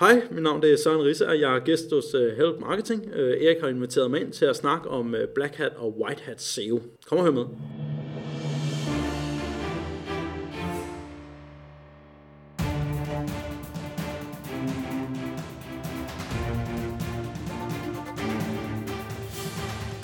Hej, 0.00 0.22
mit 0.30 0.42
navn 0.42 0.64
er 0.64 0.76
Søren 0.84 1.04
Risse, 1.04 1.28
og 1.28 1.40
jeg 1.40 1.56
er 1.56 1.58
gæst 1.58 1.84
hos 1.92 2.14
øh, 2.14 2.36
Help 2.36 2.60
Marketing. 2.60 3.06
Øh, 3.12 3.42
Erik 3.44 3.60
har 3.60 3.68
inviteret 3.68 4.10
mig 4.10 4.20
ind 4.20 4.32
til 4.32 4.44
at 4.44 4.56
snakke 4.56 4.88
om 4.88 5.14
øh, 5.14 5.28
Black 5.34 5.54
Hat 5.54 5.72
og 5.76 5.98
White 6.00 6.22
Hat 6.22 6.42
SEO. 6.42 6.80
Kom 7.06 7.18
og 7.18 7.24
hør 7.24 7.30
med. 7.30 7.44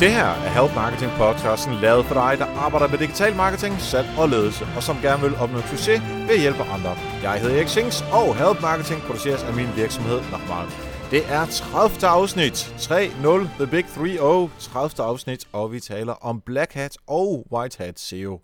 Det 0.00 0.10
her 0.10 0.24
er 0.24 0.60
Help 0.60 0.74
Marketing 0.74 1.12
podcasten 1.18 1.74
lavet 1.82 2.04
for 2.04 2.14
dig, 2.14 2.38
der 2.38 2.46
arbejder 2.46 2.88
med 2.88 2.98
digital 2.98 3.36
marketing, 3.36 3.74
salg 3.80 4.06
og 4.18 4.28
ledelse, 4.28 4.64
og 4.76 4.82
som 4.82 4.96
gerne 5.02 5.22
vil 5.22 5.34
opnå 5.42 5.60
succes 5.60 6.00
ved 6.28 6.34
at 6.34 6.40
hjælpe 6.40 6.62
andre. 6.62 7.11
Jeg 7.22 7.40
hedder 7.40 7.56
Erik 7.56 7.68
Sings, 7.68 8.04
og 8.12 8.36
Help 8.36 8.60
Marketing 8.62 9.02
produceres 9.02 9.42
af 9.42 9.54
min 9.54 9.66
virksomhed 9.76 10.20
Nokmal. 10.30 10.66
Det 11.10 11.22
er 11.28 11.46
30. 11.46 12.08
afsnit, 12.08 12.52
3.0, 12.78 13.28
The 13.58 13.66
Big 13.66 13.84
3.0, 13.84 14.72
30. 14.72 15.04
afsnit, 15.04 15.48
og 15.52 15.72
vi 15.72 15.80
taler 15.80 16.12
om 16.12 16.40
Black 16.40 16.72
Hat 16.72 16.96
og 17.06 17.46
White 17.52 17.84
Hat 17.84 18.00
SEO. 18.00 18.40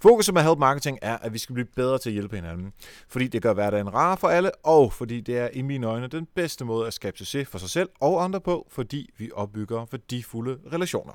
Fokuset 0.00 0.34
med 0.34 0.42
Help 0.42 0.58
Marketing 0.58 0.98
er, 1.02 1.16
at 1.16 1.32
vi 1.32 1.38
skal 1.38 1.54
blive 1.54 1.66
bedre 1.76 1.98
til 1.98 2.10
at 2.10 2.12
hjælpe 2.12 2.36
hinanden, 2.36 2.72
fordi 3.08 3.28
det 3.28 3.42
gør 3.42 3.52
hverdagen 3.52 3.94
rar 3.94 4.16
for 4.16 4.28
alle, 4.28 4.50
og 4.64 4.92
fordi 4.92 5.20
det 5.20 5.38
er 5.38 5.48
i 5.52 5.62
mine 5.62 5.86
øjne 5.86 6.06
den 6.06 6.26
bedste 6.34 6.64
måde 6.64 6.86
at 6.86 6.92
skabe 6.92 7.18
succes 7.18 7.48
for 7.48 7.58
sig 7.58 7.70
selv 7.70 7.88
og 8.00 8.24
andre 8.24 8.40
på, 8.40 8.66
fordi 8.70 9.10
vi 9.16 9.30
opbygger 9.34 9.86
værdifulde 9.90 10.58
relationer. 10.72 11.12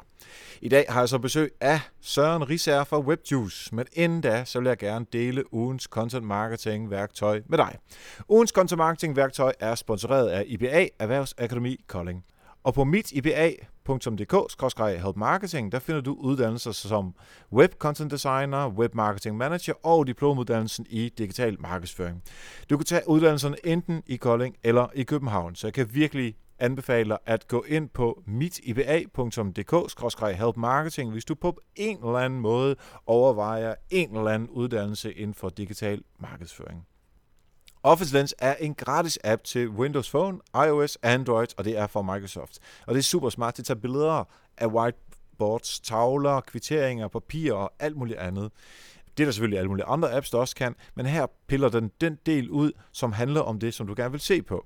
I 0.62 0.70
dag 0.70 0.86
har 0.90 1.02
jeg 1.02 1.10
så 1.10 1.20
besøg 1.20 1.54
af 1.62 1.80
Søren 2.02 2.50
Risager 2.50 2.84
fra 2.84 3.00
WebJuice, 3.00 3.76
men 3.76 3.86
inden 3.94 4.22
da, 4.22 4.46
så 4.46 4.60
vil 4.60 4.68
jeg 4.68 4.78
gerne 4.78 5.06
dele 5.14 5.54
ugens 5.54 5.84
content 5.84 6.26
marketing 6.26 6.92
værktøj 6.92 7.42
med 7.46 7.58
dig. 7.58 7.78
Ugens 8.30 8.50
content 8.50 8.78
marketing 8.78 9.16
værktøj 9.16 9.54
er 9.60 9.76
sponsoreret 9.76 10.30
af 10.30 10.44
IBA 10.48 10.88
Erhvervsakademi 11.00 11.78
Kolding. 11.88 12.26
Og 12.64 12.74
på 12.74 12.84
mit 12.84 13.12
IBA 13.12 13.52
marketing, 15.16 15.72
der 15.72 15.80
finder 15.80 16.02
du 16.02 16.14
uddannelser 16.14 16.72
som 16.72 17.16
Web 17.54 17.72
Content 17.80 18.12
Designer, 18.12 18.70
Web 18.70 18.96
Marketing 18.96 19.38
Manager 19.38 19.74
og 19.86 20.08
diplomuddannelsen 20.08 20.86
i 20.90 21.10
digital 21.18 21.62
markedsføring. 21.62 22.24
Du 22.70 22.78
kan 22.78 22.86
tage 22.86 23.02
uddannelserne 23.08 23.56
enten 23.64 24.04
i 24.06 24.16
Kolding 24.16 24.56
eller 24.64 24.88
i 24.96 25.04
København, 25.04 25.56
så 25.56 25.68
jeg 25.68 25.74
kan 25.74 25.94
virkelig 25.94 26.36
anbefale 26.60 27.30
at 27.30 27.48
gå 27.48 27.66
ind 27.68 27.90
på 27.90 28.24
mitiba.dk-helpmarketing, 28.28 31.12
hvis 31.12 31.26
du 31.26 31.36
på 31.36 31.62
en 31.76 31.98
eller 31.98 32.20
anden 32.20 32.40
måde 32.40 32.76
overvejer 33.06 33.76
en 33.90 34.18
eller 34.18 34.32
anden 34.32 34.50
uddannelse 34.50 35.14
inden 35.14 35.34
for 35.34 35.50
digital 35.50 36.04
markedsføring. 36.20 36.88
Office 37.86 38.14
Lens 38.14 38.36
er 38.40 38.56
en 38.56 38.76
gratis 38.76 39.20
app 39.24 39.44
til 39.44 39.70
Windows 39.70 40.10
Phone, 40.10 40.40
iOS, 40.56 40.98
Android, 41.02 41.48
og 41.58 41.66
det 41.66 41.78
er 41.78 41.88
fra 41.88 42.02
Microsoft. 42.02 42.60
Og 42.88 42.94
det 42.94 43.00
er 43.00 43.04
super 43.04 43.30
smart 43.30 43.58
Det 43.58 43.66
tager 43.66 43.80
billeder 43.80 44.24
af 44.58 44.68
whiteboards, 44.68 45.80
tavler, 45.80 46.42
kvitteringer, 46.42 47.08
papir 47.08 47.54
og 47.54 47.74
alt 47.80 47.98
muligt 47.98 48.20
andet. 48.20 48.52
Det 49.18 49.24
er 49.24 49.26
der 49.28 49.32
selvfølgelig 49.32 49.60
alle 49.60 49.70
mulige 49.70 49.86
andre 49.86 50.16
apps, 50.16 50.30
der 50.30 50.38
også 50.38 50.56
kan, 50.56 50.76
men 50.96 51.06
her 51.06 51.26
piller 51.48 51.70
den 51.70 51.92
den 52.02 52.18
del 52.26 52.50
ud, 52.50 52.72
som 52.92 53.12
handler 53.12 53.42
om 53.42 53.60
det, 53.60 53.74
som 53.74 53.88
du 53.88 53.94
gerne 53.98 54.12
vil 54.12 54.22
se 54.22 54.42
på. 54.42 54.66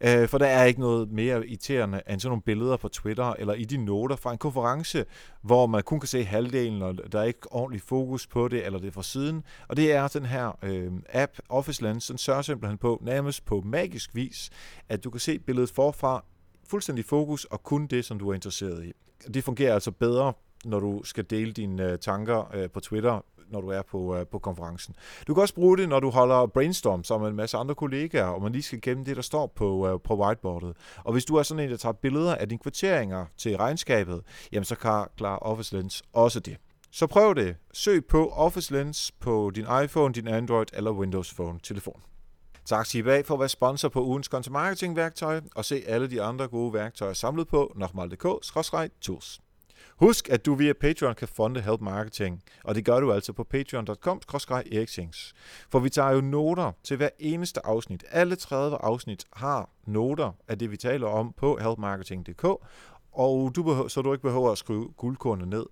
Øh, 0.00 0.28
for 0.28 0.38
der 0.38 0.46
er 0.46 0.64
ikke 0.64 0.80
noget 0.80 1.10
mere 1.10 1.48
irriterende 1.48 2.02
end 2.10 2.20
sådan 2.20 2.30
nogle 2.30 2.42
billeder 2.42 2.76
på 2.76 2.88
Twitter 2.88 3.32
eller 3.32 3.54
i 3.54 3.64
de 3.64 3.76
noter 3.76 4.16
fra 4.16 4.32
en 4.32 4.38
konference, 4.38 5.04
hvor 5.42 5.66
man 5.66 5.82
kun 5.82 6.00
kan 6.00 6.06
se 6.06 6.24
halvdelen, 6.24 6.82
og 6.82 7.12
der 7.12 7.20
er 7.20 7.24
ikke 7.24 7.52
ordentlig 7.52 7.82
fokus 7.82 8.26
på 8.26 8.48
det, 8.48 8.66
eller 8.66 8.78
det 8.78 8.88
er 8.88 8.92
fra 8.92 9.02
siden. 9.02 9.42
Og 9.68 9.76
det 9.76 9.92
er 9.92 10.08
den 10.08 10.26
her 10.26 10.58
øh, 10.62 10.92
app, 11.08 11.32
Office 11.48 11.82
Lens, 11.82 12.06
den 12.06 12.18
sørger 12.18 12.42
simpelthen 12.42 12.78
på, 12.78 13.02
nærmest 13.02 13.44
på 13.44 13.62
magisk 13.64 14.14
vis, 14.14 14.50
at 14.88 15.04
du 15.04 15.10
kan 15.10 15.20
se 15.20 15.38
billedet 15.38 15.70
forfra, 15.70 16.24
fuldstændig 16.68 17.04
fokus, 17.04 17.44
og 17.44 17.62
kun 17.62 17.86
det, 17.86 18.04
som 18.04 18.18
du 18.18 18.30
er 18.30 18.34
interesseret 18.34 18.84
i. 18.84 18.92
Det 19.34 19.44
fungerer 19.44 19.74
altså 19.74 19.90
bedre 19.90 20.32
når 20.64 20.80
du 20.80 21.02
skal 21.04 21.24
dele 21.30 21.52
dine 21.52 21.90
øh, 21.92 21.98
tanker 21.98 22.54
øh, 22.54 22.70
på 22.70 22.80
Twitter, 22.80 23.24
når 23.50 23.60
du 23.60 23.68
er 23.68 23.82
på, 23.82 24.16
øh, 24.16 24.26
på 24.26 24.38
konferencen. 24.38 24.94
Du 25.26 25.34
kan 25.34 25.40
også 25.40 25.54
bruge 25.54 25.78
det, 25.78 25.88
når 25.88 26.00
du 26.00 26.10
holder 26.10 26.46
brainstorm 26.46 27.04
sammen 27.04 27.24
med 27.24 27.30
en 27.30 27.36
masse 27.36 27.56
andre 27.56 27.74
kollegaer, 27.74 28.24
og 28.24 28.42
man 28.42 28.52
lige 28.52 28.62
skal 28.62 28.80
gemme 28.80 29.04
det, 29.04 29.16
der 29.16 29.22
står 29.22 29.46
på, 29.46 29.88
øh, 29.88 30.00
på 30.04 30.16
whiteboardet. 30.16 30.76
Og 31.04 31.12
hvis 31.12 31.24
du 31.24 31.36
er 31.36 31.42
sådan 31.42 31.64
en, 31.64 31.70
der 31.70 31.76
tager 31.76 31.92
billeder 31.92 32.34
af 32.34 32.48
dine 32.48 32.58
kvarteringer 32.58 33.26
til 33.36 33.56
regnskabet, 33.56 34.22
jamen 34.52 34.64
så 34.64 34.74
kan 34.74 35.04
klar 35.16 35.38
Office 35.38 35.76
Lens 35.76 36.02
også 36.12 36.40
det. 36.40 36.56
Så 36.90 37.06
prøv 37.06 37.34
det. 37.34 37.56
Søg 37.72 38.04
på 38.04 38.28
Office 38.28 38.72
Lens 38.72 39.12
på 39.20 39.50
din 39.54 39.66
iPhone, 39.84 40.14
din 40.14 40.28
Android 40.28 40.66
eller 40.72 40.90
Windows 40.90 41.34
Phone 41.34 41.58
telefon. 41.62 42.02
Tak 42.64 42.86
til 42.86 42.98
IBA 42.98 43.20
for 43.20 43.34
at 43.34 43.40
være 43.40 43.48
sponsor 43.48 43.88
på 43.88 44.04
ugens 44.04 44.26
content 44.26 44.52
marketing 44.52 44.96
værktøj 44.96 45.40
og 45.54 45.64
se 45.64 45.82
alle 45.86 46.10
de 46.10 46.22
andre 46.22 46.48
gode 46.48 46.72
værktøjer 46.72 47.12
samlet 47.12 47.48
på 47.48 47.72
nokmal.dk-tools. 47.76 49.45
Husk, 49.96 50.28
at 50.30 50.46
du 50.46 50.54
via 50.54 50.72
Patreon 50.72 51.14
kan 51.14 51.28
fonde 51.28 51.60
Help 51.60 51.80
Marketing, 51.80 52.42
og 52.64 52.74
det 52.74 52.84
gør 52.84 53.00
du 53.00 53.12
altså 53.12 53.32
på 53.32 53.44
patreon.com 53.44 54.20
For 55.70 55.78
vi 55.78 55.90
tager 55.90 56.10
jo 56.10 56.20
noter 56.20 56.72
til 56.84 56.96
hver 56.96 57.08
eneste 57.18 57.66
afsnit. 57.66 58.04
Alle 58.10 58.36
30 58.36 58.76
afsnit 58.76 59.24
har 59.32 59.70
noter 59.86 60.32
af 60.48 60.58
det, 60.58 60.70
vi 60.70 60.76
taler 60.76 61.06
om 61.06 61.34
på 61.36 61.58
helpmarketing.dk, 61.62 62.44
og 63.12 63.52
du 63.56 63.62
behøver, 63.62 63.88
så 63.88 64.02
du 64.02 64.12
ikke 64.12 64.22
behøver 64.22 64.52
at 64.52 64.58
skrive 64.58 64.88
guldkornet 64.96 65.48
ned. 65.48 65.66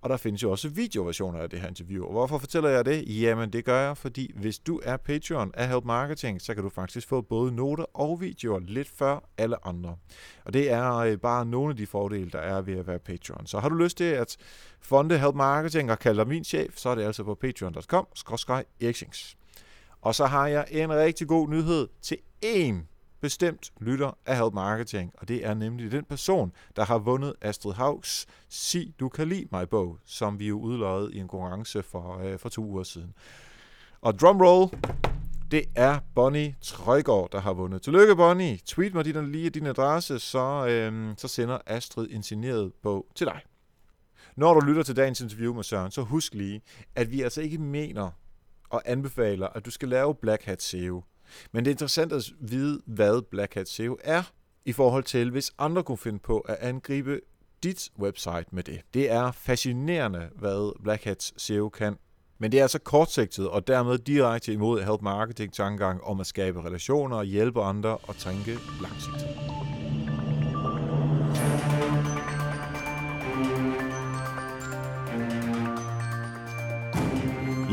Og 0.00 0.10
der 0.10 0.16
findes 0.16 0.42
jo 0.42 0.50
også 0.50 0.68
videoversioner 0.68 1.38
af 1.38 1.50
det 1.50 1.60
her 1.60 1.68
interview. 1.68 2.04
Og 2.04 2.12
hvorfor 2.12 2.38
fortæller 2.38 2.70
jeg 2.70 2.84
det? 2.84 3.20
Jamen 3.20 3.52
det 3.52 3.64
gør 3.64 3.80
jeg, 3.80 3.96
fordi 3.96 4.32
hvis 4.34 4.58
du 4.58 4.80
er 4.84 4.96
Patreon 4.96 5.50
af 5.54 5.68
Help 5.68 5.84
Marketing, 5.84 6.40
så 6.40 6.54
kan 6.54 6.62
du 6.62 6.68
faktisk 6.68 7.08
få 7.08 7.20
både 7.20 7.52
noter 7.52 7.84
og 7.94 8.20
videoer 8.20 8.58
lidt 8.58 8.88
før 8.88 9.28
alle 9.38 9.66
andre. 9.66 9.96
Og 10.44 10.52
det 10.52 10.70
er 10.70 10.94
øh, 10.94 11.18
bare 11.18 11.46
nogle 11.46 11.70
af 11.70 11.76
de 11.76 11.86
fordele, 11.86 12.30
der 12.30 12.38
er 12.38 12.60
ved 12.60 12.78
at 12.78 12.86
være 12.86 12.98
Patreon. 12.98 13.46
Så 13.46 13.58
har 13.58 13.68
du 13.68 13.74
lyst 13.74 13.96
til 13.96 14.04
at 14.04 14.36
fonde 14.80 15.18
Help 15.18 15.34
Marketing 15.34 15.90
og 15.90 15.98
kalde 15.98 16.18
dig 16.18 16.28
min 16.28 16.44
chef, 16.44 16.76
så 16.76 16.88
er 16.88 16.94
det 16.94 17.02
altså 17.02 17.24
på 17.24 17.34
patreon.com 17.34 18.06
Og 20.00 20.14
så 20.14 20.26
har 20.26 20.46
jeg 20.46 20.66
en 20.70 20.92
rigtig 20.92 21.28
god 21.28 21.48
nyhed 21.48 21.88
til 22.02 22.16
en 22.42 22.88
bestemt 23.20 23.72
lytter 23.80 24.18
af 24.26 24.36
Help 24.36 24.54
Marketing, 24.54 25.12
og 25.18 25.28
det 25.28 25.46
er 25.46 25.54
nemlig 25.54 25.92
den 25.92 26.04
person, 26.04 26.52
der 26.76 26.84
har 26.84 26.98
vundet 26.98 27.34
Astrid 27.40 27.72
Haugs 27.72 28.26
Sig 28.48 28.94
du 29.00 29.08
kan 29.08 29.28
lide 29.28 29.46
mig 29.52 29.68
bog, 29.68 29.98
som 30.04 30.38
vi 30.38 30.48
jo 30.48 30.60
udløjede 30.60 31.14
i 31.14 31.18
en 31.18 31.28
konkurrence 31.28 31.82
for, 31.82 32.18
øh, 32.18 32.38
for 32.38 32.48
to 32.48 32.64
uger 32.64 32.82
siden. 32.82 33.14
Og 34.00 34.18
drumroll, 34.18 34.70
det 35.50 35.64
er 35.76 35.98
Bonnie 36.14 36.56
Trøjgaard, 36.62 37.30
der 37.32 37.40
har 37.40 37.52
vundet. 37.52 37.82
Tillykke, 37.82 38.16
Bonnie. 38.16 38.58
Tweet 38.66 38.94
mig 38.94 39.04
din, 39.04 39.32
lige 39.32 39.50
din 39.50 39.66
adresse, 39.66 40.18
så, 40.18 40.66
øh, 40.68 41.14
så 41.16 41.28
sender 41.28 41.58
Astrid 41.66 42.08
en 42.10 42.22
signeret 42.22 42.72
bog 42.82 43.06
til 43.14 43.26
dig. 43.26 43.40
Når 44.36 44.54
du 44.54 44.60
lytter 44.60 44.82
til 44.82 44.96
dagens 44.96 45.20
interview 45.20 45.54
med 45.54 45.62
Søren, 45.62 45.90
så 45.90 46.02
husk 46.02 46.34
lige, 46.34 46.62
at 46.94 47.10
vi 47.10 47.22
altså 47.22 47.40
ikke 47.40 47.58
mener 47.58 48.10
og 48.70 48.82
anbefaler, 48.84 49.46
at 49.46 49.66
du 49.66 49.70
skal 49.70 49.88
lave 49.88 50.14
Black 50.14 50.44
Hat 50.44 50.62
SEO. 50.62 51.04
Men 51.52 51.64
det 51.64 51.70
er 51.70 51.74
interessant 51.74 52.12
at 52.12 52.24
vide, 52.40 52.80
hvad 52.86 53.22
Black 53.30 53.54
Hat 53.54 53.68
SEO 53.68 53.96
er, 54.04 54.22
i 54.64 54.72
forhold 54.72 55.04
til, 55.04 55.30
hvis 55.30 55.52
andre 55.58 55.82
kunne 55.82 55.98
finde 55.98 56.18
på 56.18 56.38
at 56.38 56.56
angribe 56.60 57.20
dit 57.62 57.90
website 57.98 58.44
med 58.52 58.62
det. 58.62 58.80
Det 58.94 59.10
er 59.10 59.32
fascinerende, 59.32 60.28
hvad 60.36 60.82
Black 60.82 61.04
Hat 61.04 61.32
SEO 61.36 61.68
kan. 61.68 61.96
Men 62.38 62.52
det 62.52 62.58
er 62.58 62.64
altså 62.64 62.78
kortsigtet 62.78 63.48
og 63.48 63.66
dermed 63.66 63.98
direkte 63.98 64.52
imod 64.52 64.82
help 64.82 65.02
marketing 65.02 65.52
tankegang 65.52 66.04
om 66.04 66.20
at 66.20 66.26
skabe 66.26 66.64
relationer 66.64 67.22
hjælpe 67.22 67.62
andre 67.62 67.96
og 67.96 68.16
tænke 68.16 68.58
langsigtet. 68.82 69.77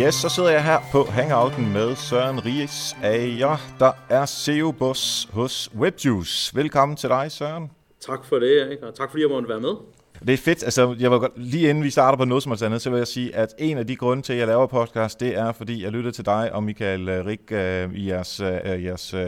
Yes, 0.02 0.16
så 0.16 0.30
sidder 0.30 0.50
jeg 0.50 0.64
her 0.64 0.80
på 0.92 1.04
Hangouten 1.04 1.74
med 1.74 1.96
Søren 1.96 2.46
Ries 2.46 2.96
Ager, 3.04 3.58
der 3.80 3.92
er 4.10 4.26
SEO-boss 4.26 5.30
hos 5.34 5.72
WebJuice. 5.76 6.56
Velkommen 6.56 6.98
til 6.98 7.10
dig, 7.10 7.32
Søren. 7.32 7.72
Tak 8.00 8.26
for 8.26 8.40
det, 8.40 8.62
Erik, 8.62 8.82
og 8.82 8.96
tak 8.96 9.10
fordi 9.10 9.22
jeg 9.22 9.30
måtte 9.30 9.50
være 9.50 9.60
med. 9.60 9.76
Det 10.20 10.34
er 10.34 10.38
fedt. 10.38 10.64
Altså, 10.64 10.96
jeg 11.00 11.12
var 11.12 11.20
godt, 11.20 11.32
lige 11.36 11.70
inden 11.70 11.84
vi 11.84 11.90
starter 11.90 12.18
på 12.18 12.26
noget 12.26 12.44
som 12.44 12.52
helst 12.52 12.64
andet, 12.64 12.82
så 12.82 12.90
vil 12.90 12.98
jeg 12.98 13.08
sige, 13.08 13.36
at 13.36 13.56
en 13.58 13.78
af 13.78 13.88
de 13.88 13.96
grunde 13.96 14.24
til, 14.24 14.34
at 14.34 14.40
jeg 14.40 14.48
laver 14.48 14.68
podcast, 14.68 15.20
det 15.20 15.38
er, 15.38 15.52
fordi 15.52 15.84
jeg 15.84 15.92
lytter 15.92 16.12
til 16.12 16.26
dig 16.26 16.54
og 16.54 16.64
Michael 16.64 17.10
uh, 17.10 17.26
Rik 17.26 17.40
uh, 17.52 17.96
i 17.96 18.10
jeres, 18.10 18.42
uh, 18.42 18.84
jeres 18.84 19.14
uh, 19.14 19.20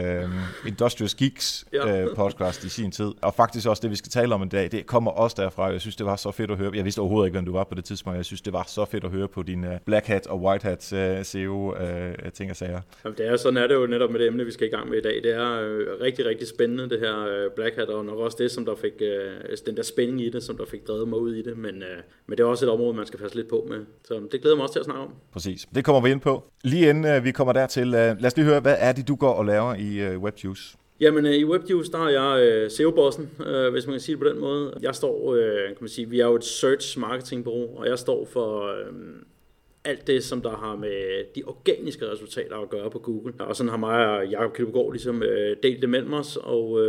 Industrious 0.66 1.14
Geeks 1.14 1.64
uh, 1.84 2.16
podcast 2.16 2.64
i 2.64 2.68
sin 2.68 2.90
tid. 2.90 3.12
Og 3.22 3.34
faktisk 3.34 3.68
også 3.68 3.80
det, 3.80 3.90
vi 3.90 3.96
skal 3.96 4.10
tale 4.10 4.34
om 4.34 4.42
i 4.42 4.48
dag, 4.48 4.72
det 4.72 4.86
kommer 4.86 5.10
også 5.10 5.36
derfra. 5.42 5.64
Jeg 5.64 5.80
synes, 5.80 5.96
det 5.96 6.06
var 6.06 6.16
så 6.16 6.30
fedt 6.30 6.50
at 6.50 6.56
høre. 6.56 6.70
Jeg 6.74 6.84
vidste 6.84 7.00
overhovedet 7.00 7.26
ikke, 7.26 7.34
hvem 7.34 7.44
du 7.44 7.52
var 7.52 7.64
på 7.64 7.74
det 7.74 7.84
tidspunkt. 7.84 8.16
Jeg 8.16 8.24
synes, 8.24 8.40
det 8.40 8.52
var 8.52 8.64
så 8.66 8.84
fedt 8.84 9.04
at 9.04 9.10
høre 9.10 9.28
på 9.28 9.42
din 9.42 9.64
uh, 9.64 9.70
Black 9.86 10.06
Hat 10.06 10.26
og 10.26 10.42
White 10.42 10.64
Hat 10.64 10.92
uh, 10.92 11.24
SEO 11.24 11.72
uh, 11.72 12.32
ting 12.34 12.50
og 12.50 12.56
sager. 12.56 12.80
Jamen, 13.04 13.18
det 13.18 13.28
er, 13.28 13.36
sådan 13.36 13.56
er 13.56 13.66
det 13.66 13.74
jo 13.74 13.86
netop 13.86 14.10
med 14.10 14.20
det 14.20 14.26
emne, 14.26 14.44
vi 14.44 14.52
skal 14.52 14.66
i 14.66 14.70
gang 14.70 14.90
med 14.90 14.98
i 14.98 15.02
dag. 15.02 15.20
Det 15.22 15.34
er 15.34 15.50
uh, 15.50 16.00
rigtig, 16.00 16.26
rigtig 16.26 16.48
spændende, 16.48 16.90
det 16.90 17.00
her 17.00 17.46
uh, 17.46 17.52
Black 17.56 17.76
Hat, 17.76 17.88
og 17.88 18.04
nok 18.04 18.18
også 18.18 18.36
det, 18.40 18.50
som 18.50 18.64
der 18.64 18.74
fik, 18.74 18.92
uh, 19.00 19.56
den 19.66 19.76
der 19.76 19.82
spænding 19.82 20.20
i 20.20 20.30
det, 20.30 20.42
som 20.42 20.56
der 20.56 20.64
fik 20.70 20.77
drevet 20.86 21.08
mig 21.08 21.18
ud 21.18 21.34
i 21.34 21.42
det 21.42 21.58
men, 21.58 21.82
øh, 21.82 21.98
men 22.26 22.38
det 22.38 22.44
er 22.44 22.48
også 22.48 22.66
et 22.66 22.72
område, 22.72 22.94
man 22.94 23.06
skal 23.06 23.18
passe 23.18 23.36
lidt 23.36 23.48
på 23.48 23.66
med. 23.68 23.78
Så 24.04 24.20
det 24.32 24.40
glæder 24.40 24.56
mig 24.56 24.62
også 24.62 24.72
til 24.72 24.78
at 24.78 24.84
snakke 24.84 25.02
om. 25.02 25.14
Præcis. 25.32 25.66
Det 25.74 25.84
kommer 25.84 26.00
vi 26.00 26.10
ind 26.10 26.20
på. 26.20 26.44
Lige 26.64 26.88
inden 26.90 27.04
øh, 27.04 27.24
vi 27.24 27.32
kommer 27.32 27.52
dertil, 27.52 27.86
øh, 27.86 27.92
lad 27.92 28.24
os 28.24 28.36
lige 28.36 28.46
høre, 28.46 28.60
hvad 28.60 28.76
er 28.78 28.92
det, 28.92 29.08
du 29.08 29.14
går 29.14 29.32
og 29.32 29.44
laver 29.44 29.74
i 29.74 29.98
øh, 29.98 30.22
WebJuice? 30.22 30.76
Jamen 31.00 31.26
i 31.26 31.44
WebJuice, 31.44 31.92
der 31.92 31.98
er 31.98 32.08
jeg 32.08 32.70
SEO-bossen, 32.70 33.30
hvis 33.72 33.86
man 33.86 33.92
kan 33.94 34.00
sige 34.00 34.16
det 34.16 34.22
på 34.22 34.28
den 34.28 34.38
måde. 34.38 34.74
Jeg 34.82 34.94
står, 34.94 35.34
kan 35.66 35.76
man 35.80 35.88
sige, 35.88 36.08
vi 36.08 36.20
er 36.20 36.26
jo 36.26 36.34
et 36.34 36.44
search 36.44 36.98
marketingbureau, 36.98 37.78
og 37.78 37.88
jeg 37.88 37.98
står 37.98 38.24
for 38.24 38.74
alt 39.84 40.06
det, 40.06 40.24
som 40.24 40.42
der 40.42 40.50
har 40.50 40.76
med 40.76 41.24
de 41.34 41.42
organiske 41.46 42.12
resultater 42.12 42.56
at 42.56 42.70
gøre 42.70 42.90
på 42.90 42.98
Google. 42.98 43.34
Og 43.38 43.56
sådan 43.56 43.70
har 43.70 43.76
mig 43.76 44.06
og 44.06 44.28
Jacob 44.28 44.52
Kildegård 44.52 44.92
ligesom 44.92 45.22
delt 45.62 45.80
det 45.80 45.90
mellem 45.90 46.12
os, 46.12 46.36
og 46.36 46.80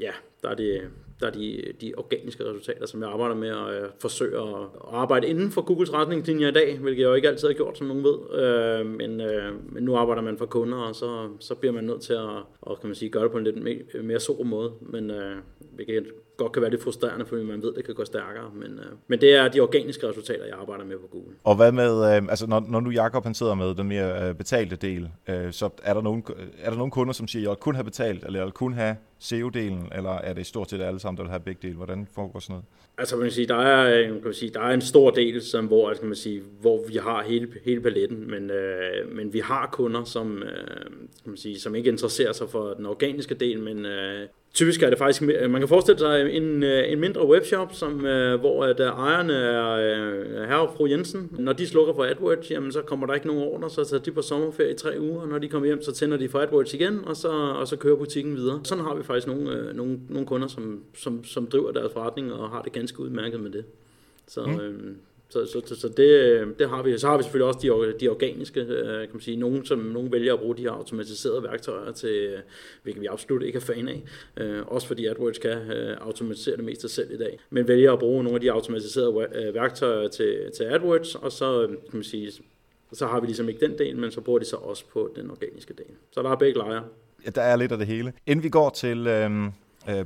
ja, 0.00 0.10
der 0.42 0.48
er 0.48 0.54
det 0.54 0.80
der 1.20 1.26
er 1.26 1.30
de, 1.30 1.62
de 1.80 1.92
organiske 1.96 2.44
resultater, 2.44 2.86
som 2.86 3.02
jeg 3.02 3.10
arbejder 3.10 3.34
med 3.34 3.50
og 3.52 3.74
øh, 3.74 3.88
forsøger 4.00 4.42
at, 4.42 4.62
at 4.62 4.94
arbejde 4.94 5.26
inden 5.26 5.50
for 5.50 5.62
Googles 5.62 5.92
retningslinjer 5.92 6.48
i 6.48 6.52
dag, 6.52 6.78
hvilket 6.78 7.02
jeg 7.02 7.08
jo 7.08 7.14
ikke 7.14 7.28
altid 7.28 7.48
har 7.48 7.54
gjort, 7.54 7.78
som 7.78 7.86
nogen 7.86 8.04
ved. 8.04 8.40
Øh, 8.42 8.86
men, 8.86 9.20
øh, 9.20 9.72
men 9.72 9.82
nu 9.82 9.96
arbejder 9.96 10.22
man 10.22 10.38
for 10.38 10.46
kunder, 10.46 10.78
og 10.78 10.94
så, 10.94 11.28
så 11.40 11.54
bliver 11.54 11.72
man 11.72 11.84
nødt 11.84 12.00
til 12.00 12.12
at 12.12 12.28
og, 12.60 12.80
kan 12.80 12.88
man 12.88 12.94
sige, 12.94 13.10
gøre 13.10 13.22
det 13.22 13.32
på 13.32 13.38
en 13.38 13.44
lidt 13.44 13.62
mere, 13.62 14.02
mere 14.02 14.20
sober 14.20 14.44
måde. 14.44 14.72
Men 14.80 15.10
øh, 15.10 15.36
hvilket 15.74 16.06
godt 16.38 16.52
kan 16.52 16.62
være 16.62 16.70
lidt 16.70 16.82
frustrerende, 16.82 17.26
fordi 17.26 17.44
man 17.44 17.62
ved, 17.62 17.68
at 17.68 17.76
det 17.76 17.84
kan 17.84 17.94
gå 17.94 18.04
stærkere. 18.04 18.50
Men, 18.54 18.78
øh, 18.78 18.86
men 19.08 19.20
det 19.20 19.34
er 19.34 19.48
de 19.48 19.60
organiske 19.60 20.08
resultater, 20.08 20.44
jeg 20.44 20.54
arbejder 20.60 20.84
med 20.84 20.96
på 20.96 21.06
Google. 21.06 21.34
Og 21.44 21.56
hvad 21.56 21.72
med, 21.72 22.16
øh, 22.16 22.22
altså 22.28 22.46
når, 22.46 22.64
når 22.68 22.80
nu 22.80 22.90
Jacob 22.90 23.24
han 23.24 23.34
sidder 23.34 23.54
med 23.54 23.74
den 23.74 23.88
mere 23.88 24.28
øh, 24.28 24.34
betalte 24.34 24.76
del, 24.76 25.08
øh, 25.28 25.52
så 25.52 25.70
er 25.82 25.94
der, 25.94 26.00
nogen, 26.00 26.24
er 26.62 26.70
der 26.70 26.76
nogle 26.76 26.90
kunder, 26.90 27.12
som 27.12 27.28
siger, 27.28 27.40
at 27.40 27.44
jeg 27.44 27.50
vil 27.50 27.56
kun 27.56 27.74
have 27.74 27.84
betalt, 27.84 28.24
eller 28.24 28.38
jeg 28.38 28.44
vil 28.44 28.52
kun 28.52 28.72
have 28.72 28.96
SEO-delen, 29.20 29.96
eller 29.96 30.10
er 30.10 30.32
det 30.32 30.46
stort 30.46 30.70
set 30.70 30.80
alle 30.80 31.00
sammen, 31.00 31.16
der 31.16 31.22
vil 31.22 31.30
have 31.30 31.40
begge 31.40 31.60
dele? 31.62 31.74
Hvordan 31.74 32.08
foregår 32.14 32.40
sådan 32.40 32.52
noget? 32.52 32.64
Altså 32.98 33.16
man 33.16 33.24
kan 33.24 33.32
sige, 33.32 33.46
der 33.46 33.56
er, 33.56 34.02
kan 34.02 34.20
man 34.24 34.34
sige, 34.34 34.50
der 34.50 34.60
er 34.60 34.74
en 34.74 34.80
stor 34.80 35.10
del, 35.10 35.42
som, 35.42 35.66
hvor, 35.66 35.94
kan 35.94 36.06
man 36.06 36.16
sige, 36.16 36.42
hvor 36.60 36.84
vi 36.88 36.96
har 36.96 37.22
hele, 37.22 37.48
hele 37.64 37.80
paletten, 37.80 38.30
men, 38.30 38.50
øh, 38.50 39.16
men 39.16 39.32
vi 39.32 39.38
har 39.38 39.68
kunder, 39.72 40.04
som, 40.04 40.42
øh, 40.42 40.50
kan 41.22 41.30
man 41.30 41.36
sige, 41.36 41.60
som 41.60 41.74
ikke 41.74 41.90
interesserer 41.90 42.32
sig 42.32 42.50
for 42.50 42.74
den 42.74 42.86
organiske 42.86 43.34
del, 43.34 43.60
men 43.60 43.86
øh, 43.86 44.28
Typisk 44.58 44.82
er 44.82 44.90
det 44.90 44.98
faktisk, 44.98 45.22
man 45.22 45.60
kan 45.60 45.68
forestille 45.68 45.98
sig 45.98 46.30
en, 46.32 46.62
øh, 46.62 46.92
en 46.92 47.00
mindre 47.00 47.28
webshop, 47.28 47.74
som, 47.74 48.06
øh, 48.06 48.40
hvor 48.40 48.64
at 48.64 48.80
øh, 48.80 48.86
ejerne 48.86 49.32
er 49.32 50.46
herre 50.46 50.68
og 50.68 50.74
fru 50.76 50.86
Jensen. 50.86 51.30
Når 51.38 51.52
de 51.52 51.66
slukker 51.66 51.94
for 51.94 52.04
AdWords, 52.04 52.50
jamen, 52.50 52.72
så 52.72 52.82
kommer 52.82 53.06
der 53.06 53.14
ikke 53.14 53.26
nogen 53.26 53.42
ordre, 53.42 53.70
så 53.70 53.84
tager 53.84 54.02
de 54.02 54.10
på 54.10 54.22
sommerferie 54.22 54.70
i 54.70 54.76
tre 54.76 55.00
uger, 55.00 55.20
og 55.20 55.28
når 55.28 55.38
de 55.38 55.48
kommer 55.48 55.66
hjem, 55.66 55.82
så 55.82 55.92
tænder 55.92 56.16
de 56.16 56.28
for 56.28 56.38
AdWords 56.38 56.74
igen, 56.74 57.00
og 57.06 57.16
så, 57.16 57.28
og 57.30 57.68
så 57.68 57.76
kører 57.76 57.96
butikken 57.96 58.36
videre. 58.36 58.60
Sådan 58.64 58.84
har 58.84 58.94
vi 58.94 59.02
faktisk 59.02 59.26
nogle, 59.26 59.72
nogle, 59.74 59.98
nogle 60.08 60.26
kunder, 60.26 60.48
som, 60.48 60.80
som, 60.94 61.24
som 61.24 61.46
driver 61.46 61.72
deres 61.72 61.92
forretning 61.92 62.32
og 62.32 62.50
har 62.50 62.62
det 62.62 62.72
ganske 62.72 63.00
udmærket 63.00 63.40
med 63.40 63.50
det. 63.50 63.64
Så, 64.28 64.44
mm. 64.44 64.60
øhm, 64.60 64.96
så, 65.30 65.46
så, 65.46 65.62
så, 65.66 65.80
så 65.80 65.88
det, 65.88 66.10
øh, 66.10 66.46
det 66.58 66.68
har 66.68 66.82
vi. 66.82 66.98
Så 66.98 67.08
har 67.08 67.16
vi 67.16 67.22
selvfølgelig 67.22 67.46
også 67.46 67.60
de, 67.62 67.98
de 68.00 68.08
organiske, 68.08 68.60
øh, 68.60 69.00
kan 69.00 69.08
man 69.12 69.20
sige. 69.20 69.36
nogen, 69.36 69.64
som, 69.64 69.78
nogen 69.78 70.12
vælger 70.12 70.34
at 70.34 70.40
bruge 70.40 70.56
de 70.56 70.62
her 70.62 70.70
automatiserede 70.70 71.42
værktøjer 71.42 71.92
til, 71.92 72.10
øh, 72.10 72.38
hvilket 72.82 73.02
vi 73.02 73.06
absolut 73.06 73.42
ikke 73.42 73.56
er 73.56 73.60
fan 73.60 73.88
af. 73.88 74.02
Øh, 74.36 74.62
også 74.66 74.86
fordi 74.86 75.06
AdWords 75.06 75.38
kan 75.38 75.50
øh, 75.50 75.96
automatisere 76.00 76.56
det 76.56 76.64
meste 76.64 76.88
selv 76.88 77.12
i 77.12 77.18
dag. 77.18 77.38
Men 77.50 77.68
vælger 77.68 77.92
at 77.92 77.98
bruge 77.98 78.24
nogle 78.24 78.34
af 78.34 78.40
de 78.40 78.52
automatiserede 78.52 79.28
øh, 79.34 79.54
værktøjer 79.54 80.08
til, 80.08 80.50
til 80.56 80.64
AdWords, 80.64 81.14
og 81.14 81.32
så 81.32 81.66
kan 81.66 81.76
man 81.92 82.04
sige, 82.04 82.32
så 82.92 83.06
har 83.06 83.20
vi 83.20 83.26
ligesom 83.26 83.48
ikke 83.48 83.66
den 83.66 83.78
del, 83.78 83.96
men 83.96 84.10
så 84.10 84.20
bruger 84.20 84.38
de 84.38 84.44
så 84.44 84.56
også 84.56 84.84
på 84.92 85.12
den 85.16 85.30
organiske 85.30 85.74
del. 85.74 85.94
Så 86.10 86.22
der 86.22 86.30
er 86.30 86.36
begge 86.36 86.58
lejre. 86.58 86.84
Ja, 87.24 87.30
der 87.30 87.42
er 87.42 87.56
lidt 87.56 87.72
af 87.72 87.78
det 87.78 87.86
hele. 87.86 88.12
Inden 88.26 88.42
vi 88.42 88.48
går 88.48 88.70
til 88.70 89.06
øhm, 89.06 89.50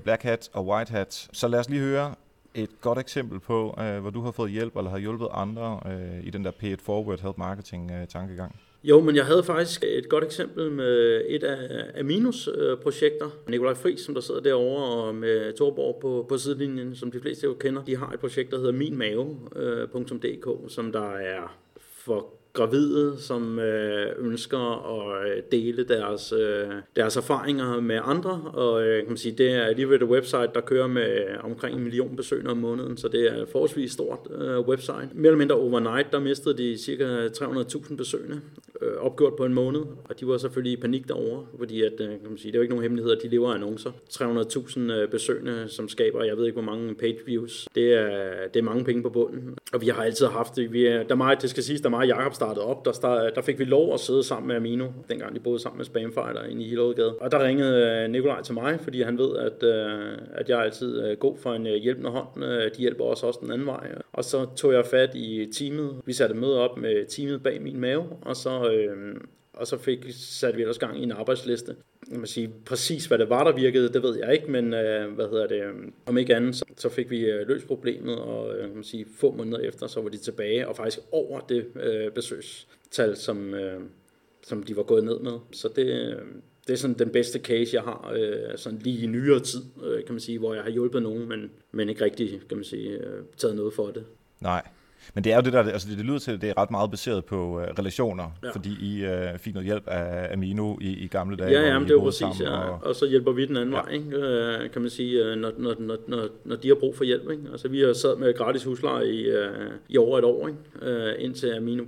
Black 0.05 0.23
Hat 0.23 0.51
og 0.53 0.67
White 0.67 0.91
Hat, 0.91 1.29
så 1.33 1.49
lad 1.49 1.59
os 1.59 1.69
lige 1.69 1.81
høre, 1.81 2.15
et 2.55 2.81
godt 2.81 2.99
eksempel 2.99 3.41
på, 3.41 3.75
øh, 3.81 4.01
hvor 4.01 4.11
du 4.11 4.21
har 4.21 4.31
fået 4.31 4.51
hjælp 4.51 4.77
eller 4.77 4.91
har 4.91 4.99
hjulpet 4.99 5.29
andre 5.31 5.81
øh, 5.87 6.27
i 6.27 6.31
den 6.31 6.45
der 6.45 6.51
pay 6.51 6.73
it 6.73 6.83
forward 6.83 7.21
help 7.21 7.39
marketing 7.39 7.91
øh, 7.91 8.07
tankegang? 8.09 8.61
Jo, 8.85 9.01
men 9.01 9.17
jeg 9.17 9.27
havde 9.27 9.45
faktisk 9.45 9.85
et 9.85 10.09
godt 10.09 10.25
eksempel 10.25 10.71
med 10.71 11.23
et 11.29 11.45
af 11.45 11.85
Aminos 12.01 12.49
øh, 12.55 12.79
projekter. 12.79 13.31
Nikolaj 13.49 13.75
Friis, 13.75 14.01
som 14.01 14.15
der 14.15 14.21
sidder 14.21 14.41
derovre, 14.41 14.85
og 14.85 15.15
med 15.15 15.53
Torborg 15.53 15.99
på, 16.01 16.27
på 16.29 16.39
sidelinjen, 16.39 16.95
som 16.95 17.11
de 17.11 17.21
fleste 17.21 17.47
jo 17.47 17.55
kender. 17.55 17.85
De 17.85 17.97
har 17.97 18.11
et 18.11 18.21
projekt, 18.21 18.51
der 18.51 18.57
hedder 18.57 18.73
minmave.dk, 18.73 20.47
øh, 20.47 20.69
som 20.69 20.93
der 20.93 21.11
er 21.11 21.57
for 21.81 22.42
gravide, 22.53 23.15
som 23.19 23.59
øh, 23.59 24.07
ønsker 24.19 24.59
at 24.59 25.31
øh, 25.31 25.43
dele 25.53 25.85
deres, 25.85 26.33
øh, 26.33 26.69
deres 26.97 27.17
erfaringer 27.17 27.81
med 27.81 27.99
andre. 28.05 28.51
Og 28.55 28.83
øh, 28.87 28.99
kan 28.99 29.09
man 29.09 29.17
sige, 29.17 29.35
det 29.39 29.53
er 29.53 29.63
alligevel 29.63 30.03
et 30.03 30.09
website, 30.09 30.51
der 30.55 30.61
kører 30.61 30.87
med 30.87 31.27
omkring 31.41 31.77
en 31.77 31.83
million 31.83 32.17
besøgende 32.17 32.51
om 32.51 32.57
måneden, 32.57 32.97
så 32.97 33.09
det 33.09 33.33
er 33.33 33.43
et 33.43 33.49
forholdsvis 33.49 33.93
stort 33.93 34.19
øh, 34.41 34.61
website. 34.61 35.09
Mere 35.15 35.27
eller 35.27 35.39
mindre 35.39 35.55
overnight, 35.55 36.13
der 36.13 36.21
mistede 36.21 36.59
de 36.59 36.79
cirka 36.79 37.27
300.000 37.27 37.97
besøgende, 37.97 38.41
øh, 38.83 38.97
opgjort 38.97 39.37
på 39.37 39.45
en 39.45 39.55
måned, 39.55 39.81
og 40.05 40.21
de 40.21 40.27
var 40.27 40.39
selvfølgelig 40.39 40.79
i 40.79 40.81
panik 40.81 41.09
derovre, 41.09 41.47
fordi 41.59 41.83
at, 41.83 41.93
øh, 42.01 42.09
kan 42.09 42.29
man 42.29 42.39
sige, 42.39 42.53
det 42.53 42.55
er 42.57 42.59
jo 42.59 42.63
ikke 42.63 42.75
nogen 42.75 42.83
hemmelighed, 42.83 43.13
at 43.13 43.19
de 43.23 43.29
lever 43.29 43.51
af 43.51 43.55
annoncer. 43.55 43.91
300.000 44.11 44.81
øh, 44.93 45.09
besøgende, 45.09 45.69
som 45.69 45.89
skaber, 45.89 46.25
jeg 46.25 46.37
ved 46.37 46.47
ikke 46.47 46.61
hvor 46.61 46.73
mange 46.73 46.95
page 46.95 47.19
views, 47.27 47.69
det 47.75 47.93
er, 47.93 48.33
det 48.55 48.61
er 48.61 48.65
mange 48.65 48.85
penge 48.85 49.03
på 49.03 49.11
bunden. 49.11 49.59
Og 49.73 49.81
vi 49.81 49.89
har 49.89 50.03
altid 50.03 50.27
haft. 50.27 50.59
Vi 50.73 50.87
er, 50.87 51.03
der 51.03 51.11
er 51.11 51.15
meget, 51.15 51.43
det 51.43 51.51
skal 51.51 51.63
siges, 51.63 51.81
der 51.81 51.89
er 51.89 51.91
meget 51.91 52.09
Jacobs 52.09 52.42
startede 52.43 52.67
op, 52.67 52.85
der, 52.85 52.93
start, 52.93 53.35
der 53.35 53.43
fik 53.43 53.59
vi 53.59 53.65
lov 53.65 53.95
at 53.95 54.01
sidde 54.01 54.23
sammen 54.23 54.49
med 54.49 54.57
Amino, 54.57 54.87
dengang 55.09 55.35
de 55.35 55.41
boede 55.41 55.59
sammen 55.59 55.77
med 55.77 55.85
Spamfighter 55.85 56.45
inde 56.45 56.65
i 56.65 56.69
Hillerødgade. 56.69 57.15
Og 57.21 57.33
der 57.33 57.45
ringede 57.45 58.03
øh, 58.05 58.11
Nikolaj 58.11 58.43
til 58.43 58.55
mig, 58.55 58.81
fordi 58.81 59.03
han 59.03 59.19
ved, 59.19 59.37
at, 59.37 59.63
øh, 59.63 60.19
at 60.33 60.49
jeg 60.49 60.59
altid 60.59 61.03
øh, 61.03 61.11
er 61.11 61.15
god 61.15 61.37
for 61.39 61.53
en 61.53 61.67
hjælpende 61.67 62.11
hånd. 62.11 62.43
De 62.77 62.79
hjælper 62.79 63.05
også 63.05 63.27
også 63.27 63.39
den 63.43 63.51
anden 63.51 63.67
vej. 63.67 63.95
Og 64.13 64.25
så 64.25 64.47
tog 64.57 64.73
jeg 64.73 64.87
fat 64.87 65.15
i 65.15 65.49
teamet. 65.59 65.95
Vi 66.05 66.13
satte 66.13 66.35
møde 66.35 66.61
op 66.61 66.77
med 66.77 67.07
teamet 67.07 67.43
bag 67.43 67.63
min 67.63 67.81
mave, 67.81 68.05
og 68.23 68.37
så, 68.37 68.71
øh, 68.71 69.17
og 69.53 69.67
så 69.67 69.79
fik, 69.79 70.07
satte 70.11 70.57
vi 70.57 70.63
ellers 70.63 70.79
gang 70.79 71.01
i 71.01 71.03
en 71.03 71.13
arbejdsliste. 71.13 71.77
Jeg 72.11 72.21
må 72.21 72.27
sige, 72.27 72.51
præcis 72.67 73.07
hvad 73.07 73.19
det 73.19 73.29
var, 73.29 73.45
der 73.45 73.53
virkede, 73.53 73.93
det 73.93 74.03
ved 74.03 74.19
jeg 74.19 74.33
ikke, 74.33 74.51
men 74.51 74.75
øh, 74.75 75.13
hvad 75.13 75.29
hedder 75.29 75.47
det, 75.47 75.63
øh, 75.63 75.75
om 76.07 76.19
ikke 76.19 76.37
andet, 76.37 76.57
så, 76.57 76.65
så 76.77 76.89
fik 76.89 77.11
vi 77.11 77.21
øh, 77.21 77.49
løst 77.49 77.67
problemet, 77.67 78.19
og 78.19 78.59
øh, 78.59 78.75
man 78.75 78.85
sige, 78.85 79.07
få 79.17 79.33
måneder 79.33 79.59
efter, 79.59 79.87
så 79.87 80.01
var 80.01 80.09
de 80.09 80.17
tilbage, 80.17 80.69
og 80.69 80.77
faktisk 80.77 80.99
over 81.13 81.41
det 81.41 81.67
øh, 81.77 82.13
besøgstal, 82.13 83.17
som, 83.17 83.55
øh, 83.55 83.81
som 84.43 84.63
de 84.63 84.77
var 84.77 84.83
gået 84.83 85.05
ned 85.05 85.19
med. 85.19 85.39
Så 85.53 85.69
det, 85.77 85.87
øh, 85.87 86.19
det 86.67 86.73
er 86.73 86.77
sådan 86.77 86.99
den 86.99 87.11
bedste 87.11 87.39
case, 87.39 87.77
jeg 87.77 87.83
har 87.83 88.13
øh, 88.17 88.59
sådan 88.59 88.79
lige 88.79 89.05
i 89.05 89.07
nyere 89.07 89.41
tid, 89.41 89.63
øh, 89.85 90.05
kan 90.05 90.15
man 90.15 90.21
sige, 90.21 90.39
hvor 90.39 90.55
jeg 90.55 90.63
har 90.63 90.71
hjulpet 90.71 91.03
nogen, 91.03 91.29
men, 91.29 91.51
men 91.73 91.89
ikke 91.89 92.05
rigtig, 92.05 92.41
kan 92.49 92.57
man 92.57 92.65
sige, 92.65 92.91
øh, 92.91 93.23
taget 93.37 93.57
noget 93.57 93.75
for 93.75 93.91
det. 93.91 94.05
Nej, 94.41 94.69
men 95.15 95.25
det 95.25 95.33
er 95.33 95.37
jo 95.37 95.43
det 95.43 95.53
der, 95.53 95.63
altså 95.63 95.89
det, 95.89 95.99
det 95.99 96.07
lyder 96.07 96.19
til, 96.19 96.33
at 96.33 96.41
det 96.41 96.51
er 96.51 96.59
ret 96.59 96.71
meget 96.71 96.91
baseret 96.91 97.25
på 97.25 97.57
uh, 97.57 97.63
relationer, 97.63 98.31
ja. 98.45 98.51
fordi 98.51 98.71
I 98.81 99.05
uh, 99.07 99.39
fik 99.39 99.55
noget 99.55 99.67
hjælp 99.67 99.89
af 99.89 100.33
Amino 100.33 100.77
i, 100.81 101.05
i 101.05 101.07
gamle 101.07 101.37
dage. 101.37 101.51
Ja, 101.51 101.67
jamen, 101.67 101.89
det 101.89 101.91
er 101.91 101.99
jo 101.99 102.05
præcis, 102.05 102.41
ja. 102.41 102.51
Og... 102.51 102.79
og 102.83 102.95
så 102.95 103.07
hjælper 103.09 103.33
vi 103.33 103.47
den 103.47 103.57
anden 103.57 103.75
ja. 103.75 103.81
vej, 103.81 103.93
ikke? 103.93 104.07
Uh, 104.65 104.71
kan 104.71 104.83
man 104.83 104.91
sige, 104.91 105.37
når, 105.37 105.53
når, 105.59 105.75
når, 105.79 105.97
når, 106.09 106.29
når 106.45 106.57
de 106.57 106.69
har 106.69 106.75
brug 106.75 106.97
for 106.97 107.05
hjælp. 107.05 107.31
Ikke? 107.31 107.43
Altså 107.53 107.69
vi 107.69 107.81
har 107.81 107.93
sad 107.93 108.17
med 108.17 108.35
gratis 108.35 108.65
husleje 108.65 109.07
i, 109.07 109.31
uh, 109.31 109.37
i 109.89 109.97
over 109.97 110.19
et 110.19 110.25
år, 110.25 110.49
ikke? 110.49 110.59
Uh, 111.17 111.25
indtil 111.25 111.51
Amino 111.57 111.85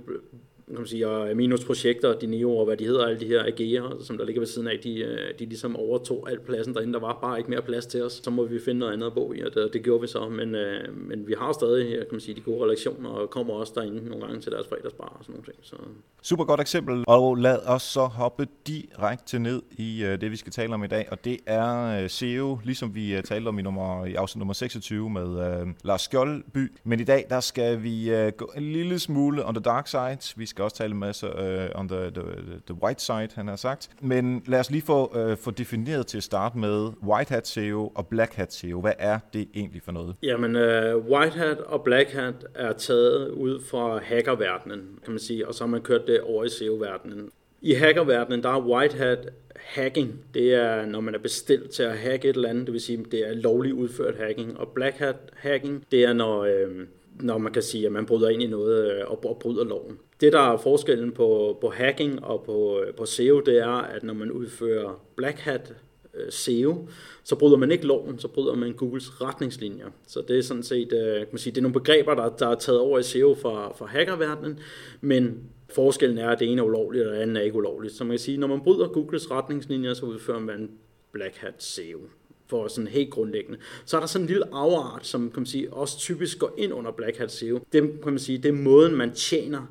kan 0.67 0.77
man 0.77 0.87
sige, 0.87 1.07
og 1.07 1.29
Aminos 1.29 1.65
projekter, 1.65 2.19
de 2.19 2.27
Neo 2.27 2.57
og 2.57 2.65
hvad 2.65 2.77
de 2.77 2.85
hedder, 2.85 3.05
alle 3.05 3.19
de 3.19 3.25
her 3.25 3.43
AG'er, 3.43 4.05
som 4.05 4.17
der 4.17 4.25
ligger 4.25 4.41
ved 4.41 4.47
siden 4.47 4.67
af, 4.67 4.79
de, 4.83 4.99
øh, 4.99 5.39
de 5.39 5.45
ligesom 5.45 5.75
overtog 5.75 6.29
al 6.29 6.39
pladsen 6.39 6.73
derinde. 6.73 6.93
Der 6.93 6.99
var 6.99 7.19
bare 7.21 7.37
ikke 7.37 7.49
mere 7.49 7.61
plads 7.61 7.85
til 7.85 8.03
os. 8.03 8.21
Så 8.23 8.29
må 8.29 8.45
vi 8.45 8.59
finde 8.59 8.79
noget 8.79 8.93
andet 8.93 9.07
at 9.07 9.13
bo 9.13 9.33
i, 9.33 9.41
og 9.41 9.53
det, 9.53 9.73
det 9.73 9.83
gjorde 9.83 10.01
vi 10.01 10.07
så. 10.07 10.29
Men, 10.29 10.55
øh, 10.55 10.97
men 10.97 11.27
vi 11.27 11.35
har 11.39 11.53
stadig 11.53 11.97
kan 11.97 12.07
man 12.11 12.19
sige, 12.19 12.35
de 12.35 12.41
gode 12.41 12.63
relationer, 12.63 13.09
og 13.09 13.29
kommer 13.29 13.53
også 13.53 13.73
derinde 13.75 14.09
nogle 14.09 14.25
gange 14.25 14.41
til 14.41 14.51
deres 14.51 14.67
fredagsbar 14.67 15.15
og 15.19 15.25
sådan 15.25 15.33
nogle 15.33 15.45
ting. 15.45 15.57
Så. 15.61 15.75
Super 16.21 16.43
godt 16.43 16.61
eksempel, 16.61 17.03
og 17.07 17.35
lad 17.35 17.59
os 17.65 17.81
så 17.81 18.05
hoppe 18.05 18.47
direkte 18.67 19.39
ned 19.39 19.61
i 19.71 20.03
øh, 20.03 20.21
det, 20.21 20.31
vi 20.31 20.35
skal 20.35 20.51
tale 20.51 20.73
om 20.73 20.83
i 20.83 20.87
dag, 20.87 21.07
og 21.11 21.25
det 21.25 21.37
er 21.45 22.01
øh, 22.03 22.09
SEO, 22.09 22.59
ligesom 22.63 22.95
vi 22.95 23.21
talte 23.25 23.47
om 23.47 23.59
i, 23.59 23.61
nummer, 23.61 24.05
i 24.05 24.13
afsnit 24.13 24.39
nummer 24.39 24.53
26 24.53 25.09
med 25.09 25.61
øh, 25.61 25.67
Lars 25.83 26.01
Skjoldby. 26.01 26.71
Men 26.83 26.99
i 26.99 27.03
dag, 27.03 27.25
der 27.29 27.39
skal 27.39 27.83
vi 27.83 28.11
øh, 28.11 28.31
gå 28.31 28.51
en 28.57 28.63
lille 28.63 28.99
smule 28.99 29.47
on 29.47 29.53
the 29.53 29.63
dark 29.63 29.87
side. 29.87 30.33
Vi 30.35 30.45
skal 30.45 30.54
også 30.63 30.75
tale 30.75 30.91
en 30.91 30.99
masse 30.99 31.27
uh, 31.27 31.79
on 31.79 31.89
the, 31.89 32.11
the, 32.11 32.23
the 32.67 32.83
white 32.83 33.01
side, 33.01 33.29
han 33.35 33.47
har 33.47 33.55
sagt. 33.55 33.89
Men 34.01 34.43
lad 34.47 34.59
os 34.59 34.71
lige 34.71 34.81
få, 34.81 35.29
uh, 35.31 35.37
få 35.37 35.51
defineret 35.51 36.07
til 36.07 36.17
at 36.17 36.23
starte 36.23 36.57
med 36.57 36.89
White 37.03 37.33
Hat 37.33 37.47
SEO 37.47 37.91
og 37.95 38.07
Black 38.07 38.33
Hat 38.33 38.53
SEO. 38.53 38.81
Hvad 38.81 38.93
er 38.99 39.19
det 39.33 39.47
egentlig 39.55 39.81
for 39.81 39.91
noget? 39.91 40.15
Jamen, 40.23 40.55
uh, 40.55 41.11
White 41.11 41.37
Hat 41.37 41.57
og 41.57 41.83
Black 41.83 42.09
Hat 42.09 42.45
er 42.55 42.73
taget 42.73 43.29
ud 43.29 43.61
fra 43.69 43.99
hackerverdenen, 44.03 44.99
kan 45.03 45.11
man 45.11 45.19
sige, 45.19 45.47
og 45.47 45.53
så 45.53 45.63
har 45.63 45.69
man 45.69 45.81
kørt 45.81 46.07
det 46.07 46.21
over 46.21 46.43
i 46.43 46.49
SEO-verdenen. 46.49 47.29
I 47.61 47.73
hackerverdenen, 47.73 48.43
der 48.43 48.49
er 48.49 48.61
White 48.61 48.97
Hat 48.97 49.29
hacking, 49.55 50.19
det 50.33 50.53
er, 50.53 50.85
når 50.85 51.01
man 51.01 51.15
er 51.15 51.19
bestilt 51.19 51.69
til 51.69 51.83
at 51.83 51.97
hacke 51.97 52.29
et 52.29 52.35
eller 52.35 52.49
andet, 52.49 52.65
det 52.65 52.73
vil 52.73 52.81
sige, 52.81 53.05
det 53.11 53.29
er 53.29 53.33
lovligt 53.33 53.75
udført 53.75 54.15
hacking. 54.17 54.59
Og 54.59 54.67
Black 54.67 54.97
Hat 54.97 55.15
hacking, 55.33 55.85
det 55.91 56.03
er, 56.03 56.13
når... 56.13 56.43
Øh, 56.43 56.85
når 57.21 57.37
man 57.37 57.53
kan 57.53 57.61
sige, 57.61 57.85
at 57.85 57.91
man 57.91 58.05
bryder 58.05 58.29
ind 58.29 58.43
i 58.43 58.47
noget 58.47 58.91
øh, 58.91 59.03
og 59.07 59.37
bryder 59.39 59.63
loven. 59.63 59.99
Det, 60.21 60.33
der 60.33 60.39
er 60.39 60.57
forskellen 60.57 61.11
på, 61.11 61.57
på 61.61 61.69
hacking 61.69 62.23
og 62.23 62.43
på, 62.45 62.81
øh, 62.81 62.93
på 62.93 63.05
SEO, 63.05 63.39
det 63.39 63.57
er, 63.57 63.69
at 63.69 64.03
når 64.03 64.13
man 64.13 64.31
udfører 64.31 65.01
black 65.15 65.37
hat 65.37 65.73
øh, 66.13 66.31
SEO, 66.31 66.87
så 67.23 67.35
bryder 67.35 67.57
man 67.57 67.71
ikke 67.71 67.87
loven, 67.87 68.19
så 68.19 68.27
bryder 68.27 68.55
man 68.55 68.73
Googles 68.73 69.21
retningslinjer. 69.21 69.87
Så 70.07 70.23
det 70.27 70.37
er 70.37 70.41
sådan 70.41 70.63
set, 70.63 70.89
kan 70.89 71.27
man 71.31 71.37
sige, 71.37 71.51
det 71.51 71.57
er 71.57 71.61
nogle 71.61 71.73
begreber, 71.73 72.15
der, 72.15 72.29
der 72.29 72.47
er 72.47 72.55
taget 72.55 72.79
over 72.79 72.99
i 72.99 73.03
SEO 73.03 73.35
fra, 73.41 73.73
fra 73.73 73.85
hackerverdenen, 73.85 74.59
men 75.01 75.43
forskellen 75.69 76.17
er, 76.17 76.29
at 76.29 76.39
det 76.39 76.51
ene 76.51 76.61
er 76.61 76.65
ulovligt, 76.65 77.05
og 77.07 77.13
det 77.13 77.21
andet 77.21 77.37
er 77.37 77.41
ikke 77.41 77.57
ulovligt. 77.57 77.93
Så 77.93 78.03
man 78.03 78.11
kan 78.11 78.19
sige, 78.19 78.37
når 78.37 78.47
man 78.47 78.61
bryder 78.61 78.87
Googles 78.87 79.31
retningslinjer, 79.31 79.93
så 79.93 80.05
udfører 80.05 80.39
man 80.39 80.71
Black 81.11 81.35
Hat 81.35 81.63
SEO 81.63 81.99
for 82.47 82.67
sådan 82.67 82.87
helt 82.87 83.09
grundlæggende. 83.09 83.59
Så 83.85 83.97
er 83.97 84.01
der 84.01 84.07
sådan 84.07 84.23
en 84.23 84.29
lille 84.29 84.45
afart, 84.53 85.07
som 85.07 85.31
kan 85.31 85.39
man 85.39 85.45
sige, 85.45 85.73
også 85.73 85.97
typisk 85.97 86.39
går 86.39 86.53
ind 86.57 86.73
under 86.73 86.91
Black 86.91 87.17
Hat 87.17 87.31
SEO. 87.31 87.59
Det, 87.73 87.81
kan 88.03 88.11
man 88.11 88.19
sige, 88.19 88.37
det 88.37 88.49
er 88.49 88.53
måden, 88.53 88.95
man 88.95 89.11
tjener 89.11 89.67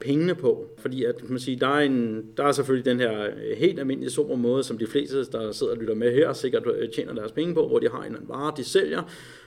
pengene 0.00 0.34
på. 0.34 0.66
Fordi 0.78 1.04
at, 1.04 1.16
kan 1.16 1.30
man 1.30 1.38
sige, 1.38 1.60
der, 1.60 1.68
er 1.68 1.80
en, 1.80 2.26
der 2.36 2.44
er 2.44 2.52
selvfølgelig 2.52 2.84
den 2.84 3.00
her 3.00 3.24
øh, 3.24 3.56
helt 3.56 3.78
almindelige 3.78 4.10
super 4.10 4.36
måde, 4.36 4.64
som 4.64 4.78
de 4.78 4.86
fleste, 4.86 5.24
der 5.24 5.52
sidder 5.52 5.72
og 5.72 5.78
lytter 5.78 5.94
med 5.94 6.12
her, 6.12 6.32
sikkert 6.32 6.62
øh, 6.78 6.88
tjener 6.88 7.14
deres 7.14 7.32
penge 7.32 7.54
på, 7.54 7.68
hvor 7.68 7.78
de 7.78 7.88
har 7.88 7.98
en 7.98 8.04
eller 8.04 8.16
anden 8.16 8.28
vare, 8.28 8.52
de 8.56 8.64
sælger, 8.64 9.02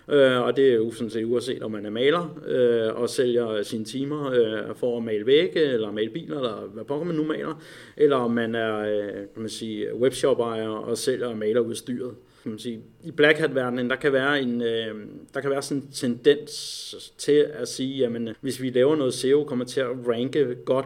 øh, 0.09 0.41
og 0.41 0.55
det 0.57 0.69
er 0.69 0.75
jo 0.75 0.91
sådan 0.91 1.09
set 1.09 1.23
uanset, 1.23 1.63
om 1.63 1.71
man 1.71 1.85
er 1.85 1.89
maler 1.89 2.39
øh, 2.47 3.01
og 3.01 3.09
sælger 3.09 3.63
sine 3.63 3.85
timer 3.85 4.31
øh, 4.31 4.75
for 4.75 4.97
at 4.97 5.03
male 5.03 5.25
vægge, 5.25 5.61
eller 5.61 5.91
male 5.91 6.09
biler, 6.09 6.37
eller 6.37 6.69
hvad 6.73 6.83
pokker 6.83 7.05
man 7.05 7.15
nu 7.15 7.23
maler, 7.23 7.61
eller 7.97 8.15
om 8.15 8.31
man 8.31 8.55
er 8.55 8.77
øh, 8.79 9.13
kan 9.13 9.41
man 9.41 9.49
sige, 9.49 9.95
webshop-ejer 9.95 10.69
og 10.69 10.97
sælger 10.97 11.35
malerudstyret. 11.35 11.99
maler 11.99 12.30
kan 12.43 12.51
man 12.51 12.59
sige, 12.59 12.81
i 13.03 13.11
Black 13.11 13.39
Hat-verdenen, 13.39 13.89
der 13.89 13.95
kan 13.95 14.13
være 14.13 14.41
en, 14.41 14.61
øh, 14.61 14.95
der 15.33 15.41
kan 15.41 15.49
være 15.49 15.61
sådan 15.61 15.83
en 15.83 15.91
tendens 15.91 17.13
til 17.17 17.47
at 17.53 17.67
sige, 17.67 17.97
jamen, 17.97 18.27
øh, 18.27 18.35
hvis 18.41 18.61
vi 18.61 18.69
laver 18.69 18.95
noget 18.95 19.13
SEO, 19.13 19.43
kommer 19.43 19.65
til 19.65 19.81
at 19.81 20.07
ranke 20.07 20.55
godt 20.65 20.85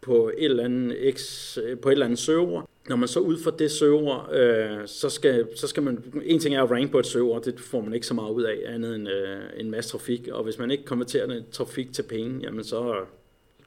på 0.00 0.30
et 0.38 0.44
eller 0.44 0.64
andet, 0.64 1.14
X, 1.14 1.58
øh, 1.58 1.78
på 1.78 1.88
et 1.88 1.92
eller 1.92 2.06
andet 2.06 2.18
server. 2.18 2.62
Når 2.88 2.96
man 2.96 3.08
så 3.08 3.20
ud 3.20 3.38
fra 3.38 3.52
det 3.58 3.70
server, 3.70 4.30
øh, 4.32 4.86
så, 4.86 5.10
skal, 5.10 5.46
så 5.56 5.66
skal 5.66 5.82
man, 5.82 6.04
en 6.24 6.40
ting 6.40 6.54
er 6.54 6.62
at 6.62 6.70
ranke 6.70 6.92
på 6.92 6.98
et 6.98 7.06
server, 7.06 7.38
det 7.38 7.60
får 7.60 7.80
man 7.80 7.94
ikke 7.94 8.06
så 8.06 8.14
meget 8.14 8.30
ud 8.30 8.42
af, 8.42 8.62
andet 8.66 8.94
end 8.94 9.08
øh, 9.08 9.38
en 9.56 9.70
masse 9.70 9.90
trafik, 9.90 10.28
og 10.28 10.44
hvis 10.44 10.58
man 10.58 10.70
ikke 10.70 10.84
konverterer 10.84 11.26
den 11.26 11.44
trafik 11.52 11.92
til 11.92 12.02
penge, 12.02 12.40
jamen 12.42 12.64
så 12.64 12.94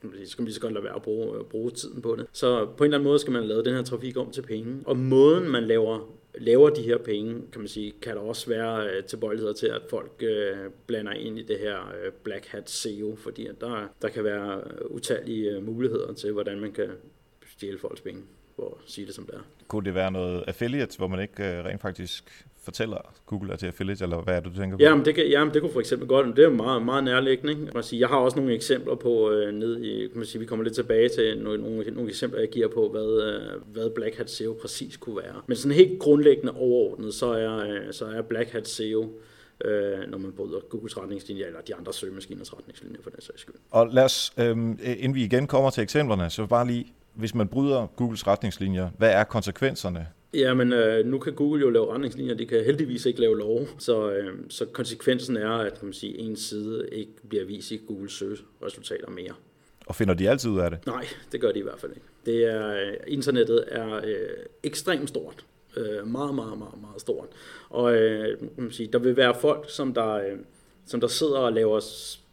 så 0.01 0.07
skal 0.25 0.41
man 0.41 0.45
lige 0.45 0.53
så 0.53 0.61
godt 0.61 0.73
lade 0.73 0.83
være 0.83 0.95
at 0.95 1.01
bruge, 1.01 1.43
bruge 1.43 1.71
tiden 1.71 2.01
på 2.01 2.15
det. 2.15 2.25
Så 2.31 2.65
på 2.77 2.83
en 2.83 2.87
eller 2.87 2.97
anden 2.97 3.07
måde 3.07 3.19
skal 3.19 3.33
man 3.33 3.43
lave 3.43 3.63
den 3.63 3.73
her 3.73 3.83
trafik 3.83 4.17
om 4.17 4.31
til 4.31 4.41
penge. 4.41 4.81
Og 4.85 4.97
måden 4.97 5.49
man 5.49 5.63
laver 5.63 6.18
laver 6.35 6.69
de 6.69 6.81
her 6.81 6.97
penge, 6.97 7.41
kan 7.51 7.61
man 7.61 7.67
sige, 7.67 7.93
kan 8.01 8.15
der 8.15 8.21
også 8.21 8.49
være 8.49 8.89
øh, 8.89 9.03
tilbøjeligheder 9.03 9.53
til, 9.53 9.67
at 9.67 9.81
folk 9.89 10.11
øh, 10.19 10.57
blander 10.87 11.11
ind 11.11 11.39
i 11.39 11.43
det 11.43 11.59
her 11.59 11.87
øh, 11.87 12.11
Black 12.23 12.45
Hat 12.45 12.69
SEO, 12.69 13.15
fordi 13.15 13.47
at 13.47 13.61
der, 13.61 13.87
der 14.01 14.09
kan 14.09 14.23
være 14.23 14.61
øh, 14.65 14.91
utallige 14.91 15.51
øh, 15.51 15.65
muligheder 15.65 16.13
til, 16.13 16.31
hvordan 16.31 16.59
man 16.59 16.71
kan 16.71 16.89
stjæle 17.47 17.79
folks 17.79 18.01
penge, 18.01 18.21
for 18.55 18.77
at 18.81 18.91
sige 18.91 19.07
det 19.07 19.15
som 19.15 19.25
det 19.25 19.35
er. 19.35 19.41
Kunne 19.67 19.85
det 19.85 19.95
være 19.95 20.11
noget 20.11 20.43
affiliate, 20.47 20.97
hvor 20.97 21.07
man 21.07 21.19
ikke 21.19 21.43
øh, 21.43 21.65
rent 21.65 21.81
faktisk 21.81 22.45
fortæller 22.61 23.13
Google 23.25 23.53
er 23.53 23.57
til 23.57 23.67
affiliate, 23.67 24.03
eller 24.03 24.21
hvad 24.21 24.35
er 24.35 24.39
det, 24.39 24.51
du 24.51 24.57
tænker 24.59 24.77
på? 24.77 24.83
Jamen, 24.83 25.05
det, 25.05 25.15
kan, 25.15 25.27
jamen, 25.27 25.53
det 25.53 25.61
kunne 25.61 25.71
for 25.71 25.79
eksempel 25.79 26.07
godt, 26.07 26.37
det 26.37 26.45
er 26.45 26.49
meget, 26.49 26.81
meget 26.81 27.03
nærliggende. 27.03 27.53
Ikke? 27.53 27.67
Jeg, 27.75 27.83
sige, 27.83 27.99
jeg 27.99 28.07
har 28.07 28.17
også 28.17 28.37
nogle 28.37 28.53
eksempler 28.53 28.95
på, 28.95 29.31
øh, 29.31 29.53
ned 29.53 29.81
i, 29.81 30.07
kan 30.07 30.17
man 30.17 30.25
sige, 30.25 30.39
vi 30.39 30.45
kommer 30.45 30.63
lidt 30.63 30.75
tilbage 30.75 31.09
til 31.09 31.41
nogle, 31.43 31.61
nogle, 31.61 31.91
nogle 31.91 32.09
eksempler, 32.09 32.39
jeg 32.39 32.49
giver 32.49 32.67
på, 32.67 32.89
hvad, 32.89 33.21
øh, 33.23 33.73
hvad 33.73 33.89
Black 33.89 34.17
Hat 34.17 34.31
SEO 34.31 34.57
præcis 34.61 34.97
kunne 34.97 35.17
være. 35.17 35.41
Men 35.47 35.57
sådan 35.57 35.75
helt 35.75 35.99
grundlæggende 35.99 36.53
overordnet, 36.53 37.13
så 37.13 37.25
er, 37.25 37.57
øh, 37.57 37.93
så 37.93 38.05
er 38.05 38.21
Black 38.21 38.49
Hat 38.49 38.67
SEO 38.67 39.09
øh, 39.65 40.11
når 40.11 40.17
man 40.17 40.31
bryder 40.31 40.59
Googles 40.69 40.97
retningslinjer, 40.97 41.45
eller 41.45 41.61
de 41.61 41.75
andre 41.75 41.93
søgemaskiners 41.93 42.53
retningslinjer 42.53 43.01
for 43.03 43.09
den 43.09 43.21
sags 43.21 43.41
skyld. 43.41 43.55
Og 43.71 43.87
lad 43.87 44.03
os, 44.03 44.33
øh, 44.37 44.57
inden 44.83 45.15
vi 45.15 45.23
igen 45.23 45.47
kommer 45.47 45.69
til 45.69 45.83
eksemplerne, 45.83 46.29
så 46.29 46.45
bare 46.45 46.67
lige, 46.67 46.93
hvis 47.13 47.35
man 47.35 47.47
bryder 47.47 47.87
Googles 47.95 48.27
retningslinjer, 48.27 48.89
hvad 48.97 49.11
er 49.11 49.23
konsekvenserne 49.23 50.07
Jamen, 50.33 50.73
øh, 50.73 51.05
nu 51.05 51.19
kan 51.19 51.33
Google 51.33 51.61
jo 51.61 51.69
lave 51.69 51.93
retningslinjer, 51.93 52.33
de 52.33 52.45
kan 52.45 52.63
heldigvis 52.63 53.05
ikke 53.05 53.19
lave 53.19 53.37
lov, 53.37 53.67
så, 53.77 54.11
øh, 54.11 54.33
så 54.49 54.65
konsekvensen 54.65 55.37
er, 55.37 55.51
at 55.51 55.79
kan 55.79 55.85
man 55.85 55.93
sige, 55.93 56.17
en 56.17 56.35
side 56.35 56.89
ikke 56.91 57.11
bliver 57.29 57.45
vist 57.45 57.71
i 57.71 57.81
Googles 57.87 58.11
søgeresultater 58.11 59.09
mere. 59.09 59.33
Og 59.85 59.95
finder 59.95 60.13
de 60.13 60.29
altid 60.29 60.49
ud 60.49 60.59
af 60.59 60.69
det? 60.69 60.85
Nej, 60.85 61.05
det 61.31 61.41
gør 61.41 61.51
de 61.51 61.59
i 61.59 61.61
hvert 61.61 61.79
fald 61.79 61.91
ikke. 61.91 62.07
Det 62.25 62.45
er, 62.45 62.67
øh, 62.67 62.93
internettet 63.07 63.63
er 63.67 63.95
øh, 63.95 64.29
ekstremt 64.63 65.09
stort. 65.09 65.45
Øh, 65.77 66.07
meget, 66.07 66.35
meget, 66.35 66.57
meget, 66.57 66.81
meget 66.81 67.01
stort. 67.01 67.27
Og 67.69 67.95
øh, 67.95 68.37
kan 68.39 68.63
man 68.63 68.71
sige, 68.71 68.89
der 68.93 68.99
vil 68.99 69.17
være 69.17 69.35
folk, 69.41 69.65
som 69.69 69.93
der, 69.93 70.13
øh, 70.13 70.37
som 70.85 71.01
der 71.01 71.07
sidder 71.07 71.37
og 71.37 71.53
laver 71.53 71.79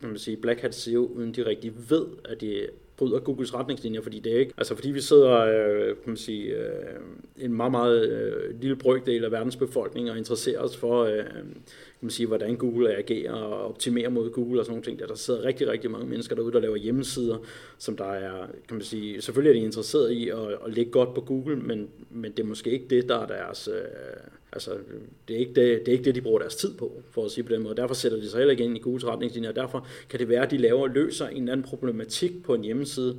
kan 0.00 0.08
man 0.08 0.18
sige, 0.18 0.36
Black 0.36 0.60
Hat 0.60 0.74
SEO, 0.74 1.06
uden 1.06 1.34
de 1.34 1.46
rigtig 1.46 1.90
ved, 1.90 2.06
at 2.24 2.40
de 2.40 2.66
bryder 2.96 3.18
Googles 3.18 3.54
retningslinjer, 3.54 4.00
fordi 4.00 4.18
det 4.18 4.32
er 4.32 4.38
ikke, 4.38 4.52
altså 4.58 4.74
fordi 4.74 4.90
vi 4.90 5.00
sidder, 5.00 5.36
øh, 5.38 5.86
kan 5.86 5.96
man 6.06 6.16
sige, 6.16 6.44
øh, 6.44 7.00
en 7.38 7.54
meget, 7.54 7.72
meget 7.72 8.08
øh, 8.08 8.60
lille 8.60 8.76
brøkdel 8.76 9.24
af 9.24 9.32
verdens 9.32 9.56
befolkning 9.56 10.10
og 10.10 10.18
interesserer 10.18 10.60
os 10.60 10.76
for, 10.76 11.04
øh, 11.04 11.24
kan 11.24 12.00
man 12.00 12.10
sige, 12.10 12.26
hvordan 12.26 12.56
Google 12.56 12.96
agerer 12.96 13.32
og 13.32 13.68
optimerer 13.68 14.10
mod 14.10 14.30
Google 14.30 14.60
og 14.60 14.64
sådan 14.64 14.72
nogle 14.72 14.84
ting. 14.84 14.98
Der, 14.98 15.06
der 15.06 15.14
sidder 15.14 15.44
rigtig, 15.44 15.68
rigtig 15.68 15.90
mange 15.90 16.06
mennesker 16.06 16.36
derude, 16.36 16.52
der 16.52 16.60
laver 16.60 16.76
hjemmesider, 16.76 17.38
som 17.78 17.96
der 17.96 18.12
er, 18.12 18.46
kan 18.68 18.76
man 18.76 18.84
sige, 18.84 19.22
selvfølgelig 19.22 19.58
er 19.58 19.60
de 19.60 19.66
interesseret 19.66 20.10
i 20.10 20.28
at, 20.28 20.38
at 20.66 20.72
ligge 20.72 20.90
godt 20.90 21.14
på 21.14 21.20
Google, 21.20 21.56
men, 21.56 21.88
men 22.10 22.32
det 22.32 22.40
er 22.40 22.46
måske 22.46 22.70
ikke 22.70 22.86
det, 22.90 23.08
der 23.08 23.18
er 23.18 23.26
deres, 23.26 23.68
øh, 23.68 23.74
altså 24.52 24.70
det 25.28 25.36
er, 25.36 25.40
ikke 25.40 25.54
det, 25.54 25.80
det 25.80 25.88
er 25.88 25.92
ikke 25.92 26.04
det, 26.04 26.14
de 26.14 26.20
bruger 26.20 26.38
deres 26.38 26.56
tid 26.56 26.74
på, 26.74 27.02
for 27.10 27.24
at 27.24 27.30
sige 27.30 27.44
på 27.44 27.52
den 27.52 27.62
måde. 27.62 27.76
Derfor 27.76 27.94
sætter 27.94 28.18
de 28.18 28.30
sig 28.30 28.38
heller 28.38 28.50
ikke 28.50 28.64
ind 28.64 28.76
i 28.76 28.80
Googles 28.80 29.04
retningslinjer, 29.04 29.50
og 29.50 29.56
derfor 29.56 29.86
kan 30.08 30.18
det 30.20 30.28
være, 30.28 30.42
at 30.42 30.50
de 30.50 30.58
laver 30.58 30.80
og 30.80 30.90
løser 30.90 31.28
en 31.28 31.36
eller 31.36 31.52
anden 31.52 31.66
problematik 31.66 32.42
på 32.44 32.54
en 32.54 32.64
hjemmeside 32.64 33.16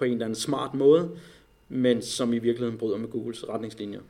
på 0.00 0.04
en 0.04 0.12
eller 0.12 0.24
anden 0.24 0.36
smart 0.36 0.74
måde, 0.74 1.10
men 1.68 2.02
som 2.02 2.32
i 2.32 2.38
virkeligheden 2.38 2.78
bryder 2.78 2.96
med 2.96 3.08
Googles 3.08 3.48
retningslinjer, 3.48 4.00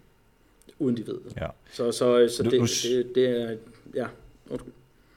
uden 0.79 0.97
de 0.97 1.07
ved 1.07 1.15
det. 1.15 1.37
Ja. 1.37 1.47
Så, 1.73 1.93
så, 1.93 2.29
så 2.29 2.43
det, 2.43 2.53
det, 2.53 3.15
det 3.15 3.29
er 3.29 3.57
ja, 3.95 4.07
undskyld. 4.51 4.73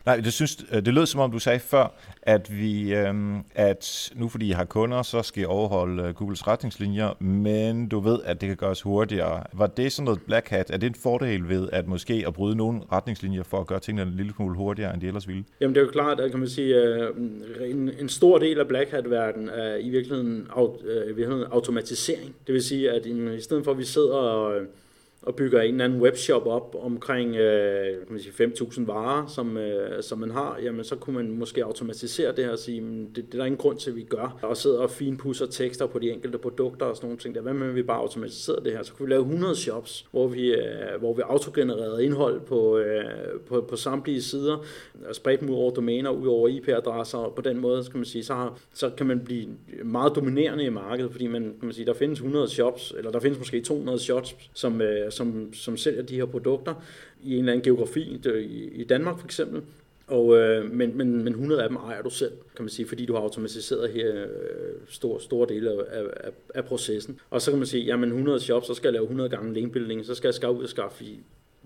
Nej, 0.05 0.15
det, 0.15 0.33
synes, 0.33 0.65
øh, 0.71 0.85
det 0.85 0.93
lød 0.93 1.05
som 1.05 1.19
om, 1.19 1.31
du 1.31 1.39
sagde 1.39 1.59
før, 1.59 1.93
at 2.21 2.57
vi, 2.57 2.95
øhm, 2.95 3.37
at 3.55 4.11
nu 4.15 4.29
fordi 4.29 4.47
I 4.47 4.51
har 4.51 4.65
kunder, 4.65 5.01
så 5.01 5.21
skal 5.21 5.43
I 5.43 5.45
overholde 5.45 6.03
øh, 6.03 6.13
Googles 6.13 6.47
retningslinjer, 6.47 7.23
men 7.23 7.87
du 7.89 7.99
ved, 7.99 8.19
at 8.25 8.41
det 8.41 8.47
kan 8.47 8.57
gøres 8.57 8.81
hurtigere. 8.81 9.43
Var 9.53 9.67
det 9.67 9.91
sådan 9.91 10.05
noget 10.05 10.21
black 10.21 10.49
hat? 10.49 10.69
Er 10.69 10.77
det 10.77 10.87
en 10.87 10.95
fordel 10.95 11.49
ved 11.49 11.69
at 11.71 11.87
måske 11.87 12.23
at 12.27 12.33
bryde 12.33 12.55
nogle 12.55 12.81
retningslinjer 12.91 13.43
for 13.43 13.59
at 13.59 13.67
gøre 13.67 13.79
tingene 13.79 14.11
en 14.11 14.17
lille 14.17 14.33
smule 14.35 14.55
hurtigere, 14.55 14.93
end 14.93 15.01
de 15.01 15.07
ellers 15.07 15.27
ville? 15.27 15.43
Jamen 15.61 15.75
det 15.75 15.81
er 15.81 15.85
jo 15.85 15.91
klart, 15.91 16.19
at 16.19 16.31
kan 16.31 16.39
man 16.39 16.49
sige, 16.49 16.75
øh, 16.75 17.09
en, 17.61 17.91
en 17.99 18.09
stor 18.09 18.37
del 18.37 18.59
af 18.59 18.67
black 18.67 18.91
hat-verdenen 18.91 19.49
er 19.49 19.75
i 19.75 19.89
virkeligheden, 19.89 20.47
i 20.83 21.07
virkeligheden 21.07 21.43
automatisering. 21.51 22.35
Det 22.47 22.53
vil 22.53 22.63
sige, 22.63 22.91
at 22.91 23.05
i 23.05 23.41
stedet 23.41 23.63
for 23.63 23.71
at 23.71 23.77
vi 23.77 23.85
sidder 23.85 24.13
og 24.13 24.61
og 25.23 25.35
bygger 25.35 25.61
en 25.61 25.71
eller 25.71 25.85
anden 25.85 26.01
webshop 26.01 26.45
op 26.45 26.75
omkring 26.79 27.35
øh, 27.35 27.97
5.000 28.11 28.85
varer, 28.85 29.27
som, 29.27 29.57
øh, 29.57 30.03
som 30.03 30.19
man 30.19 30.31
har, 30.31 30.59
jamen 30.63 30.83
så 30.83 30.95
kunne 30.95 31.15
man 31.15 31.31
måske 31.31 31.63
automatisere 31.63 32.35
det 32.35 32.45
her 32.45 32.51
og 32.51 32.59
sige, 32.59 32.81
det, 32.81 33.15
det 33.15 33.33
er 33.33 33.37
der 33.37 33.45
ingen 33.45 33.57
grund 33.57 33.77
til, 33.77 33.89
at 33.89 33.95
vi 33.95 34.03
gør. 34.03 34.39
Og 34.41 34.57
sidder 34.57 34.79
og 34.79 34.89
finpusser 34.89 35.45
tekster 35.45 35.85
på 35.85 35.99
de 35.99 36.11
enkelte 36.11 36.37
produkter 36.37 36.85
og 36.85 36.95
sådan 36.95 37.07
nogle 37.07 37.19
ting. 37.19 37.35
Der. 37.35 37.41
Hvad 37.41 37.53
med, 37.53 37.69
at 37.69 37.75
vi 37.75 37.83
bare 37.83 37.97
automatiserer 37.97 38.59
det 38.59 38.71
her? 38.71 38.83
Så 38.83 38.93
kunne 38.93 39.05
vi 39.05 39.11
lave 39.11 39.21
100 39.21 39.55
shops, 39.55 40.05
hvor 40.11 40.27
vi, 40.27 40.53
øh, 40.53 40.99
hvor 40.99 41.13
vi 41.13 41.21
autogenererede 41.25 42.05
indhold 42.05 42.41
på, 42.41 42.77
øh, 42.77 43.03
på, 43.47 43.61
på 43.69 43.75
samtlige 43.75 44.21
sider, 44.21 44.65
og 45.09 45.15
spredt 45.15 45.39
dem 45.39 45.49
ud 45.49 45.55
over 45.55 45.71
domæner, 45.71 46.09
ud 46.09 46.27
over 46.27 46.47
IP-adresser, 46.47 47.17
og 47.17 47.35
på 47.35 47.41
den 47.41 47.59
måde, 47.59 47.83
kan 47.83 47.99
man 47.99 48.05
sige, 48.05 48.23
så, 48.23 48.33
har, 48.33 48.59
så 48.73 48.89
kan 48.97 49.05
man 49.05 49.19
blive 49.19 49.47
meget 49.83 50.15
dominerende 50.15 50.63
i 50.63 50.69
markedet, 50.69 51.11
fordi 51.11 51.27
man, 51.27 51.41
kan 51.41 51.53
man 51.61 51.73
sige, 51.73 51.85
der 51.85 51.93
findes 51.93 52.19
100 52.19 52.47
shops, 52.47 52.93
eller 52.97 53.11
der 53.11 53.19
findes 53.19 53.39
måske 53.39 53.61
200 53.61 53.99
shops, 53.99 54.35
som, 54.53 54.81
øh, 54.81 55.11
som, 55.13 55.53
som 55.53 55.77
sælger 55.77 56.01
de 56.01 56.15
her 56.15 56.25
produkter 56.25 56.73
i 57.23 57.33
en 57.33 57.39
eller 57.39 57.51
anden 57.51 57.63
geografi, 57.63 58.21
i, 58.39 58.69
i 58.73 58.83
Danmark 58.83 59.19
for 59.19 59.25
eksempel. 59.25 59.61
Og, 60.07 60.37
øh, 60.37 60.71
men, 60.71 60.97
men, 60.97 61.23
men 61.23 61.33
100 61.33 61.63
af 61.63 61.69
dem 61.69 61.77
ejer 61.77 62.01
du 62.01 62.09
selv, 62.09 62.31
kan 62.55 62.63
man 62.63 62.69
sige, 62.69 62.87
fordi 62.87 63.05
du 63.05 63.13
har 63.13 63.19
automatiseret 63.19 63.89
her 63.89 64.23
øh, 64.23 64.73
store, 64.87 65.21
store 65.21 65.47
dele 65.49 65.71
af, 65.71 66.03
af, 66.23 66.31
af 66.55 66.65
processen. 66.65 67.19
Og 67.29 67.41
så 67.41 67.51
kan 67.51 67.57
man 67.57 67.67
sige, 67.67 67.83
jamen 67.83 68.09
100 68.09 68.39
shops, 68.39 68.67
så 68.67 68.73
skal 68.73 68.87
jeg 68.87 68.93
lave 68.93 69.03
100 69.03 69.29
gange 69.29 69.53
linkbuilding, 69.53 70.05
så 70.05 70.15
skal 70.15 70.27
jeg 70.27 70.33
skaffe 70.33 70.59
ud 70.59 70.63
og 70.63 70.69
skaffe 70.69 71.05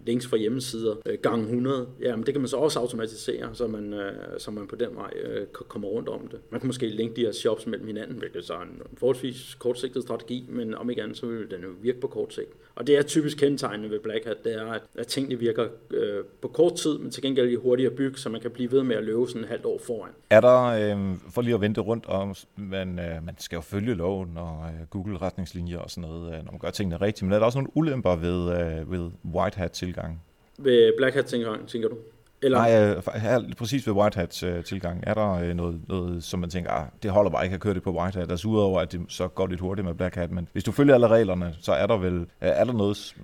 links 0.05 0.27
fra 0.27 0.37
hjemmesider 0.37 0.95
øh, 1.05 1.17
gang 1.21 1.41
100, 1.41 1.87
jamen 2.01 2.25
det 2.25 2.33
kan 2.33 2.41
man 2.41 2.47
så 2.47 2.57
også 2.57 2.79
automatisere, 2.79 3.49
så 3.53 3.67
man, 3.67 3.93
øh, 3.93 4.13
så 4.37 4.51
man 4.51 4.67
på 4.67 4.75
den 4.75 4.95
vej 4.95 5.13
øh, 5.23 5.47
kommer 5.47 5.87
rundt 5.87 6.09
om 6.09 6.27
det. 6.27 6.39
Man 6.49 6.59
kan 6.59 6.67
måske 6.67 6.87
linke 6.87 7.15
de 7.15 7.21
her 7.21 7.31
shops 7.31 7.67
mellem 7.67 7.87
hinanden, 7.87 8.17
hvilket 8.17 8.45
så 8.45 8.53
er 8.53 8.61
en 8.61 8.81
forholdsvis 8.97 9.55
kortsigtet 9.59 10.03
strategi, 10.03 10.45
men 10.49 10.75
om 10.75 10.89
ikke 10.89 11.03
andet, 11.03 11.17
så 11.17 11.25
vil 11.25 11.51
den 11.51 11.61
jo 11.61 11.69
virke 11.81 11.99
på 11.99 12.07
kort 12.07 12.33
sigt. 12.33 12.53
Og 12.77 12.88
det 12.88 12.98
er 12.98 13.01
typisk 13.01 13.38
kendetegnende 13.38 13.89
ved 13.89 14.00
Black 14.00 14.25
Hat, 14.25 14.43
det 14.43 14.55
er, 14.55 14.72
at, 14.72 14.81
at 14.98 15.07
tingene 15.07 15.39
virker 15.39 15.67
øh, 15.91 16.24
på 16.41 16.48
kort 16.48 16.75
tid, 16.75 16.98
men 16.98 17.12
til 17.12 17.24
gengæld 17.24 17.53
er 17.53 17.60
hurtigere 17.60 17.91
at 17.91 17.98
bygge, 17.98 18.17
så 18.17 18.29
man 18.29 18.41
kan 18.41 18.51
blive 18.51 18.72
ved 18.72 18.84
med 18.84 18.96
at 18.96 19.03
løbe 19.03 19.27
sådan 19.27 19.41
et 19.41 19.50
halvt 19.50 19.65
år 19.65 19.79
foran. 19.86 20.12
Er 20.29 20.41
der, 20.41 20.63
øh, 20.63 21.17
for 21.29 21.41
lige 21.41 21.53
at 21.53 21.62
vente 21.62 21.81
rundt 21.81 22.05
om, 22.05 22.36
man, 22.55 23.00
øh, 23.00 23.25
man 23.25 23.36
skal 23.38 23.55
jo 23.55 23.62
følge 23.62 23.93
loven 23.93 24.38
og 24.38 24.65
øh, 24.65 24.88
Google-retningslinjer 24.89 25.77
og 25.77 25.89
sådan 25.89 26.10
noget, 26.10 26.34
øh, 26.34 26.46
når 26.46 26.51
man 26.51 26.60
gør 26.60 26.69
tingene 26.69 27.01
rigtigt, 27.01 27.24
men 27.24 27.34
er 27.34 27.39
der 27.39 27.46
også 27.46 27.57
nogle 27.57 27.72
ulemper 27.77 28.15
ved, 28.15 28.51
øh, 28.51 28.91
ved 28.91 29.12
White 29.34 29.57
Hat-tilgang? 29.57 30.24
Ved 30.57 30.93
Black 30.98 31.15
Hat 31.15 31.25
tilgang, 31.25 31.67
tænker 31.67 31.89
du? 31.89 31.98
Eller? 32.41 32.58
Nej, 32.58 32.96
øh, 32.96 33.22
her, 33.22 33.41
præcis 33.58 33.88
ved 33.88 33.94
White 33.94 34.20
Hats 34.20 34.44
øh, 34.44 34.63
tilgang, 34.63 35.03
er 35.08 35.13
der 35.13 35.32
øh, 35.34 35.53
noget, 35.53 35.79
noget, 35.88 36.24
som 36.24 36.39
man 36.39 36.50
tænker, 36.50 36.72
ah, 36.72 36.86
det 37.03 37.12
holder 37.12 37.32
bare 37.32 37.44
ikke 37.44 37.53
at 37.53 37.60
køre 37.60 37.74
det 37.74 37.84
på 37.84 37.91
White 37.91 38.20
Hat, 38.20 38.32
altså 38.32 38.48
udover 38.48 38.79
at 38.79 38.91
det 38.91 39.01
så 39.10 39.27
går 39.27 39.48
lidt 39.48 39.60
hurtigt 39.60 39.86
med 39.86 39.94
Black 39.94 40.15
Hat, 40.15 40.32
men 40.32 40.48
hvis 40.53 40.63
du 40.63 40.72
følger 40.72 40.94
alle 40.94 41.08
reglerne, 41.08 41.56
så 41.62 41.72
er 41.72 41.88
der 41.88 41.98
vel, 41.98 42.25
er 42.41 42.63
der 42.63 42.74
noget 42.74 43.15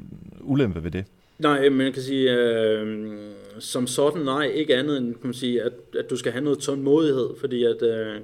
ulempe 0.41 0.83
ved 0.83 0.91
det? 0.91 1.05
Nej, 1.39 1.69
men 1.69 1.81
jeg 1.81 1.93
kan 1.93 2.03
sige, 2.03 2.31
øh, 2.31 3.15
som 3.59 3.87
sådan 3.87 4.21
nej, 4.21 4.45
ikke 4.45 4.75
andet 4.75 4.97
end 4.97 5.13
kan 5.13 5.23
man 5.23 5.33
sige, 5.33 5.61
at, 5.61 5.73
at 5.99 6.09
du 6.09 6.17
skal 6.17 6.31
have 6.31 6.43
noget 6.43 6.59
tålmodighed, 6.59 7.29
fordi 7.39 7.63
at, 7.63 7.81
øh, 7.81 8.15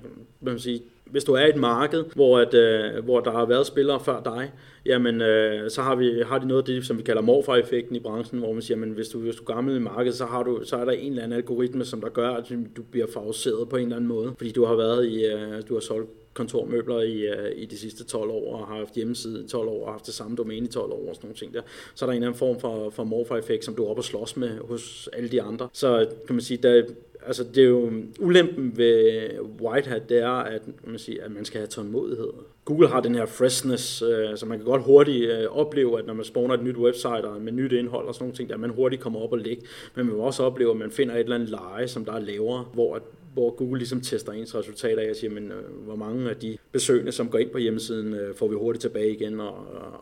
man 0.42 0.54
kan 0.54 0.60
sige, 0.60 0.82
hvis 1.12 1.24
du 1.24 1.34
er 1.34 1.46
i 1.46 1.50
et 1.50 1.56
marked, 1.56 2.04
hvor, 2.16 2.40
at, 2.40 2.54
øh, 2.54 3.04
hvor 3.04 3.20
der 3.20 3.32
har 3.32 3.46
været 3.46 3.66
spillere 3.66 4.00
før 4.00 4.24
dig, 4.24 4.52
jamen 4.86 5.22
øh, 5.22 5.70
så 5.70 5.82
har, 5.82 5.96
vi, 5.96 6.24
har 6.26 6.38
de 6.38 6.48
noget 6.48 6.62
af 6.62 6.66
det, 6.66 6.86
som 6.86 6.98
vi 6.98 7.04
kalder 7.04 7.22
morfar-effekten 7.22 7.96
i 7.96 8.00
branchen, 8.00 8.40
hvor 8.40 8.54
man 8.54 8.62
siger, 8.62 8.82
at 8.82 8.88
hvis 8.88 9.08
du, 9.08 9.20
hvis 9.20 9.36
du 9.36 9.44
er 9.44 9.54
gammel 9.54 9.76
i 9.76 9.80
markedet, 9.80 10.16
så, 10.16 10.26
har 10.26 10.44
du, 10.44 10.62
så 10.64 10.78
er 10.78 10.86
der 10.86 10.92
en 10.92 11.12
eller 11.12 11.24
anden 11.24 11.38
algoritme, 11.38 11.86
som 11.86 12.02
der 12.02 12.10
gør, 12.10 12.30
at 12.30 12.54
du 12.78 12.84
bliver 12.92 13.08
favoriseret 13.14 13.70
på 13.70 13.76
en 13.76 13.84
eller 13.84 13.96
anden 13.96 14.08
måde, 14.08 14.34
fordi 14.38 14.52
du 14.52 14.66
har 14.66 14.76
været 14.76 15.06
i, 15.06 15.26
øh, 15.26 15.62
du 15.70 15.74
har 15.74 15.82
solgt 15.82 16.10
kontormøbler 16.34 17.02
i, 17.02 17.22
øh, 17.22 17.52
i 17.56 17.66
de 17.66 17.78
sidste 17.78 18.04
12 18.04 18.30
år, 18.30 18.54
og 18.54 18.68
har 18.68 18.76
haft 18.76 18.96
hjemmeside 18.96 19.44
i 19.46 19.48
12 19.48 19.68
år, 19.68 19.86
og 19.86 19.92
haft 19.92 20.06
det 20.06 20.14
samme 20.14 20.38
domæne 20.38 20.66
i 20.66 20.70
12 20.70 20.92
år, 20.92 21.10
og 21.10 21.16
sådan 21.16 21.28
nogle 21.28 21.36
ting 21.36 21.54
der. 21.54 21.62
Så 21.96 22.06
er 22.06 22.08
der 22.08 22.12
en 22.12 22.18
eller 22.18 22.28
anden 22.28 22.40
form 22.40 22.60
for, 22.60 22.90
for 22.90 23.04
morfar-effekt, 23.04 23.66
som 23.66 23.76
du 23.76 23.86
er 23.86 23.90
oppe 23.90 24.00
og 24.00 24.04
slås 24.04 24.38
med 24.38 24.50
hos 24.58 25.10
alle 25.14 25.30
de 25.30 25.42
andre. 25.42 25.70
Så 25.74 26.08
kan 26.28 26.36
man 26.36 26.42
sige, 26.42 26.58
der, 26.58 26.84
altså 27.26 27.44
det 27.44 27.64
er 27.64 27.68
jo 27.68 27.88
um, 27.88 28.14
ulempen 28.20 28.78
ved 28.78 29.30
White 29.62 29.90
Hat, 29.90 30.10
det 30.10 30.18
er, 30.18 30.30
at 30.30 30.62
man, 30.84 31.00
siger, 31.00 31.26
at 31.26 31.32
man 31.32 31.46
skal 31.46 31.60
have 31.60 31.68
tålmodighed. 31.68 32.30
Google 32.66 32.88
har 32.88 33.02
den 33.02 33.16
her 33.16 33.26
freshness, 33.26 34.02
øh, 34.02 34.38
så 34.38 34.46
man 34.46 34.58
kan 34.58 34.66
godt 34.66 34.84
hurtigt 34.84 35.32
øh, 35.32 35.46
opleve, 35.46 36.00
at 36.00 36.06
når 36.06 36.14
man 36.14 36.26
spawner 36.26 36.54
et 36.54 36.64
nyt 36.64 36.78
website 36.78 37.26
og 37.26 37.42
med 37.42 37.52
nyt 37.52 37.72
indhold 37.72 38.08
og 38.08 38.14
sådan 38.14 38.24
nogle 38.24 38.36
ting, 38.36 38.52
at 38.52 38.60
man 38.60 38.70
hurtigt 38.70 39.02
kommer 39.02 39.20
op 39.20 39.32
og 39.32 39.38
ligge. 39.38 39.64
Men 39.96 40.06
man 40.06 40.16
vil 40.16 40.24
også 40.24 40.44
opleve, 40.44 40.72
at 40.72 40.78
man 40.78 40.92
finder 40.92 41.16
et 41.16 41.20
eller 41.20 41.36
andet 41.36 41.50
leje, 41.50 41.88
som 41.88 42.06
der 42.06 42.14
er 42.14 42.20
lavere, 42.20 42.66
hvor, 42.74 42.96
at, 42.96 43.02
hvor 43.34 43.50
Google 43.50 43.78
ligesom 43.78 44.02
tester 44.02 44.32
ens 44.32 44.56
resultater 44.56 45.02
af 45.02 45.10
og 45.10 45.16
siger, 45.16 45.32
men 45.32 45.52
øh, 45.52 45.86
hvor 45.86 45.96
mange 45.96 46.30
af 46.30 46.36
de 46.36 46.58
besøgende, 46.72 47.12
som 47.12 47.30
går 47.30 47.38
ind 47.38 47.50
på 47.50 47.58
hjemmesiden, 47.58 48.14
øh, 48.14 48.36
får 48.36 48.48
vi 48.48 48.56
hurtigt 48.56 48.82
tilbage 48.82 49.12
igen 49.12 49.40
og, 49.40 49.54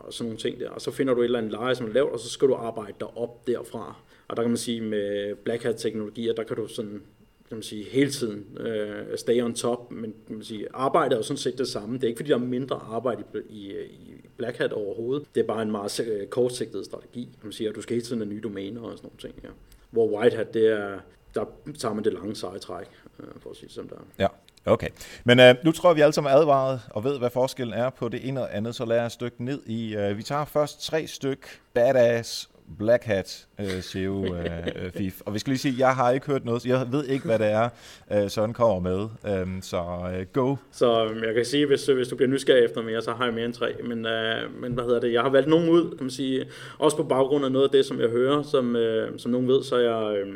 og 0.06 0.12
sådan 0.12 0.26
nogle 0.26 0.38
ting 0.38 0.60
der. 0.60 0.70
Og 0.70 0.80
så 0.80 0.90
finder 0.90 1.14
du 1.14 1.20
et 1.20 1.24
eller 1.24 1.38
andet 1.38 1.52
leje, 1.52 1.74
som 1.74 1.86
er 1.86 1.92
lavt, 1.92 2.12
og 2.12 2.20
så 2.20 2.30
skal 2.30 2.48
du 2.48 2.54
arbejde 2.54 2.94
dig 3.00 3.08
op 3.16 3.46
derfra. 3.46 3.96
Og 4.28 4.36
der 4.36 4.42
kan 4.42 4.50
man 4.50 4.56
sige, 4.56 4.80
med 4.80 5.34
Black 5.34 5.62
Hat-teknologier, 5.62 6.32
der 6.32 6.42
kan 6.42 6.56
du 6.56 6.66
sådan 6.66 7.02
kan 7.48 7.56
man 7.56 7.62
sige, 7.62 7.84
hele 7.84 8.10
tiden 8.10 8.58
øh, 8.60 9.18
stay 9.18 9.42
on 9.42 9.54
top, 9.54 9.90
men 9.90 10.14
kan 10.26 10.36
man 10.36 10.44
sige, 10.44 10.66
arbejdet 10.74 11.12
er 11.12 11.16
jo 11.16 11.22
sådan 11.22 11.38
set 11.38 11.58
det 11.58 11.68
samme. 11.68 11.94
Det 11.94 12.04
er 12.04 12.08
ikke 12.08 12.18
fordi, 12.18 12.30
der 12.30 12.36
er 12.36 12.40
mindre 12.40 12.76
arbejde 12.76 13.22
i, 13.48 13.72
i, 13.72 13.72
i 13.82 14.28
Black 14.36 14.58
Hat 14.58 14.72
overhovedet. 14.72 15.26
Det 15.34 15.40
er 15.40 15.46
bare 15.46 15.62
en 15.62 15.70
meget 15.70 16.00
øh, 16.00 16.26
kortsigtet 16.26 16.84
strategi, 16.84 17.24
kan 17.24 17.46
man 17.46 17.52
sige, 17.52 17.68
at 17.68 17.74
du 17.74 17.82
skal 17.82 17.94
hele 17.94 18.06
tiden 18.06 18.20
have 18.20 18.28
nye 18.28 18.40
domæner 18.40 18.80
og 18.80 18.98
sådan 18.98 19.10
nogle 19.10 19.18
ting. 19.34 19.44
Ja. 19.44 19.48
Hvor 19.90 20.18
White 20.18 20.36
Hat, 20.36 20.54
det 20.54 20.66
er, 20.66 20.98
der 21.34 21.44
tager 21.78 21.94
man 21.94 22.04
det 22.04 22.12
lange 22.12 22.34
seje 22.34 22.58
træk, 22.58 22.86
øh, 23.20 23.26
for 23.40 23.50
at 23.50 23.56
sige 23.56 23.66
det 23.66 23.74
som 23.74 23.88
der. 23.88 23.96
Ja. 24.18 24.26
Okay, 24.64 24.88
men 25.24 25.40
øh, 25.40 25.54
nu 25.64 25.72
tror 25.72 25.90
jeg, 25.90 25.96
vi 25.96 26.00
alle 26.00 26.12
sammen 26.12 26.32
er 26.32 26.36
advaret 26.36 26.80
og 26.90 27.04
ved, 27.04 27.18
hvad 27.18 27.30
forskellen 27.30 27.74
er 27.74 27.90
på 27.90 28.08
det 28.08 28.28
ene 28.28 28.42
og 28.42 28.56
andet, 28.56 28.74
så 28.74 28.84
lad 28.84 29.00
os 29.00 29.16
dykke 29.16 29.44
ned 29.44 29.62
i, 29.66 29.96
øh, 29.96 30.18
vi 30.18 30.22
tager 30.22 30.44
først 30.44 30.86
tre 30.86 31.06
styk 31.06 31.60
badass 31.74 32.50
Black 32.78 33.04
Hat 33.04 33.46
øh, 33.60 33.82
SEO 33.82 34.34
øh, 34.34 34.44
øh, 34.76 34.90
fif. 34.90 35.20
Og 35.24 35.34
vi 35.34 35.38
skal 35.38 35.50
lige 35.50 35.58
sige, 35.58 35.74
jeg 35.78 35.94
har 35.94 36.10
ikke 36.10 36.26
hørt 36.26 36.44
noget, 36.44 36.62
så 36.62 36.68
jeg 36.68 36.86
ved 36.92 37.04
ikke, 37.04 37.24
hvad 37.24 37.38
det 37.38 37.46
er, 37.46 37.68
øh, 38.12 38.30
Søren 38.30 38.52
kommer 38.52 38.80
med. 38.80 39.08
Øhm, 39.32 39.62
så 39.62 39.84
øh, 40.14 40.26
go. 40.32 40.56
Så 40.72 41.04
øhm, 41.04 41.24
jeg 41.24 41.34
kan 41.34 41.44
sige, 41.44 41.66
hvis, 41.66 41.88
øh, 41.88 41.96
hvis 41.96 42.08
du 42.08 42.16
bliver 42.16 42.30
nysgerrig 42.30 42.64
efter 42.64 42.82
mere, 42.82 43.02
så 43.02 43.12
har 43.12 43.24
jeg 43.24 43.34
mere 43.34 43.44
end 43.44 43.54
tre. 43.54 43.74
Men, 43.84 44.06
øh, 44.06 44.60
men 44.60 44.72
hvad 44.72 44.84
hedder 44.84 45.00
det? 45.00 45.12
Jeg 45.12 45.22
har 45.22 45.30
valgt 45.30 45.48
nogen 45.48 45.68
ud, 45.68 45.90
kan 45.90 46.04
man 46.04 46.10
sige, 46.10 46.44
også 46.78 46.96
på 46.96 47.02
baggrund 47.02 47.44
af 47.44 47.52
noget 47.52 47.64
af 47.64 47.70
det, 47.70 47.84
som 47.84 48.00
jeg 48.00 48.08
hører, 48.08 48.42
som, 48.42 48.76
øh, 48.76 49.18
som 49.18 49.30
nogen 49.30 49.48
ved, 49.48 49.62
så 49.62 49.76
er 49.76 49.80
jeg... 49.80 50.18
Øh, 50.18 50.34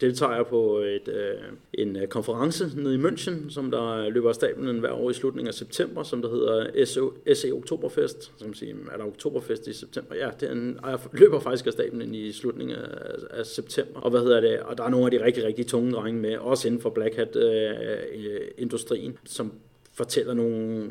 deltager 0.00 0.34
jeg 0.34 0.46
på 0.46 0.78
et, 0.78 1.08
øh, 1.08 1.34
en 1.74 1.96
øh, 1.96 2.08
konference 2.08 2.70
nede 2.76 2.94
i 2.94 2.98
München, 2.98 3.50
som 3.50 3.70
der 3.70 4.08
løber 4.08 4.28
af 4.28 4.34
stablen 4.34 4.78
hver 4.78 4.92
år 4.92 5.10
i 5.10 5.14
slutningen 5.14 5.48
af 5.48 5.54
september, 5.54 6.02
som 6.02 6.22
der 6.22 6.30
hedder 6.30 6.84
SO, 6.84 7.12
SE 7.34 7.50
Oktoberfest. 7.52 8.22
Så 8.22 8.30
kan 8.38 8.46
man 8.46 8.54
sige, 8.54 8.76
er 8.92 8.96
der 8.96 9.04
Oktoberfest 9.04 9.66
i 9.66 9.72
september? 9.72 10.14
Ja, 10.14 10.30
det 10.40 10.48
er 10.48 10.52
en, 10.52 10.78
jeg 10.86 10.98
løber 11.12 11.40
faktisk 11.40 11.66
af 11.66 11.72
stablen 11.72 12.14
i 12.14 12.32
slutningen 12.32 12.76
af, 12.76 12.88
af 13.30 13.46
september. 13.46 14.00
Og 14.00 14.10
hvad 14.10 14.20
hedder 14.20 14.40
det? 14.40 14.60
Og 14.60 14.78
der 14.78 14.84
er 14.84 14.88
nogle 14.88 15.06
af 15.06 15.10
de 15.10 15.24
rigtig, 15.24 15.44
rigtig 15.44 15.66
tunge 15.66 15.92
drenge 15.92 16.20
med, 16.20 16.36
også 16.36 16.68
inden 16.68 16.80
for 16.80 16.90
Black 16.90 17.16
Hat-industrien, 17.16 19.10
øh, 19.10 19.18
som 19.24 19.52
fortæller 19.92 20.34
nogle, 20.34 20.90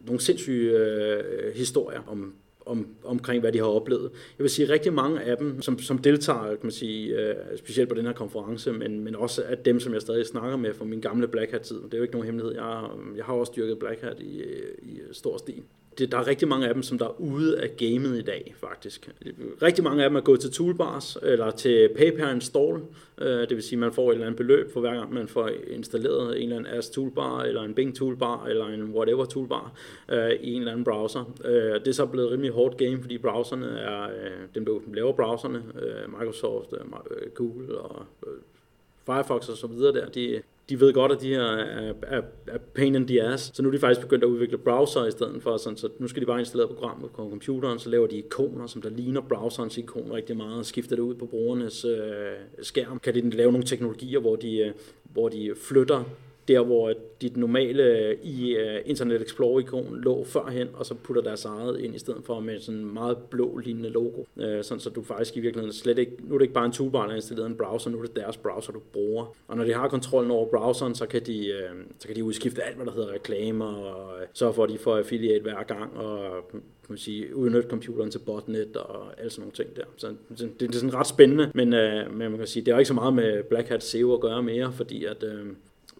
nogle 0.00 0.20
sindssyge 0.20 0.78
øh, 0.78 1.54
historier 1.54 2.00
om 2.06 2.34
om, 2.66 2.86
omkring, 3.04 3.40
hvad 3.40 3.52
de 3.52 3.58
har 3.58 3.66
oplevet. 3.66 4.10
Jeg 4.38 4.42
vil 4.44 4.50
sige, 4.50 4.68
rigtig 4.68 4.92
mange 4.92 5.20
af 5.20 5.36
dem, 5.36 5.62
som, 5.62 5.78
som 5.78 5.98
deltager, 5.98 6.46
kan 6.46 6.58
man 6.62 6.72
sige, 6.72 7.18
øh, 7.18 7.34
specielt 7.56 7.88
på 7.88 7.94
den 7.94 8.06
her 8.06 8.12
konference, 8.12 8.72
men, 8.72 9.00
men 9.00 9.16
også 9.16 9.42
af 9.42 9.58
dem, 9.58 9.80
som 9.80 9.94
jeg 9.94 10.00
stadig 10.00 10.26
snakker 10.26 10.56
med 10.56 10.74
fra 10.74 10.84
min 10.84 11.00
gamle 11.00 11.28
Black 11.28 11.50
Hat-tid. 11.50 11.76
Det 11.76 11.94
er 11.94 11.98
jo 11.98 12.02
ikke 12.02 12.14
nogen 12.14 12.26
hemmelighed. 12.26 12.54
Jeg, 12.54 12.88
øh, 13.10 13.16
jeg 13.16 13.24
har 13.24 13.34
også 13.34 13.52
dyrket 13.56 13.78
Black 13.78 14.00
Hat 14.00 14.20
i, 14.20 14.40
øh, 14.40 14.74
i 14.82 15.00
stor 15.12 15.36
stil 15.36 15.62
det, 15.98 16.12
der 16.12 16.18
er 16.18 16.26
rigtig 16.26 16.48
mange 16.48 16.68
af 16.68 16.74
dem, 16.74 16.82
som 16.82 16.98
der 16.98 17.06
er 17.06 17.20
ude 17.20 17.60
af 17.60 17.76
gamet 17.76 18.18
i 18.18 18.22
dag, 18.22 18.54
faktisk. 18.56 19.10
Rigtig 19.62 19.84
mange 19.84 20.04
af 20.04 20.10
dem 20.10 20.16
er 20.16 20.20
gået 20.20 20.40
til 20.40 20.52
toolbars, 20.52 21.16
eller 21.22 21.50
til 21.50 21.88
pay 21.96 22.34
install, 22.34 22.80
øh, 23.18 23.40
det 23.40 23.50
vil 23.50 23.62
sige, 23.62 23.76
at 23.76 23.80
man 23.80 23.92
får 23.92 24.08
et 24.08 24.14
eller 24.14 24.26
andet 24.26 24.36
beløb 24.36 24.72
for 24.72 24.80
hver 24.80 24.94
gang, 24.94 25.12
man 25.12 25.28
får 25.28 25.50
installeret 25.70 26.36
en 26.36 26.42
eller 26.42 26.56
anden 26.56 26.74
AS 26.74 26.90
toolbar, 26.90 27.42
eller 27.42 27.62
en 27.62 27.74
Bing 27.74 27.96
toolbar, 27.96 28.46
eller 28.46 28.66
en 28.66 28.82
whatever 28.82 29.24
toolbar 29.24 29.72
øh, 30.08 30.30
i 30.30 30.52
en 30.52 30.58
eller 30.58 30.72
anden 30.72 30.84
browser. 30.84 31.34
Øh, 31.44 31.80
det 31.80 31.88
er 31.88 31.92
så 31.92 32.06
blevet 32.06 32.30
rimelig 32.30 32.50
hårdt 32.50 32.76
game, 32.76 33.00
fordi 33.00 33.18
browserne 33.18 33.66
er, 33.66 34.02
øh, 34.02 34.48
dem 34.54 34.64
der 34.64 34.78
laver 34.94 35.12
browserne, 35.12 35.62
øh, 35.82 36.18
Microsoft, 36.18 36.72
øh, 36.72 37.30
Google 37.34 37.78
og 37.78 38.06
Firefox 39.06 39.48
og 39.48 39.56
så 39.56 39.66
videre 39.66 39.92
der, 39.92 40.06
de, 40.06 40.42
de 40.68 40.80
ved 40.80 40.92
godt, 40.92 41.12
at 41.12 41.20
de 41.20 41.28
her 41.28 41.42
er, 41.42 41.92
er, 42.02 42.22
er 42.46 42.58
pain 42.74 42.94
in 42.94 43.06
the 43.06 43.22
ass, 43.22 43.50
så 43.54 43.62
nu 43.62 43.68
er 43.68 43.72
de 43.72 43.78
faktisk 43.78 44.00
begyndt 44.00 44.24
at 44.24 44.28
udvikle 44.28 44.58
browser 44.58 45.06
i 45.06 45.10
stedet 45.10 45.42
for, 45.42 45.56
sådan, 45.56 45.76
så 45.76 45.88
nu 45.98 46.08
skal 46.08 46.22
de 46.22 46.26
bare 46.26 46.38
installere 46.38 46.68
programmet 46.68 47.10
på 47.10 47.16
computeren, 47.16 47.78
så 47.78 47.90
laver 47.90 48.06
de 48.06 48.16
ikoner, 48.16 48.66
som 48.66 48.82
der 48.82 48.90
ligner 48.90 49.20
browserens 49.20 49.78
ikon 49.78 50.12
rigtig 50.12 50.36
meget, 50.36 50.58
og 50.58 50.66
skifter 50.66 50.96
det 50.96 51.02
ud 51.02 51.14
på 51.14 51.26
brugernes 51.26 51.84
øh, 51.84 52.32
skærm. 52.62 52.98
Kan 52.98 53.14
de 53.14 53.30
lave 53.30 53.52
nogle 53.52 53.66
teknologier, 53.66 54.20
hvor 54.20 54.36
de, 54.36 54.58
øh, 54.58 54.72
hvor 55.12 55.28
de 55.28 55.54
flytter 55.68 56.04
der 56.48 56.64
hvor 56.64 56.92
dit 57.20 57.36
normale 57.36 58.16
i 58.22 58.56
øh, 58.56 58.80
Internet 58.84 59.22
Explorer-ikon 59.22 60.00
lå 60.00 60.24
førhen, 60.24 60.68
og 60.74 60.86
så 60.86 60.94
putter 60.94 61.22
deres 61.22 61.44
eget 61.44 61.80
ind 61.80 61.94
i 61.94 61.98
stedet 61.98 62.24
for 62.24 62.40
med 62.40 62.60
sådan 62.60 62.80
en 62.80 62.94
meget 62.94 63.18
blå 63.30 63.56
lignende 63.56 63.88
logo. 63.88 64.24
Øh, 64.36 64.64
sådan 64.64 64.80
så 64.80 64.90
du 64.90 65.02
faktisk 65.02 65.36
i 65.36 65.40
virkeligheden 65.40 65.72
slet 65.72 65.98
ikke, 65.98 66.12
nu 66.20 66.34
er 66.34 66.38
det 66.38 66.44
ikke 66.44 66.54
bare 66.54 66.66
en 66.66 66.72
toolbar, 66.72 67.02
der 67.02 67.10
er 67.10 67.16
installeret 67.16 67.46
en 67.46 67.56
browser, 67.56 67.90
nu 67.90 67.98
er 67.98 68.02
det 68.02 68.16
deres 68.16 68.36
browser, 68.36 68.72
du 68.72 68.80
bruger. 68.92 69.36
Og 69.48 69.56
når 69.56 69.64
de 69.64 69.72
har 69.72 69.88
kontrollen 69.88 70.30
over 70.30 70.46
browseren, 70.46 70.94
så 70.94 71.06
kan 71.06 71.22
de, 71.26 71.48
øh, 71.48 71.70
så 71.98 72.08
kan 72.08 72.16
de 72.16 72.24
udskifte 72.24 72.62
alt, 72.62 72.76
hvad 72.76 72.86
der 72.86 72.92
hedder 72.92 73.12
reklamer, 73.12 73.74
og 73.74 74.12
så 74.32 74.52
får 74.52 74.52
for, 74.52 74.66
de 74.66 74.78
for 74.78 74.96
affiliate 74.96 75.42
hver 75.42 75.62
gang, 75.62 75.96
og 75.96 76.48
kan 76.50 76.60
man 76.88 76.98
sige, 76.98 77.36
udnytte 77.36 77.68
computeren 77.68 78.10
til 78.10 78.18
botnet 78.18 78.76
og 78.76 79.18
alle 79.18 79.30
sådan 79.30 79.40
nogle 79.40 79.52
ting 79.52 79.76
der. 79.76 79.84
Så 79.96 80.14
det, 80.38 80.60
det 80.60 80.68
er 80.68 80.72
sådan 80.72 80.94
ret 80.94 81.06
spændende, 81.06 81.50
men, 81.54 81.68
men 82.18 82.30
man 82.30 82.38
kan 82.38 82.46
sige, 82.46 82.64
det 82.64 82.72
har 82.74 82.78
ikke 82.78 82.88
så 82.88 82.94
meget 82.94 83.14
med 83.14 83.42
Black 83.42 83.68
Hat 83.68 83.84
SEO 83.84 84.14
at 84.14 84.20
gøre 84.20 84.42
mere, 84.42 84.72
fordi 84.72 85.04
at, 85.04 85.24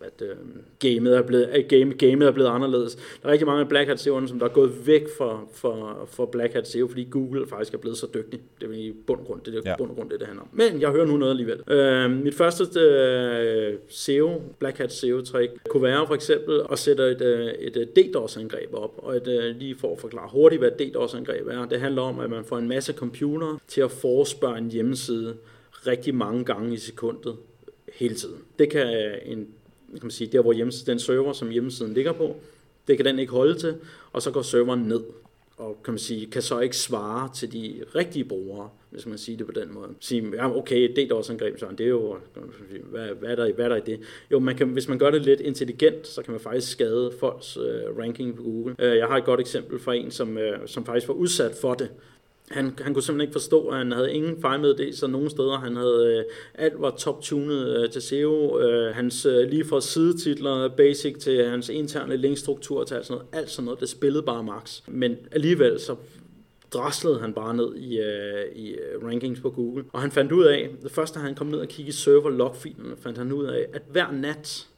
at 0.05 0.23
øh, 0.23 0.37
gamet, 0.79 1.17
er 1.17 1.23
blevet, 1.23 1.45
at 1.45 1.69
game, 1.69 1.93
gamet 1.93 2.29
er 2.29 2.33
blevet 2.33 2.49
anderledes. 2.49 2.95
Der 2.95 3.29
er 3.29 3.33
rigtig 3.33 3.47
mange 3.47 3.67
Black 3.67 3.89
Hat 3.89 4.07
SEO'erne, 4.07 4.29
som 4.29 4.39
der 4.39 4.47
er 4.47 4.53
gået 4.53 4.87
væk 4.87 5.03
fra, 5.19 5.41
fra, 5.55 6.05
fra 6.07 6.27
Black 6.27 6.55
Hat 6.55 6.69
SEO, 6.69 6.89
fordi 6.89 7.09
Google 7.11 7.47
faktisk 7.47 7.75
er 7.75 7.79
blevet 7.79 7.99
så 7.99 8.07
dygtig. 8.15 8.41
Det 8.61 8.69
er 8.69 8.73
i 8.73 8.95
bund 9.07 9.21
og 9.21 9.27
grund 9.27 9.41
det, 9.41 9.53
det, 9.53 9.65
ja. 9.65 9.77
bund 9.77 9.91
og 9.91 9.97
grund, 9.97 10.11
det, 10.11 10.21
det 10.21 10.27
handler 10.27 10.43
om. 10.43 10.49
Men 10.53 10.81
jeg 10.81 10.91
hører 10.91 11.07
nu 11.07 11.17
noget 11.17 11.31
alligevel. 11.31 11.71
Øh, 11.71 12.11
mit 12.11 12.35
første 12.35 12.81
øh, 12.81 13.75
SEO, 13.89 14.43
Black 14.59 14.79
Hat 14.79 14.93
SEO-trick, 14.93 15.69
kunne 15.69 15.83
være 15.83 16.07
for 16.07 16.15
eksempel 16.15 16.61
at 16.73 16.79
sætte 16.79 17.11
et, 17.11 17.23
øh, 17.23 17.47
et, 17.47 17.77
et 17.77 17.97
DDoS-angreb 17.97 18.75
op. 18.75 18.95
Og 18.97 19.17
et, 19.17 19.29
øh, 19.29 19.57
lige 19.57 19.77
for 19.79 19.93
at 19.93 20.01
forklare 20.01 20.29
hurtigt, 20.33 20.61
hvad 20.61 20.71
et 20.81 20.95
DDoS-angreb 20.95 21.47
er. 21.47 21.67
Det 21.67 21.81
handler 21.81 22.03
om, 22.03 22.21
at 22.21 22.31
man 22.31 22.45
får 22.45 22.59
en 22.59 22.69
masse 22.69 22.93
computer 22.93 23.61
til 23.69 23.81
at 23.81 23.91
forespørge 23.91 24.59
en 24.59 24.71
hjemmeside 24.71 25.37
rigtig 25.87 26.15
mange 26.15 26.45
gange 26.45 26.75
i 26.75 26.77
sekundet 26.77 27.37
hele 27.95 28.15
tiden. 28.15 28.39
Det 28.59 28.71
kan 28.71 29.15
en 29.25 29.49
kan 30.01 30.07
man 30.07 30.11
sige, 30.11 30.33
der 30.33 30.43
hvor 30.43 30.53
hjemmesiden, 30.53 30.87
den 30.87 30.99
server, 30.99 31.33
som 31.33 31.51
hjemmesiden 31.51 31.95
ligger 31.95 32.13
på, 32.13 32.37
det 32.89 32.97
kan 32.97 33.07
den 33.07 33.19
ikke 33.19 33.33
holde 33.33 33.59
til, 33.59 33.75
og 34.13 34.23
så 34.23 34.31
går 34.31 34.43
serveren 34.43 34.81
ned 34.81 35.01
og 35.63 35.83
kan 35.85 35.93
man 35.93 35.99
sige, 35.99 36.27
kan 36.27 36.43
så 36.43 36.61
ikke 36.61 36.77
svare 36.77 37.31
til 37.35 37.53
de 37.53 37.85
rigtige 37.95 38.25
brugere, 38.25 38.71
hvis 38.91 39.07
man 39.07 39.19
siger 39.19 39.37
det 39.37 39.47
på 39.47 39.53
den 39.53 39.75
måde. 39.75 39.89
Sige, 40.01 40.31
ja, 40.35 40.57
okay, 40.57 40.93
det 40.97 41.11
er 41.11 41.15
også 41.15 41.33
angreb, 41.33 41.59
så 41.59 41.67
det 41.79 41.85
er 41.85 41.91
jo, 41.91 42.17
hvad, 42.91 43.09
hvad, 43.09 43.31
er 43.31 43.37
der, 43.37 43.53
hvad 43.53 43.65
er 43.65 43.69
der 43.69 43.77
i 43.77 43.81
det? 43.87 44.01
Jo, 44.31 44.39
man 44.39 44.57
kan, 44.57 44.69
hvis 44.69 44.89
man 44.89 44.99
gør 44.99 45.11
det 45.11 45.23
lidt 45.23 45.41
intelligent, 45.41 46.07
så 46.07 46.23
kan 46.23 46.33
man 46.33 46.41
faktisk 46.41 46.73
skade 46.73 47.13
folks 47.21 47.57
øh, 47.57 47.99
ranking 47.99 48.37
på 48.37 48.43
Google. 48.43 48.75
Øh, 48.79 48.97
jeg 48.97 49.07
har 49.07 49.17
et 49.17 49.25
godt 49.25 49.41
eksempel 49.41 49.79
fra 49.79 49.95
en, 49.95 50.11
som, 50.11 50.39
øh, 50.39 50.59
som 50.67 50.87
faktisk 50.87 51.09
var 51.09 51.15
udsat 51.15 51.55
for 51.61 51.75
det, 51.75 51.89
han, 52.53 52.79
han 52.81 52.95
kunne 52.95 53.03
simpelthen 53.03 53.21
ikke 53.21 53.33
forstå, 53.33 53.69
at 53.69 53.77
han 53.77 53.93
havde 53.93 54.13
ingen 54.13 54.43
så 54.93 55.07
nogen 55.07 55.31
steder. 55.31 55.59
Han 55.59 55.77
havde, 55.77 56.17
øh, 56.19 56.25
alt 56.55 56.81
var 56.81 56.91
top-tunet 56.91 57.79
øh, 57.79 57.91
til 57.91 58.03
SEO. 58.03 58.61
Øh, 58.61 58.95
hans 58.95 59.27
øh, 59.27 59.49
lige 59.49 59.65
fra 59.65 59.81
sidetitler, 59.81 60.69
basic 60.69 61.17
til 61.17 61.45
hans 61.45 61.69
interne 61.69 62.17
linkstruktur 62.17 62.85
til 62.85 62.95
alt 62.95 63.07
sådan 63.07 63.19
noget. 63.19 63.43
Alt 63.43 63.51
sådan 63.51 63.65
noget, 63.65 63.81
det 63.81 63.89
spillede 63.89 64.23
bare 64.23 64.45
max. 64.45 64.81
Men 64.89 65.17
alligevel 65.33 65.81
så 65.81 65.97
draslede 66.73 67.21
han 67.21 67.35
bare 67.35 67.57
ned 67.57 67.75
i, 67.75 67.99
øh, 67.99 68.45
i 68.55 68.71
øh, 68.71 69.05
rankings 69.05 69.41
på 69.41 69.51
Google. 69.51 69.85
Og 69.93 70.01
han 70.01 70.11
fandt 70.11 70.33
ud 70.33 70.45
af, 70.45 70.71
det 70.83 70.91
første 70.91 71.19
han 71.19 71.35
kom 71.35 71.47
ned 71.47 71.59
og 71.59 71.69
kiggede 71.69 71.89
i 71.89 71.93
server 71.93 72.31
log 72.31 72.57
fandt 72.99 73.19
han 73.19 73.33
ud 73.33 73.45
af, 73.45 73.67
at 73.73 73.83
hver 73.91 74.11
nat 74.13 74.69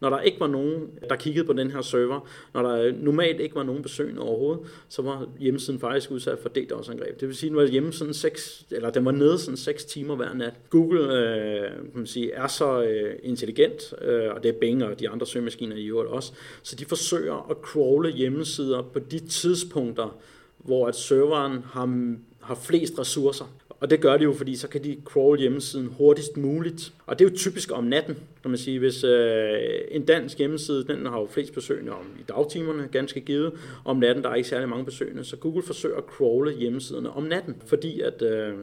når 0.00 0.10
der 0.10 0.20
ikke 0.20 0.40
var 0.40 0.46
nogen, 0.46 0.90
der 1.08 1.16
kiggede 1.16 1.46
på 1.46 1.52
den 1.52 1.70
her 1.70 1.80
server, 1.80 2.28
når 2.54 2.62
der 2.62 2.92
normalt 2.92 3.40
ikke 3.40 3.54
var 3.54 3.62
nogen 3.62 3.82
besøgende 3.82 4.22
overhovedet, 4.22 4.66
så 4.88 5.02
var 5.02 5.28
hjemmesiden 5.38 5.80
faktisk 5.80 6.10
udsat 6.10 6.38
for 6.38 6.48
DDoS-angreb. 6.48 7.20
Det 7.20 7.28
vil 7.28 7.36
sige, 7.36 7.48
at 7.48 7.50
den 7.50 7.56
var 7.56 7.66
hjemmesiden 7.66 8.14
6, 8.14 8.66
eller 8.70 8.90
den 8.90 9.04
var 9.04 9.10
nede 9.10 9.38
sådan 9.38 9.56
6 9.56 9.84
timer 9.84 10.16
hver 10.16 10.34
nat. 10.34 10.54
Google 10.70 11.00
øh, 11.00 11.70
kan 11.70 11.90
man 11.94 12.06
sige, 12.06 12.32
er 12.32 12.46
så 12.46 12.82
øh, 12.82 13.14
intelligent, 13.22 13.94
øh, 14.02 14.34
og 14.34 14.42
det 14.42 14.48
er 14.48 14.58
Bing 14.60 14.84
og 14.84 15.00
de 15.00 15.08
andre 15.08 15.26
søgemaskiner 15.26 15.76
i 15.76 15.86
øvrigt 15.86 16.10
også, 16.10 16.32
så 16.62 16.76
de 16.76 16.84
forsøger 16.84 17.50
at 17.50 17.56
crawle 17.56 18.10
hjemmesider 18.10 18.82
på 18.82 18.98
de 18.98 19.18
tidspunkter, 19.18 20.16
hvor 20.58 20.88
at 20.88 20.96
serveren 20.96 21.64
har, 21.72 22.14
har 22.40 22.54
flest 22.54 22.98
ressourcer. 22.98 23.59
Og 23.80 23.90
det 23.90 24.00
gør 24.00 24.16
de 24.16 24.24
jo, 24.24 24.32
fordi 24.32 24.56
så 24.56 24.68
kan 24.68 24.84
de 24.84 24.96
crawl 25.04 25.38
hjemmesiden 25.38 25.86
hurtigst 25.86 26.36
muligt. 26.36 26.92
Og 27.06 27.18
det 27.18 27.24
er 27.24 27.30
jo 27.30 27.36
typisk 27.36 27.72
om 27.72 27.84
natten, 27.84 28.14
kan 28.42 28.50
man 28.50 28.58
sige. 28.58 28.78
Hvis 28.78 29.04
øh, 29.04 29.58
en 29.90 30.04
dansk 30.04 30.38
hjemmeside, 30.38 30.84
den 30.84 31.06
har 31.06 31.20
jo 31.20 31.26
flest 31.26 31.54
besøgende 31.54 31.92
om 31.92 32.06
i 32.20 32.22
dagtimerne, 32.28 32.88
ganske 32.92 33.20
givet. 33.20 33.52
Om 33.84 33.96
natten, 33.96 34.24
der 34.24 34.30
er 34.30 34.34
ikke 34.34 34.48
særlig 34.48 34.68
mange 34.68 34.84
besøgende. 34.84 35.24
Så 35.24 35.36
Google 35.36 35.62
forsøger 35.62 35.96
at 35.96 36.04
crawle 36.04 36.52
hjemmesiderne 36.52 37.10
om 37.10 37.22
natten, 37.22 37.54
fordi 37.66 38.00
at, 38.00 38.22
øh, 38.22 38.54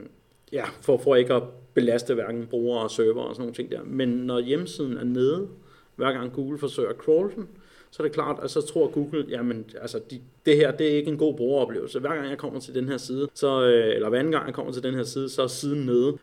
ja, 0.52 0.64
for, 0.82 0.98
for 0.98 1.16
ikke 1.16 1.34
at 1.34 1.44
belaste 1.74 2.14
hverken 2.14 2.48
brugere 2.48 2.84
og 2.84 2.92
server 2.92 3.22
og 3.22 3.36
sådan 3.36 3.42
nogle 3.42 3.56
ting 3.56 3.72
der. 3.72 3.84
Men 3.86 4.10
når 4.10 4.40
hjemmesiden 4.40 4.98
er 4.98 5.04
nede, 5.04 5.48
hver 5.96 6.12
gang 6.12 6.34
Google 6.34 6.58
forsøger 6.58 6.90
at 6.90 6.96
crawle 6.96 7.32
den, 7.36 7.48
så 7.91 8.04
er 8.04 8.08
det 8.08 8.13
klart, 8.13 8.39
at 8.43 8.52
så 8.52 8.62
tror 8.62 8.88
Google, 8.88 9.26
jamen 9.30 9.65
altså, 9.82 10.00
de, 10.12 10.21
det 10.45 10.56
her, 10.56 10.71
det 10.71 10.91
er 10.91 10.95
ikke 10.95 11.12
en 11.12 11.17
god 11.17 11.34
brugeroplevelse. 11.38 12.00
Hver 12.00 12.15
gang 12.15 12.30
jeg 12.30 12.38
kommer 12.38 12.60
til 12.60 12.76
den 12.76 12.88
her 12.88 12.97
side, 12.97 13.28
så, 13.34 13.63
øh, 13.63 13.95
eller 13.95 14.10
hver 14.10 14.19
anden 14.19 14.32
gang 14.32 14.45
jeg 14.45 14.54
kommer 14.54 14.73
til 14.73 14.84
den 14.84 14.93
her 14.93 15.04
side, 15.04 15.30
så 15.30 15.43
er 15.43 15.47
siden 15.47 15.86
nede. 15.86 16.17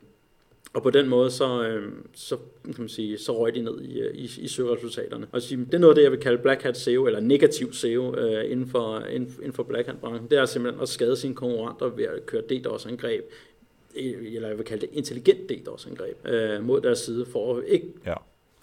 Og 0.74 0.82
på 0.82 0.90
den 0.90 1.08
måde, 1.08 1.30
så, 1.30 1.62
øh, 1.62 1.92
så, 2.14 2.36
kan 2.64 2.74
man 2.78 2.88
sige, 2.88 3.18
så 3.18 3.38
røg 3.38 3.54
de 3.54 3.62
ned 3.62 3.80
i, 3.80 4.00
øh, 4.00 4.14
i, 4.14 4.30
i 4.38 4.48
søgeresultaterne. 4.48 5.26
Og 5.32 5.42
sige, 5.42 5.64
det 5.64 5.74
er 5.74 5.78
noget 5.78 5.92
af 5.92 5.94
det, 5.94 6.02
jeg 6.02 6.12
vil 6.12 6.20
kalde 6.20 6.42
Black 6.42 6.62
Hat 6.62 6.76
SEO, 6.76 7.06
eller 7.06 7.20
negativ 7.20 7.72
SEO 7.72 8.16
øh, 8.16 8.50
inden, 8.50 8.66
for, 8.66 9.00
inden, 9.00 9.34
inden 9.38 9.52
for 9.52 9.62
Black 9.62 9.86
Hat-branchen. 9.86 10.30
Det 10.30 10.38
er 10.38 10.44
simpelthen 10.46 10.82
at 10.82 10.88
skade 10.88 11.16
sine 11.16 11.34
konkurrenter 11.34 11.86
ved 11.86 12.04
at 12.04 12.26
køre 12.26 12.42
DDoS-angreb, 12.42 13.24
eller 13.96 14.48
jeg 14.48 14.58
vil 14.58 14.66
kalde 14.66 14.86
det 14.86 14.90
intelligent 14.92 15.50
DDoS-angreb, 15.50 16.26
øh, 16.26 16.64
mod 16.64 16.80
deres 16.80 16.98
side, 16.98 17.26
for 17.26 17.60
ikke 17.60 17.86
ja 18.06 18.14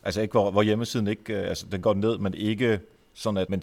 Altså 0.03 0.21
ikke, 0.21 0.31
hvor, 0.31 0.51
hvor 0.51 0.61
hjemmesiden 0.61 1.07
ikke, 1.07 1.33
øh, 1.33 1.49
altså 1.49 1.65
den 1.71 1.81
går 1.81 1.93
ned, 1.93 2.17
men 2.17 2.33
ikke 2.33 2.79
sådan 3.13 3.37
at, 3.37 3.49
men 3.49 3.61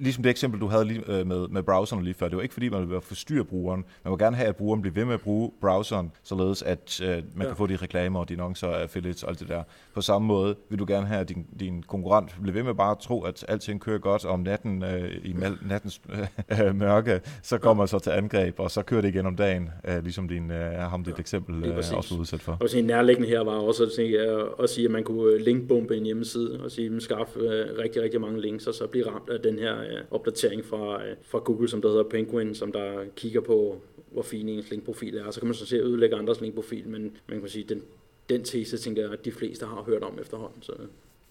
ligesom 0.00 0.22
det 0.22 0.30
eksempel, 0.30 0.60
du 0.60 0.66
havde 0.66 0.84
lige, 0.84 1.02
øh, 1.06 1.26
med, 1.26 1.48
med 1.48 1.62
browseren 1.62 2.04
lige 2.04 2.14
før, 2.14 2.28
det 2.28 2.36
var 2.36 2.42
ikke 2.42 2.54
fordi, 2.54 2.68
man 2.68 2.90
vil 2.90 3.00
forstyrre 3.00 3.44
brugeren. 3.44 3.84
Man 4.04 4.10
vil 4.10 4.18
gerne 4.18 4.36
have, 4.36 4.48
at 4.48 4.56
brugeren 4.56 4.80
bliver 4.80 4.94
ved 4.94 5.04
med 5.04 5.14
at 5.14 5.20
bruge 5.20 5.52
browseren, 5.60 6.12
således 6.22 6.62
at 6.62 7.00
øh, 7.04 7.08
man 7.08 7.22
ja. 7.40 7.46
kan 7.46 7.56
få 7.56 7.66
de 7.66 7.76
reklamer 7.76 8.20
og 8.20 8.28
de 8.28 8.34
annoncer 8.34 8.66
og 8.66 8.82
affiliates 8.82 9.22
og 9.22 9.30
alt 9.30 9.40
det 9.40 9.48
der. 9.48 9.62
På 9.94 10.00
samme 10.00 10.28
måde 10.28 10.56
vil 10.68 10.78
du 10.78 10.84
gerne 10.88 11.06
have, 11.06 11.20
at 11.20 11.28
din, 11.28 11.46
din 11.60 11.82
konkurrent 11.82 12.36
bliver 12.42 12.54
ved 12.54 12.62
med 12.62 12.74
bare 12.74 12.90
at 12.90 12.98
tro, 12.98 13.22
at 13.22 13.44
alting 13.48 13.80
kører 13.80 13.98
godt 13.98 14.24
om 14.24 14.40
natten 14.40 14.84
øh, 14.84 15.10
i 15.24 15.34
nattens 15.68 16.00
øh, 16.62 16.74
mørke, 16.74 17.20
så 17.42 17.58
kommer 17.58 17.82
ja. 17.82 17.86
så 17.86 17.98
til 17.98 18.10
angreb, 18.10 18.60
og 18.60 18.70
så 18.70 18.82
kører 18.82 19.00
det 19.00 19.08
igen 19.08 19.26
om 19.26 19.36
dagen, 19.36 19.70
øh, 19.88 20.02
ligesom 20.02 20.28
din, 20.28 20.50
øh, 20.50 20.72
ham 20.72 21.04
dit 21.04 21.14
ja, 21.14 21.20
eksempel 21.20 21.64
øh, 21.64 21.76
også 21.76 22.06
var 22.10 22.20
udsat 22.20 22.40
for. 22.40 22.56
Og 22.60 22.68
en 22.74 22.84
nærliggende 22.84 23.28
her 23.28 23.40
var 23.40 23.52
også 23.52 23.84
at 23.84 23.92
sige, 23.92 24.20
at, 24.62 24.70
sige, 24.70 24.84
at 24.84 24.90
man 24.90 25.04
kunne 25.04 25.38
linkbombe 25.38 25.96
en 25.96 26.04
hjemmeside 26.04 26.60
og 26.64 26.70
sige, 26.70 26.96
at 26.96 27.02
skaffe 27.02 27.40
øh, 27.40 27.78
rigtig, 27.78 28.02
rigtig 28.02 28.20
mange 28.20 28.40
links, 28.40 28.66
og 28.66 28.74
så 28.74 28.86
blive 28.90 29.10
ramt 29.10 29.30
af 29.30 29.40
den 29.40 29.58
her 29.58 29.80
øh, 29.80 30.00
opdatering 30.10 30.64
fra, 30.64 31.06
øh, 31.06 31.16
fra 31.22 31.38
Google, 31.38 31.68
som 31.68 31.82
der 31.82 31.88
hedder 31.88 32.02
Penguin, 32.02 32.54
som 32.54 32.72
der 32.72 33.04
kigger 33.16 33.40
på, 33.40 33.80
hvor 34.10 34.22
fin 34.22 34.48
ens 34.48 34.70
linkprofil 34.70 35.16
er. 35.16 35.30
Så 35.30 35.40
kan 35.40 35.46
man 35.46 35.54
så 35.54 35.66
se 35.66 35.76
at 35.76 35.84
ødelægge 35.84 36.16
andres 36.16 36.40
linkprofil, 36.40 36.88
men 36.88 37.16
man 37.26 37.40
kan 37.40 37.48
sige, 37.48 37.64
den, 37.68 37.82
den 38.28 38.44
tese, 38.44 38.78
tænker 38.78 39.02
jeg, 39.02 39.12
at 39.12 39.24
de 39.24 39.32
fleste 39.32 39.66
har 39.66 39.82
hørt 39.82 40.02
om 40.02 40.18
efterhånden. 40.20 40.62
Så, 40.62 40.72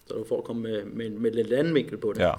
så 0.06 0.14
du 0.14 0.24
får 0.24 0.38
at 0.38 0.44
komme 0.44 0.62
med, 0.62 0.84
med, 0.84 1.10
med 1.10 1.30
lidt 1.30 1.52
anden 1.52 1.74
vinkel 1.74 1.98
på 1.98 2.12
det. 2.12 2.20
Ja. 2.20 2.32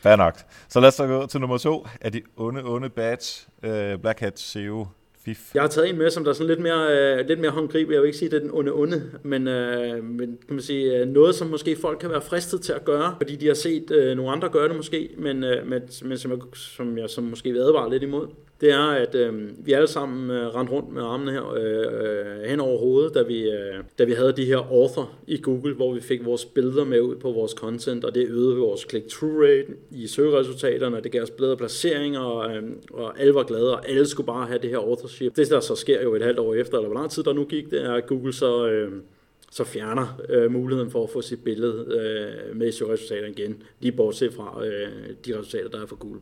Fair 0.00 0.16
nok. 0.16 0.38
Så 0.68 0.80
lad 0.80 0.88
os 0.88 0.94
så 0.94 1.06
gå 1.06 1.26
til 1.26 1.40
nummer 1.40 1.58
to 1.58 1.86
af 2.00 2.12
de 2.12 2.22
onde, 2.36 2.64
onde 2.64 2.90
bad 2.90 3.46
øh, 3.62 3.98
Black 3.98 4.20
Hat 4.20 4.38
SEO 4.38 4.86
Fif. 5.26 5.54
Jeg 5.54 5.62
har 5.62 5.68
taget 5.68 5.88
en 5.88 5.98
med, 5.98 6.10
som 6.10 6.24
der 6.24 6.30
er 6.30 6.34
sådan 6.34 6.46
lidt 6.46 6.60
mere, 6.60 7.18
øh, 7.18 7.28
lidt 7.28 7.40
mere 7.40 7.50
håndgribelig. 7.50 7.94
Jeg 7.94 8.02
vil 8.02 8.06
ikke 8.06 8.18
sige, 8.18 8.26
at 8.26 8.32
det 8.32 8.38
er 8.38 8.42
den 8.42 8.50
onde 8.52 8.72
onde, 8.72 9.02
men, 9.22 9.48
øh, 9.48 10.04
men 10.04 10.38
kan 10.46 10.56
man 10.56 10.60
sige, 10.60 10.98
øh, 10.98 11.08
noget, 11.08 11.34
som 11.34 11.48
måske 11.48 11.76
folk 11.76 11.98
kan 11.98 12.10
være 12.10 12.20
fristet 12.20 12.60
til 12.60 12.72
at 12.72 12.84
gøre, 12.84 13.14
fordi 13.16 13.36
de 13.36 13.46
har 13.46 13.54
set 13.54 13.90
øh, 13.90 14.16
nogle 14.16 14.32
andre 14.32 14.48
gøre 14.48 14.68
det 14.68 14.76
måske, 14.76 15.10
men, 15.18 15.44
øh, 15.44 15.66
men, 15.66 15.82
men 16.02 16.18
som, 16.18 16.30
jeg, 16.30 16.38
som 16.54 16.98
jeg 16.98 17.10
som 17.10 17.24
måske 17.24 17.52
vil 17.52 17.60
advare 17.60 17.90
lidt 17.90 18.02
imod 18.02 18.26
det 18.60 18.70
er, 18.70 18.86
at 18.86 19.14
øh, 19.14 19.66
vi 19.66 19.72
alle 19.72 19.86
sammen 19.86 20.30
øh, 20.30 20.54
rendte 20.54 20.72
rundt 20.72 20.92
med 20.92 21.02
armene 21.02 21.32
her 21.32 21.52
øh, 21.52 22.40
øh, 22.42 22.48
hen 22.48 22.60
over 22.60 22.78
hovedet, 22.78 23.14
da 23.14 23.22
vi, 23.22 23.50
øh, 23.50 23.74
da 23.98 24.04
vi 24.04 24.12
havde 24.12 24.32
de 24.32 24.44
her 24.44 24.56
author 24.56 25.12
i 25.26 25.40
Google, 25.42 25.74
hvor 25.74 25.94
vi 25.94 26.00
fik 26.00 26.24
vores 26.24 26.44
billeder 26.44 26.84
med 26.84 27.00
ud 27.00 27.16
på 27.16 27.32
vores 27.32 27.52
content, 27.52 28.04
og 28.04 28.14
det 28.14 28.26
øgede 28.28 28.56
vores 28.56 28.80
click-through 28.80 29.42
rate 29.42 29.66
i 29.90 30.06
søgeresultaterne, 30.06 30.96
og 30.96 31.04
det 31.04 31.12
gav 31.12 31.22
os 31.22 31.30
bedre 31.30 31.56
placeringer, 31.56 32.20
og, 32.20 32.56
øh, 32.56 32.62
og 32.90 33.20
alle 33.20 33.34
var 33.34 33.42
glade, 33.42 33.74
og 33.76 33.88
alle 33.88 34.06
skulle 34.06 34.26
bare 34.26 34.46
have 34.46 34.58
det 34.58 34.70
her 34.70 34.78
authorship. 34.78 35.36
Det 35.36 35.50
der 35.50 35.60
så 35.60 35.74
sker 35.74 36.02
jo 36.02 36.14
et 36.14 36.22
halvt 36.22 36.38
år 36.38 36.54
efter, 36.54 36.78
eller 36.78 36.88
hvor 36.88 37.00
lang 37.00 37.10
tid 37.10 37.22
der 37.22 37.32
nu 37.32 37.44
gik, 37.44 37.70
det 37.70 37.84
er, 37.84 37.92
at 37.92 38.06
Google 38.06 38.32
så... 38.32 38.68
Øh, 38.68 38.92
så 39.50 39.64
fjerner 39.64 40.20
øh, 40.28 40.52
muligheden 40.52 40.90
for 40.90 41.04
at 41.04 41.10
få 41.10 41.22
sit 41.22 41.44
billede 41.44 41.86
øh, 41.90 42.56
med 42.56 42.68
i 42.68 42.72
søgeresultaterne 42.72 43.30
igen, 43.30 43.62
lige 43.80 43.92
bortset 43.92 44.32
fra 44.34 44.64
øh, 44.66 44.88
de 45.26 45.38
resultater, 45.38 45.68
der 45.68 45.82
er 45.82 45.86
for 45.86 45.96
Google+. 45.96 46.20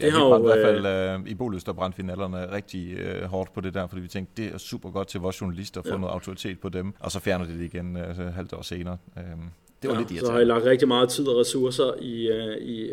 Det 0.00 0.06
ja, 0.06 0.10
har 0.10 0.28
jo, 0.28 0.38
i 0.38 0.42
hvert 0.42 0.66
fald 0.66 0.86
øh, 0.86 1.30
i 1.30 1.34
Boløs, 1.34 1.64
der 1.64 1.72
brændte 1.72 1.96
finalerne 1.96 2.52
rigtig 2.52 2.92
øh, 2.92 3.22
hårdt 3.22 3.52
på 3.52 3.60
det 3.60 3.74
der, 3.74 3.86
fordi 3.86 4.02
vi 4.02 4.08
tænkte, 4.08 4.42
det 4.42 4.54
er 4.54 4.58
super 4.58 4.90
godt 4.90 5.08
til 5.08 5.20
vores 5.20 5.40
journalister 5.40 5.80
at 5.80 5.86
få 5.86 5.92
ja. 5.92 5.98
noget 5.98 6.12
autoritet 6.12 6.60
på 6.60 6.68
dem, 6.68 6.94
og 7.00 7.12
så 7.12 7.20
fjerner 7.20 7.46
de 7.46 7.58
det 7.58 7.64
igen 7.64 7.96
øh, 7.96 8.34
halvt 8.34 8.52
år 8.52 8.62
senere. 8.62 8.98
Øh, 9.16 9.22
det 9.82 9.90
var 9.90 9.94
ja, 9.94 10.00
lidt 10.00 10.10
irriterende. 10.10 10.26
Så 10.26 10.32
har 10.32 10.38
jeg 10.38 10.46
lagt 10.46 10.64
rigtig 10.64 10.88
meget 10.88 11.08
tid 11.08 11.28
og 11.28 11.40
ressourcer 11.40 11.94
i, 12.00 12.28
øh, 12.28 12.56
i, 12.56 12.90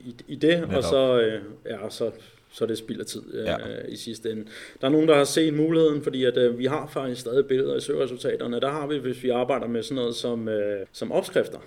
i, 0.00 0.16
i 0.28 0.34
det, 0.34 0.60
Netop. 0.60 0.74
og 0.74 0.84
så, 0.84 1.20
øh, 1.20 1.42
ja, 1.66 1.90
så, 1.90 2.10
så 2.52 2.66
det 2.66 2.78
spild 2.78 3.00
af 3.00 3.06
tid 3.06 3.22
øh, 3.34 3.44
ja. 3.44 3.56
i 3.88 3.96
sidste 3.96 4.30
ende. 4.30 4.44
Der 4.80 4.86
er 4.86 4.90
nogen, 4.90 5.08
der 5.08 5.16
har 5.16 5.24
set 5.24 5.54
muligheden, 5.54 6.02
fordi 6.02 6.24
at, 6.24 6.36
øh, 6.36 6.58
vi 6.58 6.66
har 6.66 6.86
faktisk 6.86 7.20
stadig 7.20 7.46
billeder 7.46 7.76
i 7.76 7.80
søgeresultaterne. 7.80 8.60
Der 8.60 8.70
har 8.70 8.86
vi, 8.86 8.98
hvis 8.98 9.22
vi 9.22 9.30
arbejder 9.30 9.66
med 9.66 9.82
sådan 9.82 9.96
noget 9.96 10.14
som, 10.14 10.48
øh, 10.48 10.86
som 10.92 11.12
opskrifter, 11.12 11.58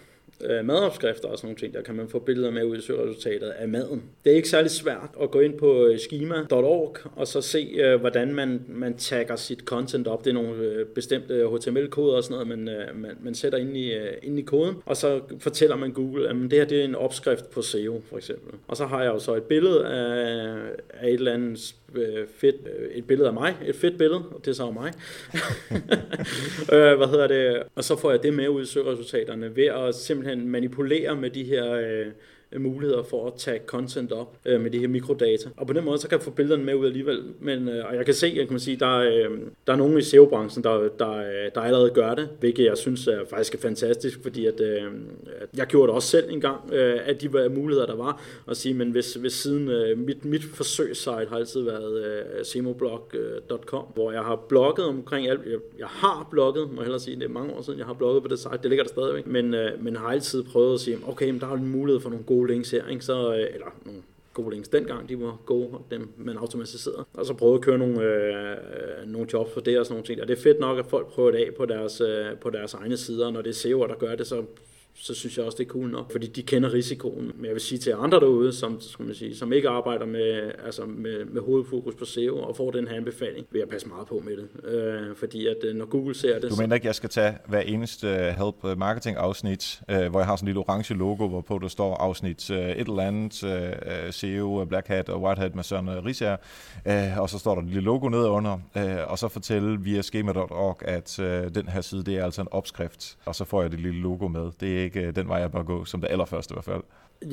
øh, 0.42 0.66
madopskrifter 0.66 1.28
og 1.28 1.38
sådan 1.38 1.48
nogle 1.48 1.60
ting, 1.60 1.74
der 1.74 1.82
kan 1.82 1.96
man 1.96 2.10
få 2.10 2.20
billeder 2.20 2.52
med 2.52 2.64
ud 2.64 2.78
i 2.78 2.82
søgeresultatet 2.82 3.50
af 3.50 3.68
maden. 3.68 4.04
Det 4.24 4.32
er 4.32 4.36
ikke 4.36 4.50
særlig 4.50 4.72
svært 4.72 5.10
at 5.22 5.32
gå 5.32 5.40
ind 5.40 5.58
på 5.58 5.86
øh, 5.86 5.98
schema.org 5.98 6.98
og 7.16 7.28
så 7.28 7.42
se, 7.42 7.60
øh, 7.60 8.00
hvordan 8.00 8.34
man, 8.34 8.66
man 8.68 8.98
tagger 8.98 9.36
sit 9.36 9.60
content 9.60 10.08
op. 10.08 10.26
Det 10.26 10.30
er 10.30 10.34
nogle 10.34 10.56
øh, 10.56 10.86
bestemte 10.86 11.48
HTML-koder 11.48 12.16
og 12.16 12.24
sådan 12.24 12.34
noget, 12.34 12.48
man, 12.48 12.70
øh, 12.70 13.02
man, 13.02 13.12
man 13.22 13.36
sætter 13.36 13.58
ind 13.58 13.78
i, 13.78 13.94
øh, 13.94 14.14
ind 14.24 14.40
i 14.40 14.42
koden, 14.42 14.76
og 14.86 14.98
så 14.98 15.22
fortæller 15.40 15.76
man 15.76 15.92
Google, 15.92 16.30
at 16.30 16.36
det 16.36 16.54
her 16.54 16.66
det 16.66 16.80
er 16.80 16.86
en 16.86 16.96
opskrift 16.96 17.50
på 17.50 17.62
SEO 17.62 18.02
for 18.10 18.18
eksempel. 18.18 18.54
Og 18.68 18.78
så 18.78 18.86
har 18.86 19.04
jeg 19.04 19.14
jo 19.14 19.20
så 19.20 19.36
et 19.36 19.44
billede 19.44 19.86
af, 19.86 20.56
af 20.94 21.08
et 21.08 21.14
eller 21.14 21.34
andet 21.34 21.76
øh, 21.96 22.28
fedt, 22.36 22.56
øh, 22.80 22.92
et 22.92 23.08
billede 23.08 23.28
af 23.28 23.34
mig, 23.34 23.56
et 23.66 23.76
fedt 23.76 23.98
billede, 23.98 24.24
og 24.32 24.42
det 24.46 24.52
er 24.52 24.56
så 24.56 24.72
mig. 24.72 24.94
øh, 26.74 26.98
hvad 26.98 27.08
hedder 27.08 27.28
det? 27.28 27.64
Og 27.76 27.84
så 27.84 27.96
får 27.96 28.12
jeg 28.12 28.24
det 28.24 28.34
med 28.34 28.48
ud 28.48 28.64
i 28.64 28.66
søgeresultaterne 28.66 29.56
ved 29.56 29.66
at 29.66 29.96
simpelthen 29.96 30.25
manipulere 30.34 31.16
med 31.16 31.30
de 31.30 31.44
her 31.44 31.72
øh, 31.72 32.08
Øh, 32.56 32.62
muligheder 32.62 33.04
for 33.04 33.28
at 33.28 33.34
tage 33.38 33.60
content 33.66 34.12
op 34.12 34.38
øh, 34.46 34.62
med 34.62 34.72
de 34.72 34.80
her 34.80 34.88
mikrodata. 34.88 35.50
Og 35.58 35.68
på 35.68 35.74
den 35.74 35.86
måde, 35.86 35.98
så 35.98 36.10
kan 36.10 36.18
jeg 36.18 36.24
få 36.24 36.32
billederne 36.32 36.64
med 36.64 36.76
ud 36.76 36.86
alligevel. 36.86 37.24
Men, 37.40 37.70
øh, 37.70 37.86
og 37.86 37.96
jeg 37.96 38.06
kan 38.06 38.14
se, 38.14 38.34
jeg 38.36 38.48
kan 38.48 38.60
sige, 38.60 38.78
der, 38.78 38.98
øh, 38.98 39.40
der 39.68 39.74
er 39.74 39.78
nogen 39.78 39.98
i 39.98 40.02
SEO-branchen, 40.02 40.64
der, 40.64 40.90
der, 41.00 41.12
øh, 41.12 41.52
der 41.56 41.62
allerede 41.62 41.90
gør 41.90 42.16
det, 42.16 42.30
hvilket 42.40 42.66
jeg 42.66 42.78
synes 42.78 43.08
er 43.08 43.20
faktisk 43.30 43.56
er 43.56 43.60
fantastisk, 43.60 44.20
fordi 44.24 44.46
at, 44.46 44.62
øh, 44.62 44.84
jeg 45.58 45.68
gjorde 45.68 45.88
det 45.88 45.96
også 45.96 46.08
selv 46.08 46.30
en 46.30 46.42
gang, 46.42 46.74
øh, 46.74 47.00
at 47.06 47.22
de 47.22 47.50
muligheder, 47.50 47.86
der 47.86 47.96
var, 47.96 48.22
at 48.50 48.58
sige, 48.58 48.74
men 48.74 48.92
hvis, 48.92 49.14
hvis 49.14 49.34
siden 49.34 49.70
øh, 49.70 49.98
mit, 49.98 50.26
mit 50.26 50.44
forsøgssite 50.44 51.26
har 51.30 51.36
altid 51.36 51.62
været 51.62 52.06
øh, 52.06 52.46
semoblog.com, 52.46 53.84
hvor 53.94 54.12
jeg 54.12 54.22
har 54.22 54.36
blogget 54.36 54.88
omkring 54.88 55.28
alt. 55.28 55.42
Jeg, 55.46 55.60
jeg 55.80 55.88
har 55.88 56.28
blogget, 56.32 56.70
må 56.70 56.76
jeg 56.76 56.84
hellere 56.84 57.00
sige, 57.00 57.16
det 57.16 57.24
er 57.24 57.30
mange 57.30 57.54
år 57.54 57.62
siden, 57.62 57.80
jeg 57.80 57.86
har 57.86 57.94
blogget 57.94 58.24
på 58.24 58.30
det 58.30 58.40
site, 58.40 58.58
det 58.62 58.70
ligger 58.70 58.84
der 58.84 58.90
stadigvæk, 58.90 59.28
men, 59.28 59.54
øh, 59.54 59.84
men 59.84 59.96
har 59.96 60.08
altid 60.08 60.44
prøvet 60.44 60.74
at 60.74 60.80
sige, 60.80 60.98
okay, 61.08 61.30
men 61.30 61.40
der 61.40 61.48
er 61.48 61.54
en 61.54 61.72
mulighed 61.72 62.02
for 62.02 62.10
nogle 62.10 62.26
gode 62.26 62.45
gode 62.46 62.54
links 62.54 62.72
her, 62.72 62.88
ikke? 62.88 63.06
Så, 63.06 63.34
øh, 63.34 63.54
eller 63.54 63.76
nogle 63.86 64.02
gode 64.34 64.52
links 64.52 64.68
dengang, 64.68 65.10
de 65.10 65.22
var 65.22 65.38
gode, 65.46 65.70
dem 65.92 66.10
man 66.18 66.38
automatiserede. 66.38 67.06
Og 67.14 67.26
så 67.26 67.34
prøvede 67.34 67.56
at 67.56 67.62
køre 67.62 67.78
nogle, 67.78 68.02
øh, 68.02 69.08
nogle 69.08 69.28
jobs 69.34 69.54
for 69.54 69.62
det 69.62 69.80
og 69.80 69.86
sådan 69.86 69.94
nogle 69.94 70.06
ting. 70.06 70.22
Og 70.22 70.28
det 70.28 70.38
er 70.38 70.42
fedt 70.42 70.60
nok, 70.60 70.80
at 70.80 70.86
folk 70.86 71.08
prøver 71.08 71.32
det 71.32 71.38
af 71.38 71.54
på 71.58 71.66
deres, 71.66 72.02
øh, 72.02 72.38
på 72.42 72.50
deres 72.50 72.74
egne 72.74 72.98
sider, 72.98 73.32
når 73.32 73.42
det 73.42 73.50
er 73.50 73.70
SEO'er, 73.70 73.88
der 73.88 73.96
gør 73.96 74.16
det, 74.16 74.28
så 74.28 74.44
så 74.98 75.14
synes 75.14 75.38
jeg 75.38 75.46
også, 75.46 75.58
det 75.58 75.66
er 75.66 75.70
cool 75.70 75.90
nok, 75.90 76.12
fordi 76.12 76.28
de 76.28 76.44
kender 76.44 76.74
risikoen. 76.74 77.32
Men 77.36 77.46
jeg 77.46 77.54
vil 77.54 77.62
sige 77.62 77.80
til 77.80 77.94
andre 77.98 78.20
derude, 78.20 78.54
som, 78.54 78.82
skal 78.82 79.06
man 79.06 79.16
sige, 79.16 79.36
som 79.36 79.54
ikke 79.54 79.70
arbejder 79.70 80.06
med, 80.06 80.52
altså 80.66 80.86
med, 80.86 81.26
med 81.26 81.42
hovedfokus 81.42 81.96
på 81.96 82.06
SEO 82.06 82.38
og 82.40 82.56
får 82.56 82.72
den 82.72 82.88
her 82.88 82.96
anbefaling, 82.96 83.48
vil 83.52 83.60
jeg 83.60 83.70
passe 83.70 83.88
meget 83.88 84.08
på 84.08 84.24
med 84.26 84.38
det. 84.38 84.74
Øh, 84.74 85.16
fordi 85.16 85.48
at 85.48 85.58
øh, 85.64 85.76
når 85.76 85.86
Google 85.86 86.16
ser 86.16 86.40
det... 86.40 86.50
Du 86.50 86.56
mener 86.56 86.76
ikke, 86.76 86.88
jeg 86.88 86.96
skal 86.96 87.10
tage 87.10 87.38
hver 87.48 87.60
eneste 87.60 88.08
øh, 88.08 88.16
Help 88.16 88.66
øh, 88.66 88.78
Marketing 88.78 89.18
afsnit, 89.18 89.82
øh, 89.90 90.08
hvor 90.10 90.20
jeg 90.20 90.28
har 90.28 90.36
sådan 90.36 90.46
en 90.46 90.48
lille 90.48 90.60
orange 90.60 90.94
logo, 90.94 91.28
hvorpå 91.28 91.60
der 91.62 91.68
står 91.68 91.96
afsnit 91.96 92.50
øh, 92.52 92.58
et 92.58 92.88
eller 92.88 93.04
andet, 93.04 93.44
øh, 93.44 94.12
SEO, 94.12 94.66
Black 94.66 94.88
Hat 94.88 95.10
og 95.10 95.22
White 95.22 95.42
Hat 95.42 95.56
med 95.56 95.64
Søren 95.64 96.06
Risager, 96.06 96.38
øh, 96.88 97.20
og 97.20 97.30
så 97.30 97.40
står 97.40 97.56
der 97.56 97.62
et 97.62 97.68
lille 97.68 97.82
logo 97.82 98.10
nedenunder, 98.10 98.60
øh, 98.78 98.98
og 99.08 99.20
så 99.20 99.28
fortælle 99.28 99.80
via 99.82 100.02
schema.org, 100.02 100.82
at 100.82 101.20
øh, 101.20 101.56
den 101.56 101.68
her 101.68 101.82
side, 101.82 102.04
det 102.04 102.18
er 102.18 102.24
altså 102.24 102.42
en 102.42 102.48
opskrift, 102.52 103.18
og 103.26 103.36
så 103.36 103.46
får 103.46 103.62
jeg 103.62 103.72
det 103.72 103.80
lille 103.80 104.02
logo 104.02 104.28
med. 104.28 104.52
Det 104.60 104.85
er 104.85 104.85
ikke 104.86 105.02
øh, 105.02 105.16
den 105.16 105.28
vej, 105.28 105.38
jeg 105.38 105.52
bør 105.52 105.64
gå, 105.64 105.86
som 105.86 106.02
det 106.02 106.08
allerførste 106.12 106.54
i 106.54 106.56
hvert 106.56 106.66
fald. 106.66 106.82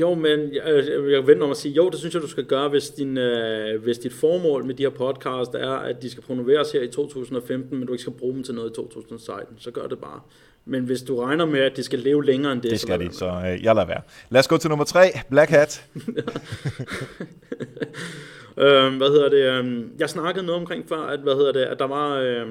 Jo, 0.01 0.15
men 0.15 0.55
jeg, 0.55 0.85
jeg 1.11 1.27
venter 1.27 1.45
om 1.45 1.51
at 1.51 1.57
sige, 1.57 1.75
jo, 1.75 1.89
det 1.91 1.99
synes 1.99 2.15
jeg, 2.15 2.23
du 2.23 2.29
skal 2.29 2.45
gøre, 2.45 2.69
hvis, 2.69 2.91
din, 2.91 3.19
øh, 3.19 3.83
hvis 3.83 3.99
dit 3.99 4.13
formål 4.13 4.65
med 4.65 4.75
de 4.75 4.83
her 4.83 4.91
podcast 4.91 5.55
er, 5.55 5.71
at 5.71 6.03
de 6.03 6.11
skal 6.11 6.23
promoveres 6.23 6.73
her 6.73 6.83
i 6.83 6.89
2015, 6.89 7.79
men 7.79 7.87
du 7.87 7.93
ikke 7.93 8.03
skal 8.03 8.13
bruge 8.13 8.35
dem 8.35 8.43
til 8.43 8.55
noget 8.55 8.71
i 8.71 8.75
2016, 8.75 9.59
så 9.59 9.71
gør 9.71 9.87
det 9.87 9.99
bare. 9.99 10.21
Men 10.65 10.85
hvis 10.85 11.03
du 11.03 11.21
regner 11.21 11.47
med, 11.47 11.61
at 11.61 11.77
det 11.77 11.85
skal 11.85 11.99
leve 11.99 12.25
længere 12.25 12.53
end 12.53 12.63
det... 12.63 12.71
Det 12.71 12.81
skal 12.81 13.01
så 13.01 13.09
de, 13.09 13.15
så 13.15 13.27
øh, 13.27 13.65
jeg 13.65 13.75
lader 13.75 13.87
være. 13.87 14.01
Lad 14.31 14.39
os 14.39 14.49
gå 14.49 14.57
til 14.57 14.71
nummer 14.71 14.85
tre, 14.85 15.11
Black 15.31 15.51
Hat. 15.51 15.85
øh, 18.65 18.97
hvad 18.97 19.09
hedder 19.09 19.29
det? 19.29 19.65
Øh, 19.65 19.85
jeg 19.99 20.11
snakkede 20.11 20.47
noget 20.47 20.61
omkring 20.61 20.89
før, 20.89 21.01
at, 21.01 21.21
hvad 21.21 21.35
hedder 21.35 21.53
det, 21.53 21.63
at 21.63 21.79
der 21.79 21.87
var 21.87 22.17
øh, 22.17 22.47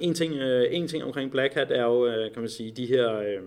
en, 0.00 0.14
ting, 0.14 0.34
øh, 0.34 0.66
en 0.70 0.88
ting 0.88 1.04
omkring 1.04 1.30
Black 1.30 1.54
Hat 1.54 1.70
er 1.70 1.84
jo, 1.84 2.06
øh, 2.06 2.32
kan 2.32 2.42
man 2.42 2.50
sige, 2.50 2.72
de 2.76 2.86
her... 2.86 3.18
Øh, 3.18 3.42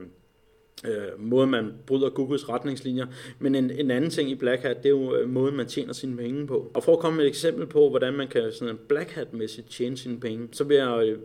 øh, 0.88 1.20
måde, 1.20 1.48
man 1.48 1.74
bryder 1.86 2.10
Googles 2.10 2.50
retningslinjer. 2.50 3.06
Men 3.40 3.56
en, 3.56 3.72
en 3.72 3.92
anden 3.92 4.10
ting 4.10 4.30
i 4.30 4.36
Black 4.36 4.62
Hat, 4.62 4.78
det 4.78 4.86
er 4.86 4.90
jo 4.90 5.16
øh, 5.16 5.30
måden, 5.30 5.56
man 5.56 5.66
tjener 5.66 5.94
sine 5.94 6.18
penge 6.18 6.48
på. 6.48 6.72
Og 6.74 6.84
for 6.84 6.94
at 6.94 7.00
komme 7.00 7.18
med 7.18 7.26
et 7.26 7.30
eksempel 7.30 7.66
på, 7.66 7.90
hvordan 7.90 8.14
man 8.14 8.28
kan 8.28 8.52
sådan 8.52 8.80
Black 8.88 9.12
Hat-mæssigt 9.12 9.72
tjene 9.72 9.98
sine 9.98 10.20
penge, 10.20 10.48
så 10.52 10.64
vil 10.64 10.78
jeg 10.78 11.08
øh, 11.08 11.18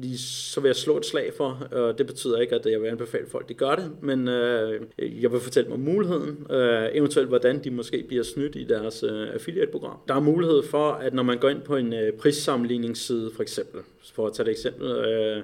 lige, 0.00 0.18
så 0.18 0.60
vil 0.60 0.68
jeg 0.68 0.76
slå 0.76 0.96
et 0.96 1.06
slag 1.06 1.32
for, 1.36 1.68
og 1.72 1.98
det 1.98 2.06
betyder 2.06 2.38
ikke, 2.38 2.54
at 2.54 2.66
jeg 2.66 2.82
vil 2.82 2.88
anbefale 2.88 3.26
folk, 3.26 3.48
de 3.48 3.54
gør 3.54 3.74
det, 3.74 3.90
men 4.02 4.28
øh, 4.28 4.80
jeg 4.98 5.32
vil 5.32 5.40
fortælle 5.40 5.64
dem 5.64 5.72
om 5.72 5.80
muligheden, 5.80 6.46
øh, 6.50 6.88
eventuelt 6.92 7.28
hvordan 7.28 7.64
de 7.64 7.70
måske 7.70 8.04
bliver 8.08 8.22
snydt 8.22 8.56
i 8.56 8.64
deres 8.64 9.02
øh, 9.02 9.34
affiliate-program. 9.34 9.96
Der 10.08 10.14
er 10.14 10.20
mulighed 10.20 10.62
for, 10.62 10.90
at 10.92 11.14
når 11.14 11.22
man 11.22 11.38
går 11.38 11.48
ind 11.48 11.62
på 11.62 11.76
en 11.76 11.92
øh, 11.92 12.12
prissammenligningsside, 12.12 13.30
for 13.34 13.42
eksempel, 13.42 13.80
for 14.14 14.26
at 14.26 14.32
tage 14.32 14.48
et 14.48 14.50
eksempel, 14.50 14.90
øh, 14.90 15.42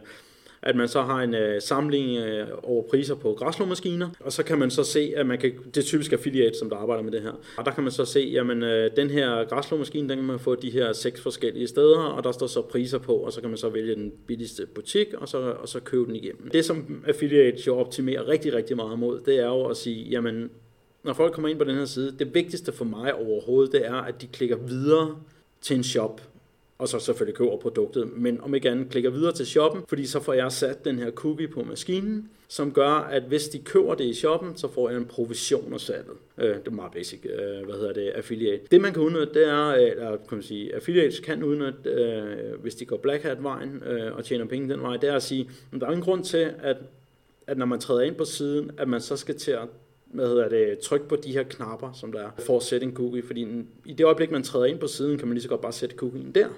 at 0.63 0.77
man 0.77 0.89
så 0.89 1.03
har 1.03 1.23
en 1.23 1.35
øh, 1.35 1.63
samling 1.63 2.19
øh, 2.19 2.47
over 2.63 2.83
priser 2.91 3.15
på 3.15 3.35
græslåmaskiner, 3.39 4.09
og 4.21 4.33
så 4.33 4.43
kan 4.43 4.59
man 4.59 4.71
så 4.71 4.85
se, 4.85 5.13
at 5.17 5.27
man 5.27 5.39
kan, 5.39 5.53
det 5.65 5.77
er 5.77 5.83
typisk 5.83 6.13
affiliate, 6.13 6.59
som 6.59 6.71
der 6.71 6.77
arbejder 6.77 7.03
med 7.03 7.13
det 7.13 7.23
her, 7.23 7.33
og 7.57 7.65
der 7.65 7.71
kan 7.71 7.83
man 7.83 7.93
så 7.93 8.05
se, 8.05 8.21
jamen 8.21 8.63
øh, 8.63 8.91
den 8.97 9.11
her 9.11 9.45
græslåmaskine, 9.45 10.09
den 10.09 10.19
kan 10.19 10.27
man 10.27 10.39
få 10.39 10.55
de 10.55 10.71
her 10.71 10.93
seks 10.93 11.21
forskellige 11.21 11.67
steder, 11.67 11.99
og 11.99 12.25
der 12.25 12.33
står 12.33 12.47
så 12.47 12.63
priser 12.63 12.99
på, 12.99 13.15
og 13.15 13.33
så 13.33 13.41
kan 13.41 13.51
man 13.51 13.59
så 13.59 13.69
vælge 13.69 13.95
den 13.95 14.13
billigste 14.27 14.67
butik, 14.67 15.07
og 15.15 15.29
så, 15.29 15.39
og 15.39 15.69
så 15.69 15.81
købe 15.81 16.05
den 16.05 16.17
igennem. 16.17 16.51
Det 16.51 16.65
som 16.65 17.05
affiliate 17.07 17.63
jo 17.67 17.77
optimerer 17.77 18.29
rigtig, 18.29 18.55
rigtig 18.55 18.77
meget 18.77 18.99
mod, 18.99 19.21
det 19.27 19.39
er 19.39 19.47
jo 19.47 19.65
at 19.65 19.77
sige, 19.77 20.09
jamen 20.11 20.51
når 21.05 21.13
folk 21.13 21.33
kommer 21.33 21.49
ind 21.49 21.59
på 21.59 21.65
den 21.65 21.75
her 21.75 21.85
side, 21.85 22.15
det 22.19 22.35
vigtigste 22.35 22.73
for 22.73 22.85
mig 22.85 23.15
overhovedet, 23.15 23.73
det 23.73 23.87
er, 23.87 23.95
at 23.95 24.23
de 24.23 24.27
klikker 24.27 24.57
videre 24.57 25.17
til 25.61 25.77
en 25.77 25.85
shop, 25.85 26.21
og 26.79 26.89
så 26.89 26.99
selvfølgelig 26.99 27.37
køber 27.37 27.57
produktet, 27.57 28.11
men 28.17 28.41
om 28.41 28.55
ikke 28.55 28.71
andet 28.71 28.89
klikker 28.91 29.11
videre 29.11 29.33
til 29.33 29.47
shoppen, 29.47 29.83
fordi 29.89 30.07
så 30.07 30.21
får 30.21 30.33
jeg 30.33 30.53
sat 30.53 30.85
den 30.85 30.99
her 30.99 31.11
cookie 31.11 31.49
på 31.49 31.63
maskinen, 31.63 32.31
som 32.49 32.73
gør, 32.73 32.91
at 32.91 33.23
hvis 33.23 33.49
de 33.49 33.59
køber 33.59 33.95
det 33.95 34.05
i 34.05 34.15
shoppen, 34.15 34.57
så 34.57 34.69
får 34.69 34.91
jeg 34.91 34.99
en 34.99 35.05
provision 35.05 35.73
af 35.73 35.81
salget. 35.81 36.17
Øh, 36.39 36.55
det 36.55 36.67
er 36.67 36.71
meget 36.71 36.93
basic, 36.93 37.21
øh, 37.25 37.65
hvad 37.65 37.75
hedder 37.75 37.93
det, 37.93 38.09
affiliate. 38.09 38.63
Det 38.71 38.81
man 38.81 38.93
kan 38.93 39.03
udnytte, 39.03 39.35
det 39.35 39.49
er, 39.49 39.69
øh, 39.69 39.91
eller 39.91 40.11
kan 40.11 40.37
man 40.39 40.43
sige, 40.43 40.75
affiliates 40.75 41.21
kan 41.21 41.43
udnytte, 41.43 41.91
øh, 41.91 42.61
hvis 42.63 42.75
de 42.75 42.85
går 42.85 42.97
Black 42.97 43.23
Hat-vejen 43.23 43.83
øh, 43.87 44.17
og 44.17 44.25
tjener 44.25 44.45
penge 44.45 44.69
den 44.69 44.83
vej, 44.83 44.97
det 44.97 45.09
er 45.09 45.17
at 45.17 45.23
sige, 45.23 45.51
at 45.73 45.81
der 45.81 45.87
er 45.87 45.91
en 45.91 46.01
grund 46.01 46.25
til, 46.25 46.51
at, 46.63 46.77
at 47.47 47.59
når 47.59 47.67
man 47.67 47.81
træder 47.81 48.01
ind 48.01 48.15
på 48.15 48.25
siden, 48.25 48.71
at 48.79 48.89
man 48.89 49.01
så 49.01 49.17
skal 49.17 49.37
til 49.37 49.51
at 49.51 49.69
hvad 50.13 50.29
hedder 50.29 50.49
det, 50.49 50.79
tryk 50.79 51.09
på 51.09 51.17
de 51.17 51.33
her 51.33 51.43
knapper, 51.43 51.93
som 51.93 52.13
der 52.13 52.21
er, 52.21 52.31
for 52.39 52.57
at 52.57 52.63
sætte 52.63 52.87
en 52.87 52.95
cookie. 52.95 53.23
Fordi 53.27 53.47
i 53.85 53.93
det 53.93 54.05
øjeblik, 54.05 54.31
man 54.31 54.43
træder 54.43 54.67
ind 54.67 54.79
på 54.79 54.87
siden, 54.87 55.19
kan 55.19 55.29
man 55.29 55.35
lige 55.35 55.43
så 55.43 55.49
godt 55.49 55.61
bare 55.61 55.73
sætte 55.73 55.97
cookien 55.97 56.33
der. 56.35 56.49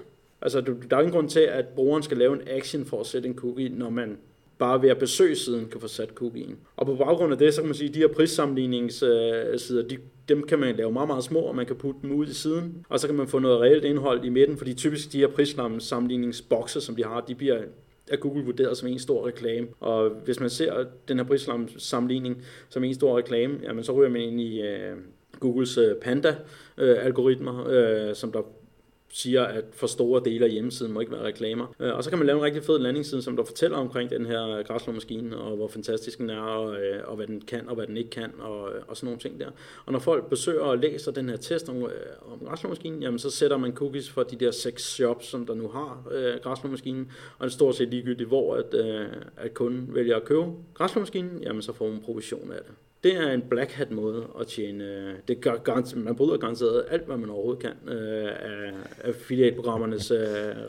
Altså, 0.41 0.61
der 0.61 0.97
er 0.97 1.01
ingen 1.01 1.13
grund 1.13 1.29
til, 1.29 1.39
at 1.39 1.65
brugeren 1.67 2.03
skal 2.03 2.17
lave 2.17 2.33
en 2.33 2.47
action 2.47 2.85
for 2.85 2.99
at 2.99 3.05
sætte 3.05 3.29
en 3.29 3.35
cookie, 3.35 3.69
når 3.69 3.89
man 3.89 4.17
bare 4.61 4.81
ved 4.81 4.89
at 4.89 4.97
besøge 4.97 5.35
siden 5.35 5.67
kan 5.71 5.81
få 5.81 5.87
sat 5.87 6.09
cookien. 6.09 6.57
Og 6.75 6.85
på 6.85 6.95
baggrund 6.95 7.31
af 7.31 7.39
det, 7.39 7.53
så 7.53 7.61
kan 7.61 7.67
man 7.67 7.75
sige, 7.75 7.89
at 7.89 7.95
de 7.95 7.99
her 7.99 8.07
prissammenligningssider, 8.07 9.87
de, 9.89 9.97
dem 10.29 10.43
kan 10.43 10.59
man 10.59 10.75
lave 10.75 10.91
meget, 10.91 11.07
meget 11.07 11.23
små, 11.23 11.39
og 11.39 11.55
man 11.55 11.65
kan 11.65 11.75
putte 11.75 11.99
dem 12.01 12.11
ud 12.11 12.27
i 12.27 12.33
siden. 12.33 12.85
Og 12.89 12.99
så 12.99 13.07
kan 13.07 13.15
man 13.15 13.27
få 13.27 13.39
noget 13.39 13.61
reelt 13.61 13.85
indhold 13.85 14.25
i 14.25 14.29
midten, 14.29 14.57
fordi 14.57 14.73
typisk 14.73 15.11
de 15.11 15.17
her 15.17 15.27
prissammenligningsbokse, 15.27 16.81
som 16.81 16.95
de 16.95 17.03
har, 17.03 17.21
de 17.21 17.35
bliver 17.35 17.61
af 18.11 18.19
Google 18.19 18.45
vurderet 18.45 18.77
som 18.77 18.87
en 18.87 18.99
stor 18.99 19.27
reklame. 19.27 19.67
Og 19.79 20.09
hvis 20.09 20.39
man 20.39 20.49
ser 20.49 20.85
den 21.07 21.17
her 21.17 21.25
prissammenligning 21.25 22.43
som 22.69 22.83
en 22.83 22.93
stor 22.93 23.17
reklame, 23.17 23.59
jamen 23.63 23.83
så 23.83 23.91
ryger 23.91 24.09
man 24.09 24.21
ind 24.21 24.41
i 24.41 24.61
øh, 24.61 24.97
Googles 25.39 25.77
øh, 25.77 25.95
Panda-algoritmer, 25.95 27.67
øh, 27.67 28.09
øh, 28.09 28.15
som 28.15 28.31
der 28.31 28.41
siger, 29.13 29.43
at 29.43 29.65
for 29.71 29.87
store 29.87 30.21
dele 30.25 30.45
af 30.45 30.51
hjemmesiden 30.51 30.93
må 30.93 30.99
ikke 30.99 31.11
være 31.11 31.23
reklamer. 31.23 31.75
Øh, 31.79 31.95
og 31.95 32.03
så 32.03 32.09
kan 32.09 32.19
man 32.19 32.27
lave 32.27 32.37
en 32.37 32.43
rigtig 32.43 32.63
fed 32.63 32.79
landingsside, 32.79 33.21
som 33.21 33.35
der 33.35 33.43
fortæller 33.43 33.77
omkring 33.77 34.09
den 34.09 34.25
her 34.25 34.47
øh, 34.47 34.65
græslåmaskine, 34.65 35.37
og 35.37 35.55
hvor 35.55 35.67
fantastisk 35.67 36.17
den 36.17 36.29
er, 36.29 36.41
og, 36.41 36.75
øh, 36.75 37.01
og 37.03 37.15
hvad 37.15 37.27
den 37.27 37.41
kan, 37.41 37.69
og 37.69 37.75
hvad 37.75 37.87
den 37.87 37.97
ikke 37.97 38.09
kan, 38.09 38.31
og, 38.39 38.61
og 38.87 38.97
sådan 38.97 39.05
nogle 39.05 39.19
ting 39.19 39.39
der. 39.39 39.49
Og 39.85 39.91
når 39.91 39.99
folk 39.99 40.29
besøger 40.29 40.61
og 40.61 40.77
læser 40.77 41.11
den 41.11 41.29
her 41.29 41.37
test 41.37 41.69
om, 41.69 41.83
om 42.31 42.39
græslåmaskinen, 42.47 43.03
jamen 43.03 43.19
så 43.19 43.29
sætter 43.29 43.57
man 43.57 43.73
cookies 43.73 44.09
for 44.09 44.23
de 44.23 44.35
der 44.35 44.51
seks 44.51 44.83
shops, 44.83 45.25
som 45.25 45.45
der 45.45 45.53
nu 45.53 45.67
har 45.67 46.07
øh, 46.11 46.33
græslåmaskinen, 46.43 47.11
og 47.37 47.45
det 47.45 47.51
er 47.51 47.55
stort 47.55 47.75
set 47.75 47.89
ligegyldigt, 47.89 48.29
hvor 48.29 48.55
at, 48.55 48.73
øh, 48.73 49.07
at 49.37 49.53
kunden 49.53 49.95
vælger 49.95 50.15
at 50.15 50.25
købe 50.25 50.45
græslåmaskinen, 50.73 51.43
jamen 51.43 51.61
så 51.61 51.73
får 51.73 51.89
man 51.89 52.01
provision 52.01 52.51
af 52.51 52.59
det. 52.67 52.73
Det 53.03 53.15
er 53.15 53.31
en 53.31 53.41
black 53.49 53.71
hat 53.71 53.91
måde 53.91 54.27
at 54.39 54.47
tjene. 54.47 54.83
Øh, 54.83 55.13
det 55.27 55.41
gør 55.41 55.55
garanteret, 55.55 56.03
man 56.03 56.15
bryder 56.15 56.37
garanteret 56.37 56.85
alt, 56.89 57.05
hvad 57.05 57.17
man 57.17 57.29
overhovedet 57.29 57.61
kan 57.61 57.95
øh, 57.95 58.27
af 58.27 58.73
affiliate-programmernes 59.03 60.11
øh, 60.11 60.19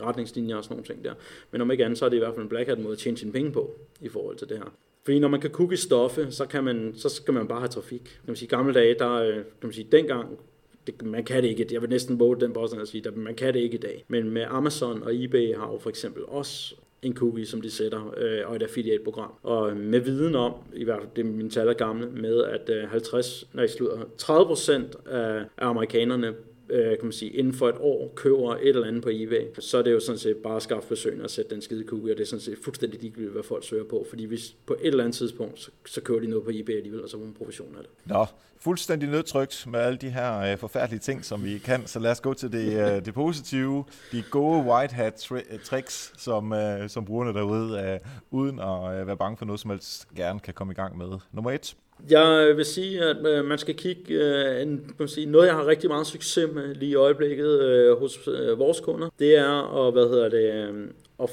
retningslinjer 0.01 0.55
og 0.55 0.63
sådan 0.63 0.75
nogle 0.75 0.85
ting 0.85 1.03
der. 1.03 1.13
Men 1.51 1.61
om 1.61 1.71
ikke 1.71 1.85
andet, 1.85 1.99
så 1.99 2.05
er 2.05 2.09
det 2.09 2.15
i 2.15 2.19
hvert 2.19 2.33
fald 2.33 2.43
en 2.43 2.49
black 2.49 2.69
hat 2.69 2.79
måde 2.79 2.91
at 2.91 2.97
tjene 2.97 3.17
sine 3.17 3.31
penge 3.31 3.51
på 3.51 3.75
i 4.01 4.09
forhold 4.09 4.37
til 4.37 4.49
det 4.49 4.57
her. 4.57 4.73
Fordi 5.03 5.19
når 5.19 5.27
man 5.27 5.41
kan 5.41 5.49
cookie 5.49 5.77
stoffe, 5.77 6.31
så, 6.31 6.45
kan 6.45 6.63
man, 6.63 6.93
så 6.95 7.09
skal 7.09 7.33
man 7.33 7.47
bare 7.47 7.59
have 7.59 7.69
trafik. 7.69 8.03
Kan 8.03 8.27
man 8.27 8.35
sige, 8.35 8.49
gamle 8.49 8.73
dage, 8.73 8.95
der, 8.99 9.13
øh, 9.13 9.33
kan 9.35 9.43
man 9.63 9.73
sige, 9.73 9.87
dengang, 9.91 10.39
det, 10.87 11.05
man 11.05 11.23
kan 11.23 11.43
det 11.43 11.49
ikke, 11.49 11.67
jeg 11.71 11.81
vil 11.81 11.89
næsten 11.89 12.19
våge 12.19 12.39
den 12.39 12.53
påstand 12.53 12.81
at 12.81 12.87
sige, 12.87 13.07
at 13.07 13.17
man 13.17 13.35
kan 13.35 13.53
det 13.53 13.59
ikke 13.59 13.77
i 13.77 13.81
dag. 13.81 14.05
Men 14.07 14.29
med 14.29 14.45
Amazon 14.49 15.03
og 15.03 15.23
eBay 15.23 15.55
har 15.55 15.71
jo 15.71 15.79
for 15.79 15.89
eksempel 15.89 16.23
også 16.27 16.75
en 17.05 17.15
cookie, 17.15 17.45
som 17.45 17.61
de 17.61 17.71
sætter, 17.71 18.13
øh, 18.17 18.39
og 18.45 18.55
et 18.55 18.63
affiliate-program. 18.63 19.31
Og 19.43 19.71
øh, 19.71 19.77
med 19.77 19.99
viden 19.99 20.35
om, 20.35 20.53
i 20.73 20.83
hvert 20.83 20.99
fald 20.99 21.09
det 21.15 21.25
mine 21.25 21.49
tal 21.49 21.67
er 21.67 21.73
gamle, 21.73 22.09
med 22.09 22.43
at 22.43 22.69
øh, 22.69 22.89
50, 22.89 23.47
nej, 23.53 23.67
slutter, 23.67 23.97
30 24.17 24.45
procent 24.45 24.95
af, 25.05 25.43
af 25.57 25.67
amerikanerne 25.67 26.33
øh, 26.69 26.89
kan 26.89 27.03
man 27.03 27.11
sige, 27.11 27.31
inden 27.31 27.53
for 27.53 27.69
et 27.69 27.75
år 27.79 28.13
køber 28.15 28.55
et 28.55 28.69
eller 28.69 28.87
andet 28.87 29.03
på 29.03 29.09
eBay, 29.11 29.41
så 29.59 29.77
er 29.77 29.81
det 29.81 29.91
jo 29.91 29.99
sådan 29.99 30.19
set 30.19 30.37
bare 30.37 30.55
at 30.55 30.63
skaffe 30.63 30.89
besøgende 30.89 31.23
og 31.23 31.29
sætte 31.29 31.53
den 31.55 31.61
skide 31.61 31.83
cookie, 31.87 32.13
og 32.13 32.17
det 32.17 32.23
er 32.23 32.27
sådan 32.27 32.41
set 32.41 32.57
fuldstændig 32.63 33.01
ligegyldigt, 33.01 33.33
hvad 33.33 33.43
folk 33.43 33.63
søger 33.63 33.83
på, 33.83 34.05
fordi 34.09 34.25
hvis 34.25 34.55
på 34.65 34.73
et 34.73 34.87
eller 34.87 35.03
andet 35.03 35.17
tidspunkt, 35.17 35.59
så, 35.59 35.71
så 35.85 36.01
køber 36.01 36.19
de 36.19 36.27
noget 36.27 36.43
på 36.43 36.51
eBay 36.53 36.75
alligevel, 36.75 37.03
og 37.03 37.09
så 37.09 37.17
får 37.17 37.25
man 37.25 37.33
provision 37.33 37.75
af 37.77 37.81
det. 37.81 37.89
Nå, 38.05 38.25
fuldstændig 38.63 39.09
nødtrykt 39.09 39.67
med 39.67 39.79
alle 39.79 39.97
de 39.97 40.09
her 40.09 40.39
øh, 40.39 40.57
forfærdelige 40.57 40.99
ting, 40.99 41.25
som 41.25 41.43
vi 41.43 41.57
kan, 41.57 41.87
så 41.87 41.99
lad 41.99 42.11
os 42.11 42.21
gå 42.21 42.33
til 42.33 42.51
det, 42.51 42.95
øh, 42.95 43.05
det 43.05 43.13
positive, 43.13 43.85
de 44.11 44.23
gode 44.31 44.63
white 44.63 44.95
hat 44.95 45.31
øh, 45.31 45.59
tricks, 45.63 46.13
som, 46.17 46.53
øh, 46.53 46.89
som 46.89 47.05
brugerne 47.05 47.33
derude, 47.33 47.79
øh, 47.79 47.99
uden 48.31 48.59
at 48.59 48.99
øh, 48.99 49.07
være 49.07 49.17
bange 49.17 49.37
for 49.37 49.45
noget 49.45 49.59
som 49.59 49.71
helst, 49.71 50.07
gerne 50.15 50.39
kan 50.39 50.53
komme 50.53 50.71
i 50.71 50.75
gang 50.75 50.97
med. 50.97 51.19
Nummer 51.31 51.51
et. 51.51 51.75
Jeg 52.09 52.47
øh, 52.49 52.57
vil 52.57 52.65
sige, 52.65 53.03
at 53.03 53.17
øh, 53.27 53.45
man 53.45 53.57
skal 53.57 53.75
kigge 53.75 54.13
øh, 54.13 54.61
en, 54.61 54.95
man 54.99 55.07
sige, 55.07 55.25
noget, 55.25 55.47
jeg 55.47 55.55
har 55.55 55.67
rigtig 55.67 55.89
meget 55.89 56.07
succes 56.07 56.49
med 56.53 56.75
lige 56.75 56.91
i 56.91 56.95
øjeblikket 56.95 57.61
øh, 57.61 57.99
hos 57.99 58.19
øh, 58.27 58.59
vores 58.59 58.79
kunder. 58.79 59.09
Det 59.19 59.37
er 59.37 59.85
at, 59.87 59.93
hvad 59.93 60.09
hedder 60.09 60.29
det, 60.29 60.53
øh, 60.53 60.89
at, 61.23 61.29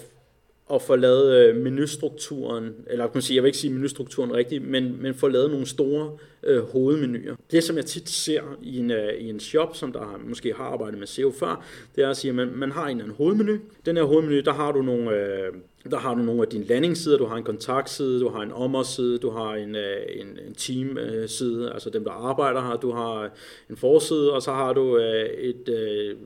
at 0.75 0.83
få 0.83 0.97
lavet 0.97 1.35
øh, 1.35 1.57
menustrukturen, 1.57 2.75
eller 2.87 3.07
kan 3.07 3.11
man 3.15 3.23
sige, 3.23 3.35
jeg 3.35 3.43
vil 3.43 3.49
ikke 3.49 3.59
sige 3.59 3.73
menustrukturen 3.73 4.33
rigtigt, 4.33 4.69
men, 4.69 5.03
men 5.03 5.15
få 5.15 5.29
lavet 5.29 5.51
nogle 5.51 5.67
store 5.67 6.19
øh, 6.43 6.63
hovedmenuer. 6.63 7.35
Det, 7.51 7.65
som 7.65 7.77
jeg 7.77 7.87
tit 7.87 8.09
ser 8.09 8.43
i 8.63 8.79
en, 8.79 8.91
øh, 8.91 9.15
i 9.15 9.29
en 9.29 9.41
shop, 9.41 9.77
som 9.77 9.93
der 9.93 10.21
måske 10.25 10.55
har 10.57 10.65
arbejdet 10.65 10.99
med 10.99 11.07
SEO 11.07 11.31
før, 11.31 11.65
det 11.97 12.05
er 12.05 12.11
at 12.11 12.17
sige, 12.17 12.29
at 12.29 12.35
man, 12.35 12.53
man 12.55 12.73
har 12.73 12.85
en 12.85 12.91
eller 12.91 13.05
anden 13.05 13.17
hovedmenu. 13.17 13.59
Den 13.87 13.97
her 13.97 14.05
hovedmenu, 14.05 14.41
der 14.41 14.53
har 14.53 14.73
du 14.73 14.83
nogle, 14.83 15.11
øh, 15.11 15.53
der 15.91 15.99
har 15.99 16.15
du 16.15 16.23
nogle 16.23 16.43
af 16.43 16.49
dine 16.49 16.65
landingssider, 16.65 17.19
du 17.19 17.25
har 17.25 17.37
en 17.37 17.45
kontaktside, 17.45 18.21
du 18.21 18.29
har 18.29 18.43
en 18.43 18.53
ommerside, 18.53 19.19
du 19.19 19.31
har 19.31 19.55
en, 19.55 19.77
øh, 19.77 19.97
en, 20.15 20.27
en 20.47 20.55
team-side, 20.55 21.73
altså 21.73 21.91
dem, 21.91 22.05
der 22.05 22.11
arbejder 22.11 22.61
her, 22.61 22.77
du 22.77 22.91
har 22.91 23.31
en 23.71 23.77
forside, 23.77 24.33
og 24.33 24.43
så 24.43 24.53
har 24.53 24.73
du 24.73 24.99
øh, 24.99 25.25
et, 25.25 25.69
øh, 25.69 26.17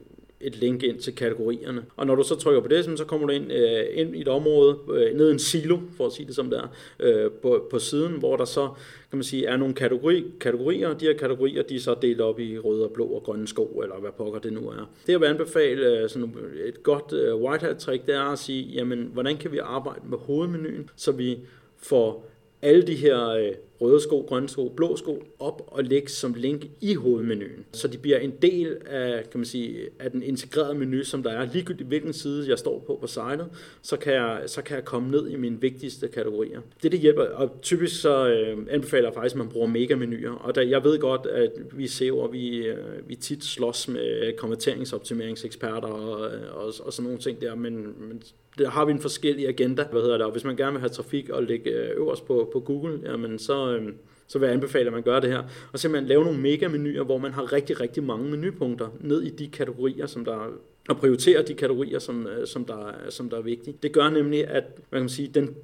et 0.44 0.56
link 0.56 0.82
ind 0.82 0.98
til 0.98 1.14
kategorierne. 1.14 1.84
Og 1.96 2.06
når 2.06 2.14
du 2.14 2.22
så 2.22 2.34
trykker 2.34 2.60
på 2.60 2.68
det, 2.68 2.98
så 2.98 3.04
kommer 3.04 3.26
du 3.26 3.32
ind, 3.32 3.52
øh, 3.52 3.84
ind 3.92 4.16
i 4.16 4.20
et 4.20 4.28
område, 4.28 4.78
øh, 4.92 5.16
ned 5.16 5.28
i 5.28 5.32
en 5.32 5.38
silo, 5.38 5.78
for 5.96 6.06
at 6.06 6.12
sige 6.12 6.26
det 6.26 6.34
som 6.34 6.50
det 6.50 6.58
er, 6.58 6.68
øh, 7.00 7.30
på, 7.30 7.66
på 7.70 7.78
siden, 7.78 8.12
hvor 8.12 8.36
der 8.36 8.44
så 8.44 8.68
kan 9.10 9.18
man 9.18 9.24
sige, 9.24 9.46
er 9.46 9.56
nogle 9.56 9.74
kategori, 9.74 10.24
kategorier. 10.40 10.94
De 10.94 11.04
her 11.04 11.14
kategorier 11.14 11.62
de 11.62 11.76
er 11.76 11.80
så 11.80 11.96
delt 12.02 12.20
op 12.20 12.40
i 12.40 12.58
røde 12.58 12.84
og 12.84 12.90
blå 12.90 13.06
og 13.06 13.22
grønne 13.22 13.48
sko, 13.48 13.64
eller 13.64 13.96
hvad 14.00 14.10
pokker 14.10 14.40
det 14.40 14.52
nu 14.52 14.68
er. 14.68 14.90
Det 15.06 15.12
jeg 15.12 15.20
vil 15.20 15.26
anbefale 15.26 16.00
øh, 16.00 16.08
sådan 16.08 16.34
et 16.64 16.82
godt 16.82 17.12
øh, 17.12 17.36
white 17.36 17.66
hat 17.66 17.76
trick, 17.76 18.06
det 18.06 18.14
er 18.14 18.32
at 18.32 18.38
sige, 18.38 18.62
jamen, 18.62 19.10
hvordan 19.12 19.36
kan 19.36 19.52
vi 19.52 19.58
arbejde 19.58 20.00
med 20.08 20.18
hovedmenuen, 20.18 20.90
så 20.96 21.12
vi 21.12 21.38
får 21.76 22.30
alle 22.62 22.82
de 22.82 22.94
her 22.94 23.28
øh, 23.28 23.52
røde 23.84 24.00
sko, 24.00 24.20
grønne 24.20 24.48
sko, 24.48 24.68
blå 24.68 24.96
sko 24.96 25.22
op 25.38 25.62
og 25.66 25.84
lægge 25.84 26.08
som 26.08 26.34
link 26.34 26.64
i 26.80 26.94
hovedmenuen. 26.94 27.64
Så 27.72 27.88
de 27.88 27.98
bliver 27.98 28.18
en 28.18 28.32
del 28.42 28.76
af, 28.86 29.30
kan 29.30 29.40
man 29.40 29.44
sige, 29.44 29.78
af 30.00 30.10
den 30.10 30.22
integrerede 30.22 30.74
menu, 30.74 31.04
som 31.04 31.22
der 31.22 31.30
er. 31.30 31.48
Ligegyldigt 31.52 31.88
hvilken 31.88 32.12
side 32.12 32.48
jeg 32.48 32.58
står 32.58 32.84
på 32.86 32.98
på 33.00 33.06
sitet, 33.06 33.46
så 33.82 33.96
kan 33.96 34.12
jeg, 34.12 34.42
så 34.46 34.62
kan 34.62 34.76
jeg 34.76 34.84
komme 34.84 35.10
ned 35.10 35.28
i 35.28 35.36
mine 35.36 35.60
vigtigste 35.60 36.08
kategorier. 36.08 36.60
Det 36.82 36.92
det 36.92 37.00
hjælper, 37.00 37.24
og 37.24 37.50
typisk 37.62 38.00
så 38.00 38.28
øh, 38.28 38.58
anbefaler 38.70 39.08
jeg 39.08 39.14
faktisk, 39.14 39.34
at 39.34 39.38
man 39.38 39.48
bruger 39.48 39.66
mega-menuer. 39.66 40.30
Og 40.30 40.54
da, 40.54 40.68
jeg 40.68 40.84
ved 40.84 40.98
godt, 40.98 41.26
at 41.26 41.52
vi 41.72 41.84
SEO'er, 41.84 42.30
vi, 42.30 42.56
øh, 42.56 43.08
vi 43.08 43.14
tit 43.14 43.44
slås 43.44 43.88
med 43.88 44.36
konverteringsoptimeringseksperter 44.36 45.88
og, 45.88 46.30
og, 46.54 46.72
og 46.84 46.92
sådan 46.92 47.04
nogle 47.04 47.18
ting 47.18 47.40
der, 47.40 47.54
men, 47.54 47.74
men 48.08 48.22
der 48.58 48.70
har 48.70 48.84
vi 48.84 48.92
en 48.92 49.00
forskellig 49.00 49.48
agenda. 49.48 49.84
Hvad 49.90 50.02
hedder 50.02 50.16
det? 50.16 50.26
Og 50.26 50.32
hvis 50.32 50.44
man 50.44 50.56
gerne 50.56 50.72
vil 50.72 50.80
have 50.80 50.88
trafik 50.88 51.28
og 51.28 51.42
ligge 51.42 51.70
øh, 51.70 51.96
øverst 51.96 52.26
på, 52.26 52.50
på 52.52 52.60
Google, 52.60 53.00
jamen 53.04 53.38
så, 53.38 53.76
øh, 53.76 53.92
så 54.26 54.38
vil 54.38 54.46
jeg 54.46 54.54
anbefale, 54.54 54.86
at 54.86 54.92
man 54.92 55.02
gør 55.02 55.20
det 55.20 55.30
her. 55.30 55.42
Og 55.72 55.78
simpelthen 55.78 56.08
lave 56.08 56.24
nogle 56.24 56.40
mega-menuer, 56.40 57.04
hvor 57.04 57.18
man 57.18 57.32
har 57.32 57.52
rigtig, 57.52 57.80
rigtig 57.80 58.02
mange 58.02 58.30
menupunkter 58.30 58.88
ned 59.00 59.22
i 59.22 59.30
de 59.30 59.48
kategorier, 59.48 60.06
som 60.06 60.24
der 60.24 60.50
og 60.88 60.96
prioritere 60.96 61.42
de 61.42 61.54
kategorier, 61.54 61.98
som, 61.98 62.26
øh, 62.26 62.46
som, 62.46 62.64
der, 62.64 62.92
som 63.08 63.30
der 63.30 63.36
er 63.36 63.42
vigtige. 63.42 63.76
Det 63.82 63.92
gør 63.92 64.10
nemlig, 64.10 64.48
at 64.48 64.64
hvad 64.76 64.98
kan 64.98 65.02
man 65.02 65.08
sige, 65.08 65.28
den, 65.28 65.54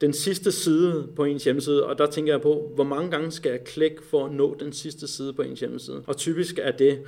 den 0.00 0.12
sidste 0.12 0.52
side 0.52 1.08
på 1.16 1.24
ens 1.24 1.44
hjemmeside, 1.44 1.86
og 1.86 1.98
der 1.98 2.06
tænker 2.06 2.32
jeg 2.32 2.40
på, 2.40 2.72
hvor 2.74 2.84
mange 2.84 3.10
gange 3.10 3.30
skal 3.30 3.50
jeg 3.50 3.64
klikke 3.64 4.02
for 4.02 4.26
at 4.26 4.32
nå 4.32 4.56
den 4.60 4.72
sidste 4.72 5.06
side 5.06 5.32
på 5.32 5.42
ens 5.42 5.60
hjemmeside. 5.60 6.02
Og 6.06 6.16
typisk 6.16 6.58
er 6.62 6.70
det 6.70 6.98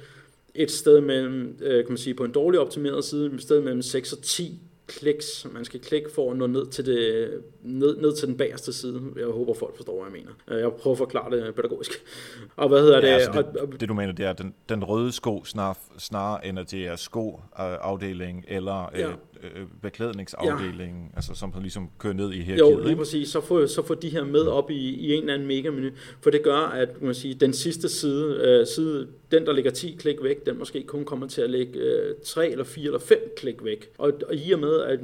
et 0.54 0.70
sted 0.70 1.00
mellem, 1.00 1.58
øh, 1.62 1.84
kan 1.84 1.90
man 1.90 1.98
sige, 1.98 2.14
på 2.14 2.24
en 2.24 2.32
dårlig 2.32 2.60
optimeret 2.60 3.04
side, 3.04 3.34
et 3.34 3.42
sted 3.42 3.60
mellem 3.60 3.82
6 3.82 4.12
og 4.12 4.22
10 4.22 4.60
kliks, 4.86 5.46
man 5.52 5.64
skal 5.64 5.80
klikke 5.80 6.10
for 6.14 6.30
at 6.30 6.36
nå 6.36 6.46
ned 6.46 6.66
til, 6.66 6.86
det, 6.86 7.30
ned, 7.62 7.96
ned 7.96 8.16
til 8.16 8.28
den 8.28 8.36
bagerste 8.36 8.72
side. 8.72 9.02
Jeg 9.16 9.26
håber, 9.26 9.54
folk 9.54 9.76
forstår, 9.76 10.02
hvad 10.02 10.12
jeg 10.12 10.24
mener. 10.24 10.60
Jeg 10.62 10.72
prøver 10.72 10.94
at 10.94 10.98
forklare 10.98 11.36
det 11.36 11.54
pædagogisk. 11.54 11.90
Og 12.56 12.68
hvad 12.68 12.80
hedder 12.80 12.96
ja, 12.96 13.06
det? 13.06 13.12
Altså 13.12 13.32
det, 13.32 13.56
og, 13.56 13.80
det, 13.80 13.88
du 13.88 13.94
mener, 13.94 14.12
det 14.12 14.26
er 14.26 14.32
den, 14.32 14.54
den 14.68 14.84
røde 14.84 15.12
sko 15.12 15.44
snarere, 15.44 15.74
snarere 15.98 16.46
end 16.46 16.58
at 16.58 16.70
det 16.70 16.86
er 16.86 16.96
skoafdeling 16.96 18.44
eller 18.48 18.90
ja. 18.94 19.08
øh, 19.08 19.14
øh, 19.44 19.66
beklædningsafdelingen, 19.82 21.08
ja. 21.10 21.16
altså 21.16 21.34
som 21.34 21.52
ligesom 21.60 21.90
kører 21.98 22.14
ned 22.14 22.32
i 22.32 22.40
her 22.40 22.56
Jo, 22.56 22.80
lige 22.84 22.96
præcis. 22.96 23.28
Så 23.28 23.40
får, 23.40 23.66
så 23.66 23.82
får 23.86 23.94
de 23.94 24.08
her 24.08 24.24
med 24.24 24.40
op 24.40 24.70
i, 24.70 24.94
i 24.94 25.12
en 25.12 25.20
eller 25.20 25.34
anden 25.34 25.48
mega-menu, 25.48 25.90
for 26.20 26.30
det 26.30 26.42
gør, 26.42 26.56
at 26.56 27.02
man 27.02 27.14
sige, 27.14 27.34
den 27.34 27.52
sidste 27.52 27.88
side, 27.88 28.40
øh, 28.44 28.66
side, 28.66 29.08
den 29.30 29.46
der 29.46 29.52
ligger 29.52 29.70
10 29.70 29.96
klik 29.98 30.22
væk, 30.22 30.46
den 30.46 30.58
måske 30.58 30.82
kun 30.82 31.04
kommer 31.04 31.26
til 31.26 31.42
at 31.42 31.50
ligge 31.50 31.78
øh, 31.78 32.14
3 32.24 32.50
eller 32.50 32.64
4 32.64 32.84
eller 32.84 32.98
5 32.98 33.18
klik 33.36 33.64
væk. 33.64 33.88
Og, 33.98 34.12
og 34.28 34.34
i 34.34 34.52
og 34.52 34.58
med, 34.58 34.80
at 34.80 35.00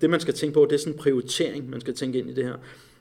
det 0.00 0.10
man 0.10 0.20
skal 0.20 0.34
tænke 0.34 0.54
på, 0.54 0.66
det 0.70 0.72
er 0.72 0.78
sådan 0.78 0.92
en 0.92 0.98
prioritering, 0.98 1.70
man 1.70 1.80
skal 1.80 1.94
tænke 1.94 2.18
ind 2.18 2.30
i 2.30 2.34
det 2.34 2.44
her 2.44 2.56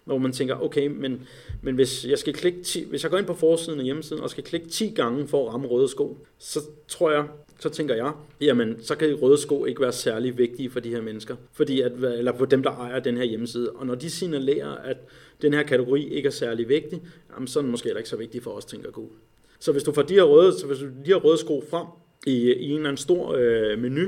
hvor 0.06 0.17
man 0.17 0.32
tænker, 0.32 0.63
okay, 0.63 0.88
men, 0.88 1.27
men 1.62 1.75
hvis, 1.75 2.06
jeg 2.06 2.19
skal 2.19 2.34
klikke 2.34 2.63
10, 2.63 2.89
hvis 2.89 3.04
jeg 3.04 3.12
går 3.12 3.17
ind 3.17 3.25
på 3.25 3.34
forsiden 3.34 3.80
af 3.80 3.86
hjemmesiden 3.86 4.23
og 4.23 4.30
skal 4.30 4.43
klikke 4.43 4.69
10 4.69 4.89
gange 4.89 5.27
for 5.27 5.47
at 5.47 5.54
ramme 5.54 5.67
røde 5.67 5.88
sko, 5.88 6.17
så 6.38 6.60
tror 6.88 7.12
jeg, 7.12 7.27
så 7.62 7.69
tænker 7.69 7.95
jeg, 7.95 8.12
jamen, 8.41 8.84
så 8.84 8.95
kan 8.95 9.15
røde 9.15 9.38
sko 9.38 9.65
ikke 9.65 9.82
være 9.82 9.91
særlig 9.91 10.38
vigtige 10.38 10.69
for 10.69 10.80
de 10.80 10.89
her 10.89 11.02
mennesker, 11.02 11.36
fordi 11.54 11.82
at, 11.82 11.91
eller 11.91 12.38
for 12.38 12.45
dem, 12.45 12.63
der 12.63 12.69
ejer 12.71 13.00
den 13.00 13.17
her 13.17 13.24
hjemmeside. 13.24 13.71
Og 13.71 13.86
når 13.86 13.95
de 13.95 14.10
signalerer, 14.10 14.76
at 14.76 14.97
den 15.41 15.54
her 15.54 15.63
kategori 15.63 16.08
ikke 16.08 16.28
er 16.28 16.32
særlig 16.32 16.69
vigtig, 16.69 17.02
jamen, 17.34 17.47
så 17.47 17.60
er 17.60 17.62
den 17.62 17.71
måske 17.71 17.86
heller 17.86 17.97
ikke 17.97 18.10
så 18.10 18.17
vigtig 18.17 18.43
for 18.43 18.52
os, 18.52 18.65
tænker 18.65 18.91
Google. 18.91 19.15
Så 19.60 19.71
hvis 19.71 19.84
du 19.84 19.91
får 19.91 20.02
de 20.02 20.13
her 20.13 20.24
røde, 20.24 20.60
så 20.60 20.67
hvis 20.67 20.80
du 20.80 20.86
de 20.86 20.91
her 21.06 21.15
røde 21.15 21.38
sko 21.38 21.63
frem 21.69 21.88
i, 22.28 22.54
i 22.54 22.69
en 22.69 22.76
eller 22.76 22.89
anden 22.89 22.97
stor 22.97 23.36
øh, 23.38 23.80
menu, 23.80 24.08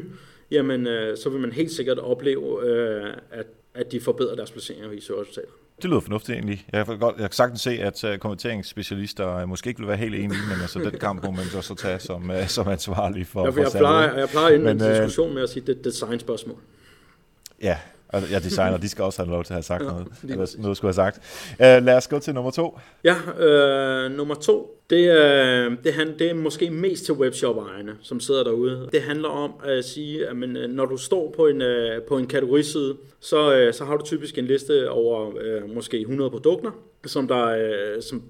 jamen, 0.52 0.88
øh, 0.88 1.18
så 1.18 1.30
vil 1.30 1.40
man 1.40 1.52
helt 1.52 1.72
sikkert 1.72 2.00
opleve, 2.00 2.70
øh, 2.70 3.14
at, 3.32 3.48
at 3.74 3.92
de 3.92 4.00
forbedrer 4.00 4.36
deres 4.36 4.52
placeringer 4.52 4.92
i 4.92 5.00
søgeresultater. 5.00 5.52
Det 5.82 5.90
lyder 5.90 6.00
fornuftigt 6.00 6.36
egentlig. 6.36 6.66
Jeg 6.72 6.86
kan, 6.86 7.00
godt, 7.00 7.16
jeg 7.16 7.30
kan 7.30 7.32
sagtens 7.32 7.62
se, 7.62 7.72
at 7.72 8.04
uh, 8.04 8.18
konverteringsspecialister 8.18 9.46
måske 9.46 9.68
ikke 9.68 9.80
vil 9.80 9.88
være 9.88 9.98
helt 9.98 10.16
enige, 10.16 10.40
men 10.50 10.62
altså 10.62 10.80
den 10.80 11.00
kamp 11.00 11.24
må 11.24 11.32
man 11.32 11.46
så, 11.46 11.62
så 11.62 11.76
tage 11.76 12.00
som, 12.00 12.30
uh, 12.30 12.48
som 12.48 12.68
ansvarlig 12.68 13.28
for, 13.28 13.46
jeg, 13.46 13.54
for 13.54 13.62
jeg, 13.62 13.72
plejer, 13.78 14.18
jeg 14.18 14.30
plejer 14.30 14.54
inden 14.54 14.82
en 14.82 14.92
diskussion 14.92 15.34
med 15.34 15.44
at 15.44 15.50
sige, 15.50 15.62
det 15.62 15.70
er 15.70 15.80
et 15.80 15.86
designspørgsmål. 15.86 16.58
Ja, 17.62 17.78
jeg 18.32 18.44
designer, 18.44 18.78
de 18.78 18.90
skal 18.90 19.04
også 19.04 19.24
have 19.24 19.32
lov 19.32 19.44
til 19.44 19.54
at 19.54 19.56
have 19.56 19.64
sagt 19.64 19.84
ja, 19.84 19.88
noget, 19.88 20.08
eller 20.24 20.48
noget 20.58 20.78
skulle 20.78 20.94
have 20.94 21.12
sagt. 21.14 21.18
Uh, 21.54 21.86
lad 21.86 21.98
os 21.98 22.08
gå 22.08 22.20
til 22.20 22.34
nummer 22.34 22.52
to. 22.52 22.80
Ja, 23.04 23.16
øh, 23.46 24.12
nummer 24.12 24.36
to, 24.36 24.80
det, 24.90 25.08
er, 25.08 25.70
det, 25.84 25.94
han, 25.94 26.20
det 26.20 26.30
er 26.30 26.34
måske 26.34 26.70
mest 26.70 27.06
til 27.06 27.14
webshop-ejerne, 27.14 27.96
som 28.02 28.20
sidder 28.20 28.44
derude. 28.44 28.90
Det 28.92 29.02
handler 29.02 29.30
om 29.30 29.54
at 29.64 29.86
sige, 29.86 30.28
at 30.28 30.36
men, 30.36 30.50
når 30.50 30.86
du 30.86 30.98
står 30.98 31.34
på 31.36 31.48
en, 31.48 31.64
på 32.08 32.18
en 32.18 32.28
kategoriside, 32.28 32.96
så, 33.20 33.70
så 33.74 33.86
har 33.86 33.98
du 33.98 34.06
typisk 34.06 34.38
en 34.38 34.46
liste 34.46 34.90
over 34.90 35.32
øh, 35.42 35.76
måske 35.76 36.00
100 36.00 36.30
produkter, 36.30 36.72
som 37.06 37.28
der, 37.28 37.46
øh, 37.46 38.02
som, 38.02 38.24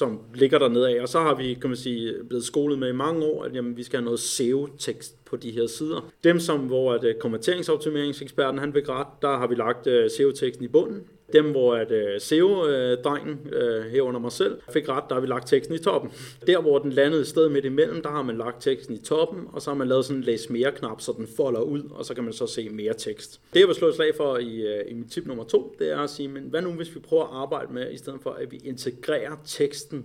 som 0.00 0.18
ligger 0.34 0.58
der 0.58 0.68
af. 0.88 1.00
Og 1.02 1.08
så 1.08 1.18
har 1.20 1.34
vi, 1.34 1.54
kan 1.54 1.70
man 1.70 1.76
sige, 1.76 2.14
blevet 2.28 2.44
skolet 2.44 2.78
med 2.78 2.88
i 2.88 2.92
mange 2.92 3.24
år, 3.24 3.44
at 3.44 3.54
jamen, 3.54 3.76
vi 3.76 3.82
skal 3.82 3.98
have 3.98 4.04
noget 4.04 4.20
SEO-tekst 4.20 5.24
på 5.24 5.36
de 5.36 5.50
her 5.50 5.66
sider. 5.66 6.10
Dem, 6.24 6.40
som 6.40 6.60
hvor 6.60 6.92
at, 6.92 7.04
uh, 7.04 7.10
konverteringsoptimeringseksperten 7.20 8.58
han 8.58 8.72
fik 8.72 8.88
ret, 8.88 9.06
der 9.22 9.36
har 9.38 9.46
vi 9.46 9.54
lagt 9.54 9.86
uh, 9.86 10.10
SEO-teksten 10.16 10.64
i 10.64 10.68
bunden. 10.68 11.00
Dem, 11.32 11.50
hvor 11.50 11.74
at 11.74 11.90
øh, 11.90 12.20
SEO-drengen, 12.20 13.40
øh, 13.52 13.84
herunder 13.84 14.20
mig 14.20 14.32
selv, 14.32 14.58
fik 14.72 14.88
ret, 14.88 15.04
der 15.08 15.14
har 15.14 15.20
vi 15.20 15.26
lagt 15.26 15.48
teksten 15.48 15.74
i 15.74 15.78
toppen. 15.78 16.10
Der, 16.46 16.60
hvor 16.60 16.78
den 16.78 16.92
landede 16.92 17.20
et 17.20 17.26
sted 17.26 17.48
midt 17.48 17.64
imellem, 17.64 18.02
der 18.02 18.10
har 18.10 18.22
man 18.22 18.36
lagt 18.38 18.62
teksten 18.62 18.94
i 18.94 18.98
toppen, 18.98 19.44
og 19.52 19.62
så 19.62 19.70
har 19.70 19.76
man 19.76 19.88
lavet 19.88 20.04
sådan 20.04 20.16
en 20.16 20.24
læs 20.24 20.50
mere 20.50 20.72
knap, 20.72 21.00
så 21.00 21.12
den 21.16 21.26
folder 21.36 21.60
ud, 21.60 21.82
og 21.90 22.04
så 22.04 22.14
kan 22.14 22.24
man 22.24 22.32
så 22.32 22.46
se 22.46 22.68
mere 22.68 22.94
tekst. 22.94 23.40
Det, 23.54 23.60
jeg 23.60 23.68
vil 23.68 23.76
slå 23.76 23.88
et 23.88 23.94
slag 23.94 24.14
for 24.16 24.36
i, 24.36 24.60
øh, 24.60 24.84
i 24.88 24.94
mit 24.94 25.10
tip 25.10 25.26
nummer 25.26 25.44
to, 25.44 25.76
det 25.78 25.90
er 25.92 25.98
at 25.98 26.10
sige, 26.10 26.28
men 26.28 26.42
hvad 26.42 26.62
nu, 26.62 26.70
hvis 26.70 26.94
vi 26.94 27.00
prøver 27.00 27.22
at 27.22 27.30
arbejde 27.32 27.72
med, 27.72 27.92
i 27.92 27.96
stedet 27.96 28.20
for 28.22 28.30
at 28.30 28.52
vi 28.52 28.60
integrerer 28.64 29.36
teksten 29.44 30.04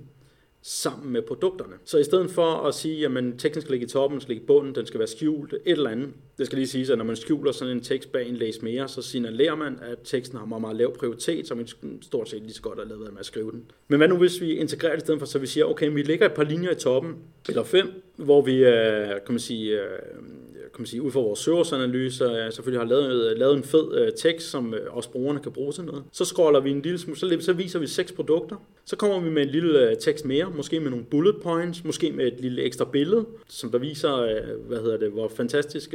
sammen 0.67 1.13
med 1.13 1.21
produkterne. 1.21 1.73
Så 1.83 1.97
i 1.97 2.03
stedet 2.03 2.31
for 2.31 2.67
at 2.67 2.75
sige, 2.75 3.05
at 3.05 3.23
teksten 3.37 3.61
skal 3.61 3.71
ligge 3.71 3.85
i 3.85 3.89
toppen, 3.89 4.15
den 4.15 4.21
skal 4.21 4.33
ligge 4.33 4.43
i 4.43 4.47
bunden, 4.47 4.75
den 4.75 4.85
skal 4.85 4.99
være 4.99 5.07
skjult, 5.07 5.53
et 5.53 5.59
eller 5.65 5.89
andet. 5.89 6.09
Det 6.37 6.45
skal 6.45 6.57
lige 6.57 6.67
sige, 6.67 6.91
at 6.91 6.97
når 6.97 7.05
man 7.05 7.15
skjuler 7.15 7.51
sådan 7.51 7.77
en 7.77 7.83
tekst 7.83 8.11
bag 8.11 8.29
en 8.29 8.35
læs 8.35 8.61
mere, 8.61 8.87
så 8.87 9.01
signalerer 9.01 9.55
man, 9.55 9.79
at 9.81 9.97
teksten 10.03 10.37
har 10.37 10.45
meget, 10.45 10.61
meget 10.61 10.75
lav 10.75 10.97
prioritet, 10.97 11.47
så 11.47 11.55
man 11.55 11.67
stort 12.01 12.29
set 12.29 12.41
lige 12.41 12.53
så 12.53 12.61
godt 12.61 12.79
har 12.79 12.85
lavet 12.85 13.13
med 13.13 13.19
at 13.19 13.25
skrive 13.25 13.51
den. 13.51 13.71
Men 13.87 13.97
hvad 13.97 14.07
nu 14.07 14.17
hvis 14.17 14.41
vi 14.41 14.51
integrerer 14.51 14.93
det 14.93 15.01
i 15.01 15.05
stedet 15.05 15.19
for, 15.19 15.25
så 15.25 15.39
vi 15.39 15.47
siger, 15.47 15.65
okay, 15.65 15.93
vi 15.93 16.01
lægger 16.01 16.25
et 16.25 16.33
par 16.33 16.43
linjer 16.43 16.71
i 16.71 16.75
toppen, 16.75 17.15
eller 17.49 17.63
fem, 17.63 17.87
hvor 18.15 18.41
vi, 18.41 18.59
kan 19.25 19.33
man 19.33 19.39
sige, 19.39 19.81
øh, 19.81 19.99
kan 20.75 20.81
man 20.81 20.87
sige, 20.87 21.01
ud 21.01 21.11
fra 21.11 21.19
vores 21.19 21.39
søgeanalyse, 21.39 22.25
jeg 22.25 22.53
selvfølgelig 22.53 22.81
har 22.81 22.87
lavet, 22.87 23.31
øh, 23.31 23.37
lavet 23.37 23.57
en 23.57 23.63
fed 23.63 23.97
øh, 23.97 24.11
tekst, 24.17 24.49
som 24.49 24.73
øh, 24.73 24.95
også 24.95 25.09
brugerne 25.09 25.39
kan 25.39 25.51
bruge 25.51 25.71
til 25.71 25.83
noget. 25.83 26.03
Så 26.11 26.25
scroller 26.25 26.59
vi 26.59 26.71
en 26.71 26.81
lille 26.81 26.99
smule, 26.99 27.19
så, 27.19 27.37
så 27.39 27.53
viser 27.53 27.79
vi 27.79 27.87
seks 27.87 28.11
produkter. 28.11 28.55
Så 28.85 28.95
kommer 28.95 29.19
vi 29.19 29.29
med 29.29 29.41
en 29.41 29.49
lille 29.49 29.95
tekst 29.95 30.25
mere, 30.25 30.51
måske 30.55 30.79
med 30.79 30.89
nogle 30.89 31.05
bullet 31.05 31.35
points, 31.43 31.83
måske 31.83 32.11
med 32.11 32.27
et 32.27 32.39
lille 32.39 32.61
ekstra 32.61 32.85
billede, 32.85 33.25
som 33.47 33.71
der 33.71 33.77
viser, 33.77 34.41
hvad 34.67 34.77
hedder 34.77 34.97
det, 34.97 35.11
hvor 35.11 35.27
fantastisk 35.27 35.93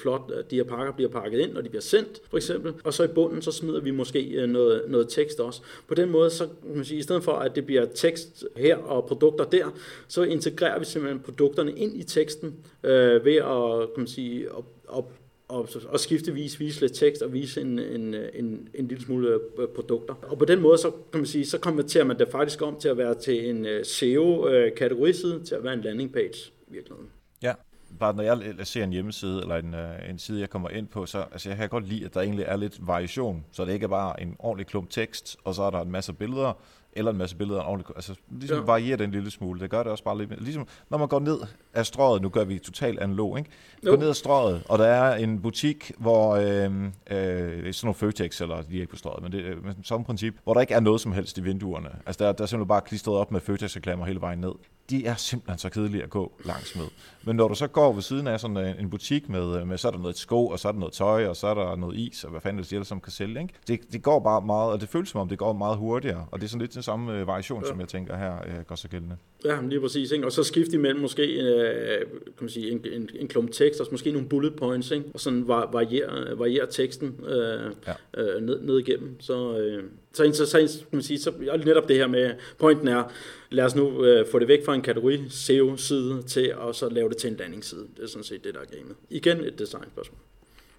flot 0.00 0.32
de 0.50 0.56
her 0.56 0.64
pakker 0.64 0.92
bliver 0.92 1.10
pakket 1.10 1.40
ind, 1.40 1.52
når 1.52 1.60
de 1.60 1.68
bliver 1.68 1.82
sendt, 1.82 2.20
for 2.30 2.36
eksempel. 2.36 2.72
Og 2.84 2.94
så 2.94 3.04
i 3.04 3.06
bunden, 3.06 3.42
så 3.42 3.52
smider 3.52 3.80
vi 3.80 3.90
måske 3.90 4.46
noget, 4.46 4.82
noget 4.88 5.08
tekst 5.08 5.40
også. 5.40 5.60
På 5.88 5.94
den 5.94 6.10
måde, 6.10 6.30
så 6.30 6.46
kan 6.66 6.76
man 6.76 6.84
sige, 6.84 6.98
i 6.98 7.02
stedet 7.02 7.24
for 7.24 7.32
at 7.32 7.56
det 7.56 7.66
bliver 7.66 7.86
tekst 7.94 8.44
her 8.56 8.76
og 8.76 9.06
produkter 9.06 9.44
der, 9.44 9.74
så 10.08 10.22
integrerer 10.22 10.78
vi 10.78 10.84
simpelthen 10.84 11.20
produkterne 11.20 11.72
ind 11.72 11.96
i 11.96 12.02
teksten 12.02 12.54
øh, 12.84 13.24
ved 13.24 13.36
at, 13.36 13.88
kan 13.94 14.00
man 14.00 14.06
sige, 14.06 14.46
at, 14.46 14.64
at 14.96 15.04
og, 15.50 15.68
og 15.88 16.00
skiftevis 16.00 16.60
vise 16.60 16.80
lidt 16.80 16.94
tekst 16.94 17.22
og 17.22 17.32
vise 17.32 17.60
en, 17.60 17.78
en, 17.78 18.14
en, 18.14 18.68
en 18.74 18.88
lille 18.88 19.04
smule 19.04 19.40
øh, 19.58 19.68
produkter. 19.68 20.14
Og 20.14 20.38
på 20.38 20.44
den 20.44 20.60
måde, 20.60 20.78
så 20.78 20.90
kan 20.90 21.20
man 21.20 21.26
sige, 21.26 21.46
så 21.46 21.58
konverterer 21.58 22.04
man 22.04 22.18
det 22.18 22.28
faktisk 22.32 22.62
om 22.62 22.76
til 22.80 22.88
at 22.88 22.98
være 22.98 23.14
til 23.14 23.50
en 23.50 23.66
øh, 23.66 23.84
SEO-kategoriside, 23.84 25.44
til 25.44 25.54
at 25.54 25.64
være 25.64 25.74
en 25.74 25.80
landing 25.80 26.12
page 26.12 26.52
i 26.68 26.72
virkeligheden. 26.72 27.10
Ja, 27.42 27.54
bare 27.98 28.14
når 28.14 28.22
jeg 28.22 28.66
ser 28.66 28.84
en 28.84 28.92
hjemmeside, 28.92 29.40
eller 29.42 29.56
en, 29.56 29.74
øh, 29.74 30.10
en 30.10 30.18
side, 30.18 30.40
jeg 30.40 30.50
kommer 30.50 30.68
ind 30.68 30.88
på, 30.88 31.06
så 31.06 31.24
altså, 31.32 31.48
jeg 31.48 31.58
kan 31.58 31.68
godt 31.68 31.88
lide, 31.88 32.04
at 32.04 32.14
der 32.14 32.20
egentlig 32.20 32.44
er 32.48 32.56
lidt 32.56 32.86
variation, 32.86 33.44
så 33.52 33.64
det 33.64 33.72
ikke 33.72 33.84
er 33.84 33.88
bare 33.88 34.22
en 34.22 34.36
ordentlig 34.38 34.66
klump 34.66 34.90
tekst, 34.90 35.36
og 35.44 35.54
så 35.54 35.62
er 35.62 35.70
der 35.70 35.80
en 35.80 35.90
masse 35.90 36.12
billeder, 36.12 36.52
eller 36.92 37.10
en 37.10 37.18
masse 37.18 37.36
billeder 37.36 37.62
ordentligt. 37.62 37.96
Altså, 37.96 38.14
ligesom 38.30 38.58
ja. 38.58 38.64
varierer 38.64 38.96
det 38.96 39.04
en 39.04 39.10
lille 39.10 39.30
smule. 39.30 39.60
Det 39.60 39.70
gør 39.70 39.82
det 39.82 39.92
også 39.92 40.04
bare 40.04 40.18
lidt 40.18 40.42
Ligesom 40.42 40.66
når 40.90 40.98
man 40.98 41.08
går 41.08 41.20
ned 41.20 41.38
af 41.74 41.86
strøget, 41.86 42.22
nu 42.22 42.28
gør 42.28 42.44
vi 42.44 42.58
totalt 42.58 42.98
analog, 42.98 43.38
ikke? 43.38 43.50
Går 43.84 43.96
ned 43.96 44.08
af 44.08 44.16
strøget, 44.16 44.62
og 44.68 44.78
der 44.78 44.86
er 44.86 45.16
en 45.16 45.42
butik, 45.42 45.92
hvor 45.98 46.34
øh, 46.34 46.44
øh, 46.44 47.72
sådan 47.72 47.86
nogle 47.86 47.94
Føtex, 47.94 48.40
eller 48.40 48.62
de 48.62 48.76
er 48.76 48.80
ikke 48.80 48.90
på 48.90 48.96
strøget, 48.96 49.22
men 49.22 49.32
det 49.32 49.46
er 49.46 49.50
øh, 49.50 49.74
samme 49.82 50.04
princip, 50.04 50.34
hvor 50.44 50.54
der 50.54 50.60
ikke 50.60 50.74
er 50.74 50.80
noget 50.80 51.00
som 51.00 51.12
helst 51.12 51.38
i 51.38 51.42
vinduerne. 51.42 51.88
Altså 52.06 52.24
der, 52.24 52.32
der 52.32 52.42
er 52.42 52.46
simpelthen 52.46 52.68
bare 52.68 52.80
klistret 52.80 53.16
op 53.16 53.32
med 53.32 53.40
Føtex-reklamer 53.40 54.04
hele 54.06 54.20
vejen 54.20 54.38
ned. 54.38 54.52
De 54.90 55.06
er 55.06 55.14
simpelthen 55.14 55.58
så 55.58 55.68
kedelige 55.68 56.02
at 56.02 56.10
gå 56.10 56.32
langs 56.44 56.76
med. 56.76 56.84
Men 57.24 57.36
når 57.36 57.48
du 57.48 57.54
så 57.54 57.66
går 57.66 57.92
ved 57.92 58.02
siden 58.02 58.26
af 58.26 58.40
sådan 58.40 58.56
en 58.80 58.90
butik 58.90 59.28
med, 59.28 59.64
med 59.64 59.78
så 59.78 59.88
er 59.88 59.92
der 59.92 59.98
noget 59.98 60.18
sko, 60.18 60.46
og 60.46 60.58
så 60.58 60.68
er 60.68 60.72
der 60.72 60.78
noget 60.78 60.92
tøj, 60.92 61.26
og 61.26 61.36
så 61.36 61.46
er 61.46 61.54
der 61.54 61.76
noget 61.76 61.98
is, 61.98 62.24
og 62.24 62.30
hvad 62.30 62.40
fanden 62.40 62.64
det 62.64 62.72
er, 62.72 62.82
som 62.82 63.00
kan 63.00 63.12
sælge, 63.12 63.40
ikke? 63.40 63.54
Det, 63.68 63.80
det 63.92 64.02
går 64.02 64.20
bare 64.20 64.42
meget, 64.46 64.72
og 64.72 64.80
det 64.80 64.88
føles 64.88 65.08
som 65.08 65.20
om, 65.20 65.28
det 65.28 65.38
går 65.38 65.52
meget 65.52 65.76
hurtigere, 65.76 66.26
og 66.30 66.40
det 66.40 66.44
er 66.46 66.48
sådan 66.48 66.60
lidt 66.60 66.74
den 66.74 66.82
samme 66.82 67.18
øh, 67.18 67.26
variation, 67.26 67.62
ja. 67.62 67.68
som 67.68 67.80
jeg 67.80 67.88
tænker 67.88 68.16
her 68.16 68.34
øh, 68.46 68.64
går 68.66 68.74
så 68.74 68.88
gældende. 68.88 69.16
Ja, 69.44 69.58
lige 69.62 69.80
præcis, 69.80 70.10
ikke? 70.10 70.26
og 70.26 70.32
så 70.32 70.42
skifte 70.42 70.74
imellem 70.74 71.00
måske 71.00 71.22
øh, 71.22 71.98
kan 72.00 72.40
man 72.40 72.50
sige, 72.50 72.70
en, 72.70 72.84
en, 72.92 73.10
en 73.14 73.28
klump 73.28 73.52
tekst, 73.52 73.80
og 73.80 73.86
måske 73.90 74.12
nogle 74.12 74.28
bullet 74.28 74.56
points, 74.56 74.90
ikke? 74.90 75.04
og 75.14 75.20
sådan 75.20 75.48
variere, 75.48 76.38
variere 76.38 76.66
teksten 76.70 77.20
øh, 77.26 77.72
ja. 77.86 78.22
øh, 78.22 78.42
ned, 78.42 78.60
ned 78.60 78.78
igennem. 78.78 79.20
Så, 79.20 79.58
øh, 79.58 79.84
så, 80.12 80.32
så, 80.32 80.46
så, 80.46 80.78
kan 80.78 80.86
man 80.90 81.02
sige, 81.02 81.20
så 81.20 81.32
netop 81.64 81.88
det 81.88 81.96
her 81.96 82.06
med, 82.06 82.30
pointen 82.58 82.88
er, 82.88 83.02
lad 83.50 83.64
os 83.64 83.74
nu 83.74 84.04
øh, 84.04 84.26
få 84.30 84.38
det 84.38 84.48
væk 84.48 84.64
fra 84.64 84.74
en 84.74 84.82
kategori 84.82 85.28
SEO-side 85.30 86.22
til 86.22 86.54
at 86.68 86.76
så 86.76 86.88
lave 86.88 87.08
det 87.08 87.16
til 87.16 87.30
en 87.30 87.36
landingsside. 87.36 87.86
Det 87.96 88.02
er 88.02 88.08
sådan 88.08 88.24
set 88.24 88.44
det, 88.44 88.54
der 88.54 88.60
er 88.60 88.76
gamet. 88.76 88.96
Igen 89.10 89.44
et 89.44 89.58
design-spørgsmål. 89.58 90.18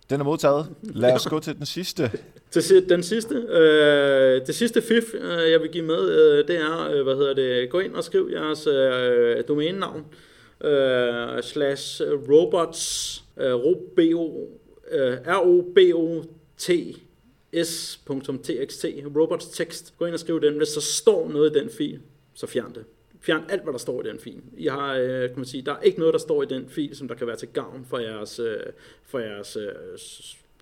Den 0.10 0.20
er 0.20 0.24
modtaget. 0.24 0.66
Lad 0.84 1.14
os 1.14 1.28
gå 1.28 1.40
til 1.40 1.58
den 1.58 1.66
sidste. 1.66 2.12
til 2.52 2.90
den 2.90 3.04
sidste. 3.04 3.36
Øh, 3.36 4.48
det 4.48 4.56
sidste 4.56 4.82
fif, 4.82 5.14
øh, 5.14 5.52
jeg 5.52 5.62
vil 5.62 5.70
give 5.70 5.86
med, 5.86 6.10
øh, 6.10 6.48
det 6.48 6.58
er, 6.58 6.92
øh, 6.92 7.04
hvad 7.04 7.16
hedder 7.16 7.34
det, 7.34 7.70
gå 7.70 7.80
ind 7.80 7.96
og 7.96 8.04
skriv 8.04 8.30
jeres 8.34 8.68
øh, 8.68 9.44
domænenavn, 9.48 10.06
øh, 10.64 11.44
slash 11.44 12.02
robots, 12.30 13.24
øh, 13.38 13.54
robo, 13.54 14.50
øh, 14.92 15.14
R-O-B-O-T, 15.14 16.70
s.txt, 17.64 18.88
robots 19.16 19.50
text. 19.50 19.94
Gå 19.98 20.06
ind 20.06 20.14
og 20.14 20.20
skriv 20.20 20.42
den. 20.42 20.58
Hvis 20.58 20.70
der 20.70 20.82
står 20.82 21.30
noget 21.30 21.56
i 21.56 21.60
den 21.60 21.70
fil, 21.70 22.00
så 22.34 22.48
fjern 22.48 22.74
det. 22.74 22.86
Fjern 23.20 23.44
alt, 23.50 23.64
hvad 23.64 23.74
der 23.74 23.80
står 23.80 24.04
i 24.04 24.10
den 24.10 24.20
fil. 24.20 24.42
I 24.58 24.68
har, 24.68 24.94
øh, 24.94 25.30
kan 25.30 25.38
man 25.38 25.46
sige, 25.46 25.62
der 25.66 25.74
er 25.74 25.80
ikke 25.80 26.00
noget, 26.00 26.14
der 26.14 26.20
står 26.20 26.44
i 26.44 26.46
den 26.46 26.70
fil, 26.70 26.96
som 26.96 27.08
der 27.08 27.16
kan 27.16 27.28
være 27.28 27.36
til 27.36 27.48
gavn 27.48 27.86
for 27.86 27.98
jeres, 27.98 28.40
øh, 28.40 28.60
for 29.06 29.20
jeres 29.20 29.56
øh, 29.56 29.66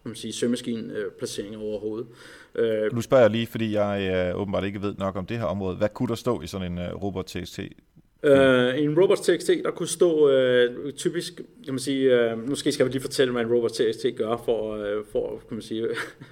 kan 0.04 0.10
man 0.10 0.16
sige, 0.16 0.34
søgemaskineplacering 0.34 1.58
overhovedet. 1.58 2.08
Øh, 2.56 2.94
nu 2.94 3.02
spørger 3.02 3.24
jeg 3.24 3.32
lige, 3.32 3.48
fordi 3.48 3.74
jeg 3.74 4.12
øh, 4.14 4.42
åbenbart 4.42 4.64
ikke 4.64 4.82
ved 4.82 4.96
nok 4.98 5.16
om 5.16 5.26
det 5.26 5.38
her 5.38 5.46
område. 5.46 5.78
Hvad 5.78 5.90
kunne 5.90 6.08
der 6.08 6.16
stå 6.16 6.42
i 6.42 6.48
sådan 6.48 6.72
en 6.72 6.78
uh, 6.78 7.04
robot.txt 7.04 7.60
Uh, 8.24 8.84
en 8.84 9.00
Robots 9.00 9.22
TXT, 9.22 9.50
der 9.64 9.72
kunne 9.72 9.88
stå 9.88 10.28
uh, 10.28 10.92
typisk, 10.92 11.36
kan 11.36 11.74
man 11.74 11.80
sige, 11.80 12.32
øh, 12.32 12.38
uh, 12.38 12.50
måske 12.50 12.72
skal 12.72 12.86
vi 12.86 12.92
lige 12.92 13.02
fortælle, 13.02 13.32
hvad 13.32 13.42
en 13.42 13.52
robot.txt 13.54 14.06
gør, 14.16 14.42
for, 14.46 14.76
uh, 14.76 15.06
for 15.12 15.30
kan 15.48 15.56
man 15.56 15.62
sige, 15.62 15.88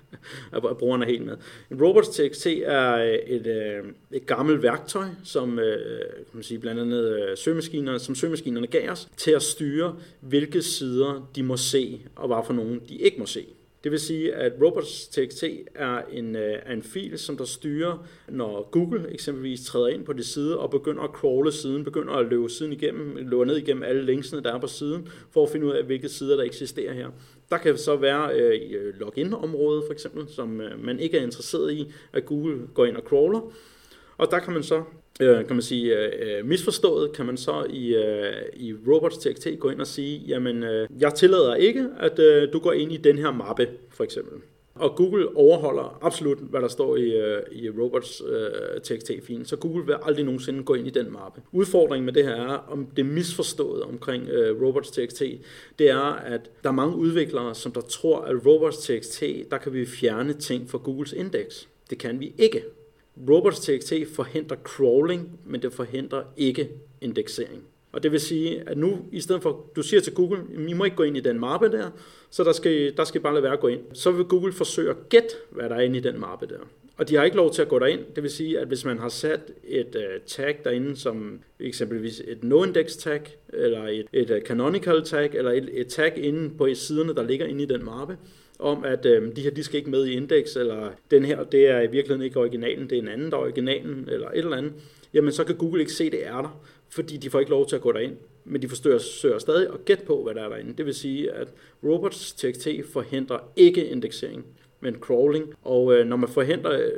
at 0.55 0.77
brugerne 0.79 1.05
er 1.05 1.09
helt 1.09 1.25
med. 1.25 1.38
En 1.71 1.83
Robots 1.83 2.09
TXT 2.09 2.47
er 2.63 3.19
et, 3.27 3.47
uh, 3.47 3.89
et 4.11 4.25
gammelt 4.25 4.63
værktøj, 4.63 5.05
som 5.23 5.49
uh, 5.51 5.57
kan 5.57 6.33
man 6.33 6.43
sige, 6.43 6.59
blandt 6.59 6.81
andet 6.81 7.13
uh, 7.13 7.38
søgemaskinerne, 7.38 7.99
som 7.99 8.15
søgemaskinerne 8.15 8.67
gav 8.67 8.89
os, 8.89 9.07
til 9.17 9.31
at 9.31 9.41
styre, 9.41 9.95
hvilke 10.19 10.61
sider 10.61 11.29
de 11.35 11.43
må 11.43 11.57
se, 11.57 12.01
og 12.15 12.27
hvad 12.27 12.38
for 12.45 12.53
nogen 12.53 12.81
de 12.89 12.95
ikke 12.95 13.19
må 13.19 13.25
se. 13.25 13.45
Det 13.88 13.91
vil 13.91 13.99
sige, 13.99 14.33
at 14.33 14.53
robots.txt 14.61 15.43
er 15.75 16.01
en, 16.11 16.35
øh, 16.35 16.59
er 16.65 16.73
en 16.73 16.83
fil, 16.83 17.19
som 17.19 17.38
der 17.38 17.45
styrer, 17.45 18.07
når 18.29 18.69
Google 18.71 19.11
eksempelvis 19.11 19.65
træder 19.65 19.88
ind 19.88 20.05
på 20.05 20.13
det 20.13 20.25
side 20.25 20.59
og 20.59 20.71
begynder 20.71 21.03
at 21.03 21.09
crawle 21.09 21.51
siden, 21.51 21.83
begynder 21.83 22.13
at 22.13 22.25
løbe 22.25 22.49
siden 22.49 22.73
igennem, 22.73 23.15
løbe 23.15 23.45
ned 23.45 23.57
igennem 23.57 23.83
alle 23.83 24.05
linksene, 24.05 24.43
der 24.43 24.53
er 24.53 24.59
på 24.59 24.67
siden, 24.67 25.07
for 25.31 25.43
at 25.43 25.49
finde 25.49 25.65
ud 25.65 25.71
af, 25.71 25.83
hvilke 25.83 26.09
sider, 26.09 26.35
der 26.35 26.43
eksisterer 26.43 26.93
her. 26.93 27.07
Der 27.49 27.57
kan 27.57 27.77
så 27.77 27.95
være 27.95 28.33
øh, 28.33 28.61
øh 28.71 28.99
login-området 28.99 29.83
for 29.88 29.93
eksempel, 29.93 30.27
som 30.27 30.61
øh, 30.61 30.83
man 30.83 30.99
ikke 30.99 31.17
er 31.17 31.23
interesseret 31.23 31.73
i, 31.73 31.91
at 32.13 32.25
Google 32.25 32.67
går 32.73 32.85
ind 32.85 32.97
og 32.97 33.03
crawler. 33.03 33.53
Og 34.18 34.32
der 34.32 34.39
kan 34.39 34.53
man 34.53 34.63
så 34.63 34.84
øh, 35.22 35.45
kan 35.45 35.55
man 35.55 35.61
sige, 35.61 35.97
øh, 35.97 36.38
øh 36.39 36.45
misforstået, 36.45 37.13
kan 37.13 37.26
man 37.26 37.38
så 37.38 37.65
i, 37.70 37.95
øh, 37.95 38.34
i 38.53 38.74
robots.txt 38.88 39.47
gå 39.59 39.70
ind 39.70 39.82
og 39.82 39.88
sige, 39.88 40.18
jamen, 40.28 40.63
øh, 40.63 40.88
jeg 40.99 41.13
tillader 41.13 41.55
ikke, 41.55 41.88
at 41.99 42.20
øh, 42.20 42.53
du 42.53 42.59
går 42.59 42.74
ind 42.74 42.91
i 42.91 42.97
den 42.97 43.18
her 43.18 43.32
mappe, 43.32 43.68
for 43.89 44.03
eksempel. 44.03 44.41
Og 44.80 44.95
Google 44.95 45.38
overholder 45.38 45.99
absolut, 46.01 46.38
hvad 46.38 46.61
der 46.61 46.68
står 46.68 46.95
i, 46.95 47.11
øh, 47.11 47.41
i 47.51 47.70
robots 47.70 48.22
øh, 48.28 48.82
TXT-filen, 48.82 49.45
så 49.45 49.55
Google 49.55 49.86
vil 49.86 49.95
aldrig 50.03 50.26
nogensinde 50.26 50.63
gå 50.63 50.74
ind 50.74 50.88
i 50.88 50.89
den 50.89 51.11
mappe. 51.11 51.41
Udfordringen 51.51 52.05
med 52.05 52.13
det 52.13 52.24
her 52.24 52.36
er, 52.36 52.65
om 52.72 52.86
det 52.86 53.05
misforstået 53.05 53.84
omkring 53.84 54.30
øh, 54.30 54.61
robots 54.61 54.91
TXT, 54.91 55.22
det 55.80 55.89
er, 55.89 56.13
at 56.13 56.41
der 56.63 56.70
er 56.70 56.74
mange 56.74 56.95
udviklere, 56.95 57.55
som 57.55 57.72
der 57.72 57.82
tror, 57.82 58.22
at 58.22 58.45
robots 58.45 58.78
TXT, 58.78 59.24
der 59.51 59.57
kan 59.57 59.74
vi 59.74 59.86
fjerne 59.86 60.34
ting 60.34 60.70
fra 60.70 60.78
Googles 60.78 61.13
indeks. 61.13 61.68
Det 61.89 61.97
kan 61.97 62.20
vi 62.20 62.34
ikke. 62.38 62.63
Robots.txt 63.30 63.93
forhindrer 64.15 64.57
crawling, 64.63 65.39
men 65.45 65.61
det 65.61 65.74
forhindrer 65.74 66.24
ikke 66.38 66.70
indeksering. 67.01 67.63
Og 67.91 68.03
det 68.03 68.11
vil 68.11 68.20
sige, 68.20 68.63
at 68.70 68.78
nu, 68.78 68.99
i 69.11 69.20
stedet 69.20 69.41
for, 69.41 69.65
du 69.76 69.82
siger 69.82 70.01
til 70.01 70.13
Google, 70.13 70.43
I 70.68 70.74
må 70.74 70.84
ikke 70.84 70.97
gå 70.97 71.03
ind 71.03 71.18
i 71.18 71.20
den 71.20 71.39
mappe 71.39 71.72
der, 71.72 71.89
så 72.30 72.43
der 72.43 72.51
skal, 72.51 72.97
der 72.97 73.03
skal 73.03 73.22
bare 73.22 73.34
lade 73.34 73.43
være 73.43 73.53
at 73.53 73.59
gå 73.59 73.68
ind. 73.68 73.82
Så 73.93 74.11
vil 74.11 74.26
Google 74.26 74.53
forsøge 74.53 74.89
at 74.89 75.09
gætte, 75.09 75.30
hvad 75.49 75.70
der 75.70 75.76
er 75.76 75.82
inde 75.82 75.97
i 75.97 76.01
den 76.01 76.20
mappe 76.20 76.45
der. 76.45 76.59
Og 76.97 77.09
de 77.09 77.15
har 77.15 77.24
ikke 77.24 77.38
lov 77.38 77.53
til 77.53 77.61
at 77.61 77.68
gå 77.68 77.80
derind. 77.80 77.99
Det 78.15 78.24
vil 78.24 78.32
sige, 78.32 78.59
at 78.59 78.68
hvis 78.68 78.86
man 78.86 78.99
har 78.99 79.09
sat 79.09 79.39
et 79.63 79.95
uh, 79.95 80.26
tag 80.26 80.59
derinde, 80.63 80.95
som 80.95 81.39
eksempelvis 81.59 82.22
et 82.28 82.43
noindex 82.43 82.95
tag, 82.95 83.22
eller 83.53 83.88
et, 83.88 84.05
et 84.13 84.32
uh, 84.32 84.38
canonical 84.38 85.03
tag, 85.03 85.30
eller 85.34 85.51
et, 85.51 85.70
et 85.74 85.88
tag 85.88 86.18
inde 86.18 86.49
på 86.57 86.68
siderne, 86.74 87.15
der 87.15 87.24
ligger 87.24 87.45
inde 87.45 87.63
i 87.63 87.65
den 87.65 87.86
mappe, 87.86 88.18
om, 88.59 88.83
at 88.83 89.05
øh, 89.05 89.35
de 89.35 89.41
her, 89.41 89.51
de 89.51 89.63
skal 89.63 89.77
ikke 89.77 89.89
med 89.89 90.05
i 90.05 90.11
indeks, 90.11 90.55
eller 90.55 90.91
den 91.11 91.25
her, 91.25 91.43
det 91.43 91.67
er 91.67 91.81
i 91.81 91.91
virkeligheden 91.91 92.21
ikke 92.21 92.39
originalen, 92.39 92.89
det 92.89 92.97
er 92.97 93.01
en 93.01 93.07
anden, 93.07 93.31
der 93.31 93.37
er 93.37 93.41
originalen, 93.41 94.09
eller 94.11 94.29
et 94.29 94.37
eller 94.37 94.57
andet, 94.57 94.73
jamen 95.13 95.31
så 95.31 95.43
kan 95.43 95.55
Google 95.55 95.79
ikke 95.79 95.93
se, 95.93 96.09
det 96.09 96.27
er 96.27 96.41
der, 96.41 96.61
fordi 96.89 97.17
de 97.17 97.29
får 97.29 97.39
ikke 97.39 97.51
lov 97.51 97.67
til 97.67 97.75
at 97.75 97.81
gå 97.81 97.91
derind. 97.91 98.17
Men 98.45 98.61
de 98.61 98.69
forsøger, 98.69 98.97
søger 98.97 99.39
stadig 99.39 99.67
at 99.73 99.85
gætte 99.85 100.05
på, 100.05 100.23
hvad 100.23 100.35
der 100.35 100.43
er 100.43 100.49
derinde. 100.49 100.73
Det 100.77 100.85
vil 100.85 100.93
sige, 100.93 101.31
at 101.31 101.47
robots.txt 101.83 102.67
forhindrer 102.93 103.39
ikke 103.55 103.85
indeksering, 103.85 104.45
men 104.79 104.95
crawling. 104.95 105.53
Og 105.63 105.93
øh, 105.93 106.05
når 106.07 106.17
man 106.17 106.29
forhindrer 106.29 106.81
øh, 106.81 106.91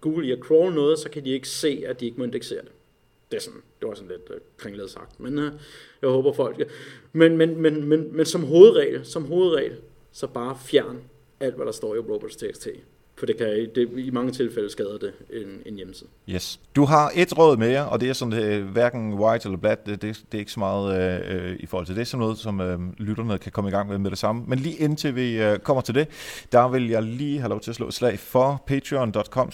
Google 0.00 0.26
i 0.26 0.32
at 0.32 0.38
crawl 0.38 0.74
noget, 0.74 0.98
så 0.98 1.10
kan 1.10 1.24
de 1.24 1.30
ikke 1.30 1.48
se, 1.48 1.84
at 1.86 2.00
de 2.00 2.06
ikke 2.06 2.18
må 2.18 2.24
indeksere 2.24 2.60
det. 2.60 2.70
Det, 3.30 3.36
er 3.36 3.40
sådan, 3.40 3.60
det 3.80 3.88
var 3.88 3.94
sådan 3.94 4.10
lidt 4.10 4.30
øh, 4.30 4.40
kringlet 4.56 4.90
sagt, 4.90 5.20
men 5.20 5.38
øh, 5.38 5.52
jeg 6.02 6.10
håber 6.10 6.32
folk... 6.32 6.70
Men, 7.12 7.36
men, 7.36 7.60
men, 7.60 7.84
men, 7.84 8.16
men 8.16 8.26
som 8.26 8.44
hovedregel, 8.44 9.04
som 9.04 9.24
hovedregel, 9.24 9.76
så 10.16 10.26
bare 10.26 10.56
fjern 10.56 11.04
alt, 11.40 11.54
hvad 11.54 11.66
der 11.66 11.72
står 11.72 11.94
i 11.94 11.98
robots.txt. 11.98 12.68
For 13.18 13.26
det 13.26 13.36
kan 13.38 13.46
det, 13.74 13.88
i 13.96 14.10
mange 14.10 14.32
tilfælde 14.32 14.70
skader 14.70 14.98
det 14.98 15.12
en, 15.32 15.62
en 15.66 15.76
hjemmeside. 15.76 16.08
Yes. 16.30 16.60
Du 16.76 16.84
har 16.84 17.12
et 17.14 17.38
råd 17.38 17.56
mere, 17.56 17.88
og 17.88 18.00
det 18.00 18.08
er 18.08 18.12
sådan, 18.12 18.32
det, 18.32 18.62
hverken 18.62 19.14
white 19.14 19.48
eller 19.48 19.58
black, 19.58 19.86
det, 19.86 20.02
det, 20.02 20.22
det 20.32 20.38
er 20.38 20.38
ikke 20.38 20.52
så 20.52 20.60
meget 20.60 21.22
øh, 21.26 21.56
i 21.60 21.66
forhold 21.66 21.86
til 21.86 21.96
det, 21.96 22.06
som 22.06 22.20
noget, 22.20 22.38
som 22.38 22.60
øh, 22.60 22.78
lytterne 22.98 23.38
kan 23.38 23.52
komme 23.52 23.70
i 23.70 23.72
gang 23.72 23.88
med 23.88 23.98
med 23.98 24.10
det 24.10 24.18
samme. 24.18 24.42
Men 24.46 24.58
lige 24.58 24.76
indtil 24.76 25.16
vi 25.16 25.42
øh, 25.42 25.58
kommer 25.58 25.80
til 25.80 25.94
det, 25.94 26.08
der 26.52 26.68
vil 26.68 26.88
jeg 26.88 27.02
lige 27.02 27.38
have 27.38 27.48
lov 27.48 27.60
til 27.60 27.70
at 27.70 27.74
slå 27.74 27.88
et 27.88 27.94
slag 27.94 28.18
for 28.18 28.62
patreon.com 28.66 29.50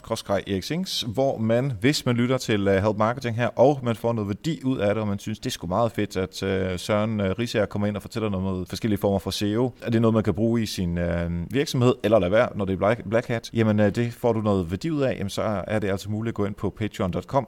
hvor 1.07 1.39
man, 1.39 1.73
hvis 1.81 2.07
man 2.07 2.17
lytter 2.17 2.39
til 2.39 2.69
øh, 2.69 2.75
Help 2.75 2.97
Marketing 2.97 3.37
her, 3.37 3.47
og 3.47 3.81
man 3.83 3.97
får 3.97 4.13
noget 4.13 4.29
værdi 4.29 4.61
ud 4.65 4.79
af 4.79 4.95
det, 4.95 5.01
og 5.01 5.09
man 5.09 5.19
synes, 5.19 5.39
det 5.39 5.47
er 5.47 5.51
sgu 5.51 5.67
meget 5.67 5.93
fedt, 5.93 6.17
at 6.17 6.43
øh, 6.43 6.79
Søren 6.79 7.21
øh, 7.21 7.35
Risager 7.39 7.67
kommer 7.67 7.89
ind 7.89 7.97
og 7.97 8.03
fortæller 8.03 8.29
noget 8.29 8.49
om 8.49 8.67
forskellige 8.67 8.99
former 8.99 9.19
for 9.19 9.31
SEO. 9.31 9.73
Er 9.83 9.91
det 9.91 10.03
noget, 10.03 10.15
man 10.15 10.23
kan 10.23 10.35
bruge 10.35 10.63
i 10.63 10.67
sin 10.67 10.99
øh, 10.99 11.31
virksomhed, 11.51 11.95
eller 12.03 12.19
lade 12.19 12.33
være, 12.33 12.49
når 12.55 12.65
det 12.65 12.73
er 12.73 12.77
Black, 12.77 13.09
Black 13.11 13.27
Hat? 13.27 13.51
Jamen 13.55 13.81
øh, 13.81 13.95
det 13.95 14.13
får 14.13 14.33
du 14.33 14.41
noget 14.41 14.71
værdi 14.71 14.91
ud 14.91 15.03
af, 15.03 15.17
jamen, 15.19 15.31
så 15.31 15.63
er 15.67 15.79
det 15.79 15.91
altså 15.91 16.11
muligt 16.11 16.31
at 16.31 16.35
gå 16.35 16.45
ind 16.45 16.55
på 16.55 16.71
patreon.com 16.71 17.47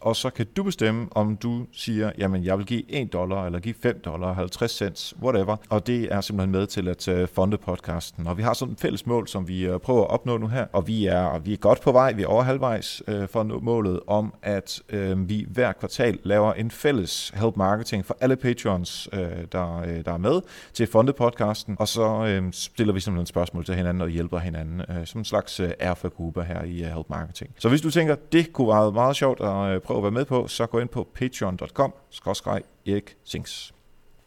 og 0.00 0.16
så 0.16 0.30
kan 0.30 0.46
du 0.56 0.62
bestemme, 0.62 1.08
om 1.10 1.36
du 1.36 1.66
siger, 1.72 2.12
jamen 2.18 2.44
jeg 2.44 2.58
vil 2.58 2.66
give 2.66 2.90
1 2.90 3.12
dollar, 3.12 3.46
eller 3.46 3.58
give 3.58 3.74
5 3.82 4.00
dollar, 4.04 4.32
50 4.32 4.72
cents, 4.72 5.14
whatever, 5.22 5.56
og 5.68 5.86
det 5.86 6.12
er 6.12 6.20
simpelthen 6.20 6.52
med 6.52 6.66
til 6.66 6.88
at 6.88 7.08
øh, 7.08 7.28
fonde 7.28 7.56
podcasten. 7.58 8.26
Og 8.26 8.36
vi 8.38 8.42
har 8.42 8.52
sådan 8.52 8.72
et 8.72 8.80
fælles 8.80 9.06
mål, 9.06 9.28
som 9.28 9.48
vi 9.48 9.66
øh, 9.66 9.78
prøver 9.80 10.04
at 10.04 10.10
opnå 10.10 10.38
nu 10.38 10.46
her, 10.46 10.66
og 10.72 10.86
vi 10.86 11.06
er, 11.06 11.38
vi 11.38 11.52
er 11.52 11.56
godt 11.56 11.80
på 11.80 11.92
vej, 11.92 12.12
vi 12.12 12.22
er 12.22 12.26
over 12.26 12.42
halvvejs 12.42 13.02
øh, 13.08 13.28
for 13.28 13.40
at 13.40 13.46
nå 13.46 13.60
målet 13.60 14.00
om, 14.06 14.34
at 14.42 14.82
øh, 14.88 15.28
vi 15.28 15.46
hver 15.48 15.72
kvartal 15.72 16.18
laver 16.22 16.52
en 16.52 16.70
fælles 16.70 17.32
help 17.34 17.56
marketing 17.56 18.06
for 18.06 18.16
alle 18.20 18.36
patrons, 18.36 19.08
øh, 19.12 19.20
der, 19.52 19.80
øh, 19.80 20.04
der 20.04 20.12
er 20.12 20.18
med 20.18 20.40
til 20.72 20.86
fonde 20.86 21.12
podcasten, 21.12 21.76
og 21.78 21.88
så 21.88 22.26
øh, 22.26 22.52
stiller 22.52 22.94
vi 22.94 23.00
simpelthen 23.00 23.26
spørgsmål 23.26 23.64
til 23.64 23.74
hinanden 23.74 24.00
og 24.00 24.08
hjælper 24.08 24.38
hinanden, 24.38 24.77
øh, 24.88 25.06
som 25.06 25.20
en 25.20 25.24
slags 25.24 25.60
øh, 25.60 25.70
alfa-gruppe 25.78 26.44
her 26.44 26.64
i 26.64 26.82
uh, 26.82 26.88
Help 26.88 27.10
Marketing. 27.10 27.54
Så 27.58 27.68
hvis 27.68 27.80
du 27.80 27.90
tænker, 27.90 28.16
det 28.32 28.52
kunne 28.52 28.68
være 28.68 28.92
meget 28.92 29.16
sjovt 29.16 29.40
at 29.40 29.74
øh, 29.74 29.80
prøve 29.80 29.96
at 29.96 30.02
være 30.02 30.12
med 30.12 30.24
på, 30.24 30.48
så 30.48 30.66
gå 30.66 30.78
ind 30.78 30.88
på 30.88 31.08
patreon.com, 31.14 31.94
Erik 32.86 33.16
Sings. 33.24 33.74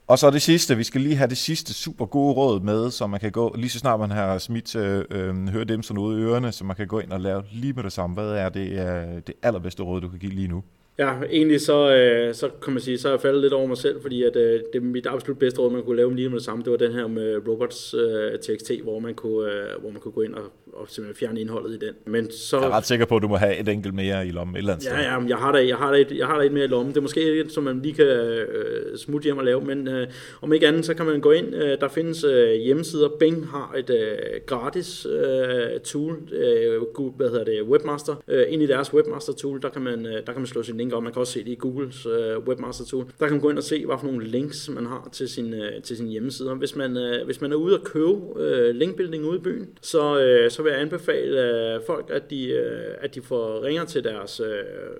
Og 0.08 0.20
så 0.20 0.32
det 0.32 0.42
sidste, 0.42 0.78
vi 0.78 0.84
skal 0.84 1.02
lige 1.02 1.16
have 1.16 1.30
det 1.30 1.38
sidste 1.38 1.74
super 1.74 2.06
gode 2.06 2.34
råd 2.34 2.60
med, 2.60 2.92
så 2.92 3.08
man 3.08 3.20
kan 3.20 3.32
gå, 3.32 3.56
lige 3.58 3.70
så 3.70 3.80
snart 3.80 4.00
man 4.00 4.12
har 4.12 4.38
smidt, 4.38 4.76
øh, 4.76 5.06
øh, 5.10 5.48
høre 5.48 5.64
dem 5.64 5.84
sådan 5.84 5.98
ud 5.98 6.20
i 6.20 6.22
ørerne, 6.22 6.52
så 6.52 6.64
man 6.64 6.76
kan 6.76 6.88
gå 6.88 7.00
ind 7.00 7.12
og 7.12 7.22
lave 7.22 7.44
lige 7.52 7.74
med 7.74 7.84
det 7.84 7.92
samme. 7.92 8.14
Hvad 8.14 8.32
er 8.32 8.50
det, 8.50 8.70
øh, 8.70 9.22
det 9.28 9.34
allerbedste 9.44 9.84
råd, 9.84 10.02
du 10.02 10.10
kan 10.10 10.20
give 10.20 10.32
lige 10.32 10.48
nu? 10.48 10.64
Ja, 11.02 11.14
egentlig 11.32 11.62
så, 11.62 11.96
øh, 11.96 12.34
så 12.34 12.50
kan 12.64 12.74
man 12.74 12.82
sige, 12.82 12.98
så 12.98 13.08
er 13.08 13.12
jeg 13.12 13.22
faldet 13.22 13.42
lidt 13.42 13.54
over 13.54 13.68
mig 13.68 13.78
selv, 13.78 14.02
fordi 14.02 14.24
at, 14.24 14.36
øh, 14.36 14.60
det 14.74 14.76
er 14.76 14.82
mit 14.82 15.08
absolut 15.08 15.40
bedste 15.40 15.60
råd, 15.60 15.72
man 15.72 15.84
kunne 15.84 15.98
lave 15.98 16.16
lige 16.16 16.30
med 16.30 16.38
det 16.38 16.46
samme, 16.46 16.64
det 16.64 16.72
var 16.72 16.78
den 16.78 16.92
her 16.94 17.08
med 17.08 17.48
Robots 17.48 17.94
øh, 17.94 18.40
TXT, 18.40 18.72
hvor 18.84 19.00
man, 19.00 19.14
kunne, 19.14 19.52
øh, 19.52 19.82
hvor 19.82 19.90
man 19.92 20.02
kunne 20.02 20.12
gå 20.12 20.22
ind 20.22 20.34
og, 20.34 20.44
og 20.74 20.86
simpelthen 20.90 21.28
fjerne 21.28 21.42
indholdet 21.42 21.84
i 21.84 21.86
den. 21.86 21.96
Men 22.06 22.32
så, 22.32 22.58
Jeg 22.58 22.66
er 22.66 22.70
ret 22.70 22.86
sikker 22.86 23.06
på, 23.06 23.16
at 23.16 23.22
du 23.22 23.28
må 23.28 23.36
have 23.36 23.60
et 23.60 23.68
enkelt 23.68 23.94
mere 23.94 24.28
i 24.28 24.32
lommen 24.32 24.56
et 24.56 24.60
eller 24.60 24.74
andet 24.74 24.84
sted. 24.84 24.96
Ja, 24.96 25.12
ja, 25.12 25.20
men 25.20 25.30
jeg 25.30 25.38
har 25.38 25.52
da, 25.52 25.68
jeg 25.68 25.76
har 25.76 25.92
da, 25.92 25.98
et, 25.98 26.12
jeg 26.18 26.28
har 26.28 26.40
da 26.40 26.46
et 26.46 26.52
mere 26.52 26.64
i 26.64 26.68
lommen. 26.68 26.94
Det 26.94 26.98
er 26.98 27.02
måske 27.02 27.40
et, 27.40 27.52
som 27.52 27.64
man 27.64 27.82
lige 27.82 27.94
kan 27.94 28.06
øh, 28.06 28.98
smutte 28.98 29.26
hjem 29.26 29.38
og 29.38 29.44
lave, 29.44 29.62
men 29.62 29.88
øh, 29.88 30.08
om 30.42 30.54
ikke 30.54 30.68
andet, 30.68 30.86
så 30.86 30.94
kan 30.94 31.06
man 31.06 31.22
gå 31.22 31.32
ind. 31.32 31.56
Øh, 31.56 31.78
der 31.82 31.88
findes 31.88 32.24
øh, 32.24 32.54
hjemmesider. 32.54 33.10
Bing 33.20 33.48
har 33.48 33.76
et 33.78 33.90
øh, 33.90 34.18
gratis 34.46 35.06
øh, 35.06 35.80
tool, 35.80 36.18
øh, 36.34 36.82
hvad 37.16 37.30
hedder 37.30 37.44
det, 37.44 37.64
Webmaster. 37.64 38.24
Øh, 38.28 38.46
ind 38.50 38.62
i 38.62 38.68
deres 38.68 38.94
Webmaster 38.94 39.34
tool, 39.34 39.62
der 39.62 39.70
kan 39.70 39.82
man, 39.82 40.06
øh, 40.06 40.14
der 40.14 40.32
kan 40.32 40.38
man 40.38 40.46
slå 40.46 40.64
sin 40.64 40.78
link 40.78 40.91
og 40.94 41.04
Man 41.04 41.14
kan 41.14 41.20
også 41.20 41.34
se 41.34 41.40
det 41.40 41.52
i 41.52 41.56
Googles 41.56 42.06
øh, 42.06 42.38
Webmaster 42.38 42.86
tool. 42.86 43.06
Der 43.20 43.26
kan 43.26 43.32
man 43.32 43.42
gå 43.42 43.50
ind 43.50 43.58
og 43.58 43.64
se, 43.64 43.86
hvad 43.86 43.96
for 44.00 44.08
nogle 44.08 44.28
links 44.28 44.70
man 44.70 44.86
har 44.86 45.10
til 45.12 45.30
sin, 45.30 45.54
øh, 45.54 45.82
til 45.84 45.98
sin 45.98 46.08
hjemmeside. 46.08 46.56
Hvis 46.56 46.76
man, 46.76 46.98
øh, 46.98 47.26
hvis 47.26 47.42
man 47.42 47.52
er 47.52 47.56
ude 47.56 47.76
at 47.76 47.84
købe 47.84 48.18
øh, 48.38 48.76
linkbuilding 48.76 49.26
ude 49.26 49.38
i 49.38 49.42
byen, 49.42 49.70
så, 49.82 50.20
øh, 50.20 50.52
så 50.52 50.64
vil 50.64 50.72
jeg 50.72 50.82
anbefale 50.82 51.42
øh, 51.42 51.82
folk, 51.86 52.10
at 52.10 52.30
de, 52.30 52.50
øh, 52.50 52.94
at 53.02 53.16
de 53.16 53.22
får 53.22 53.64
ringer 53.64 53.86
til 53.86 54.04
deres 54.04 54.40
øh, 54.40 54.48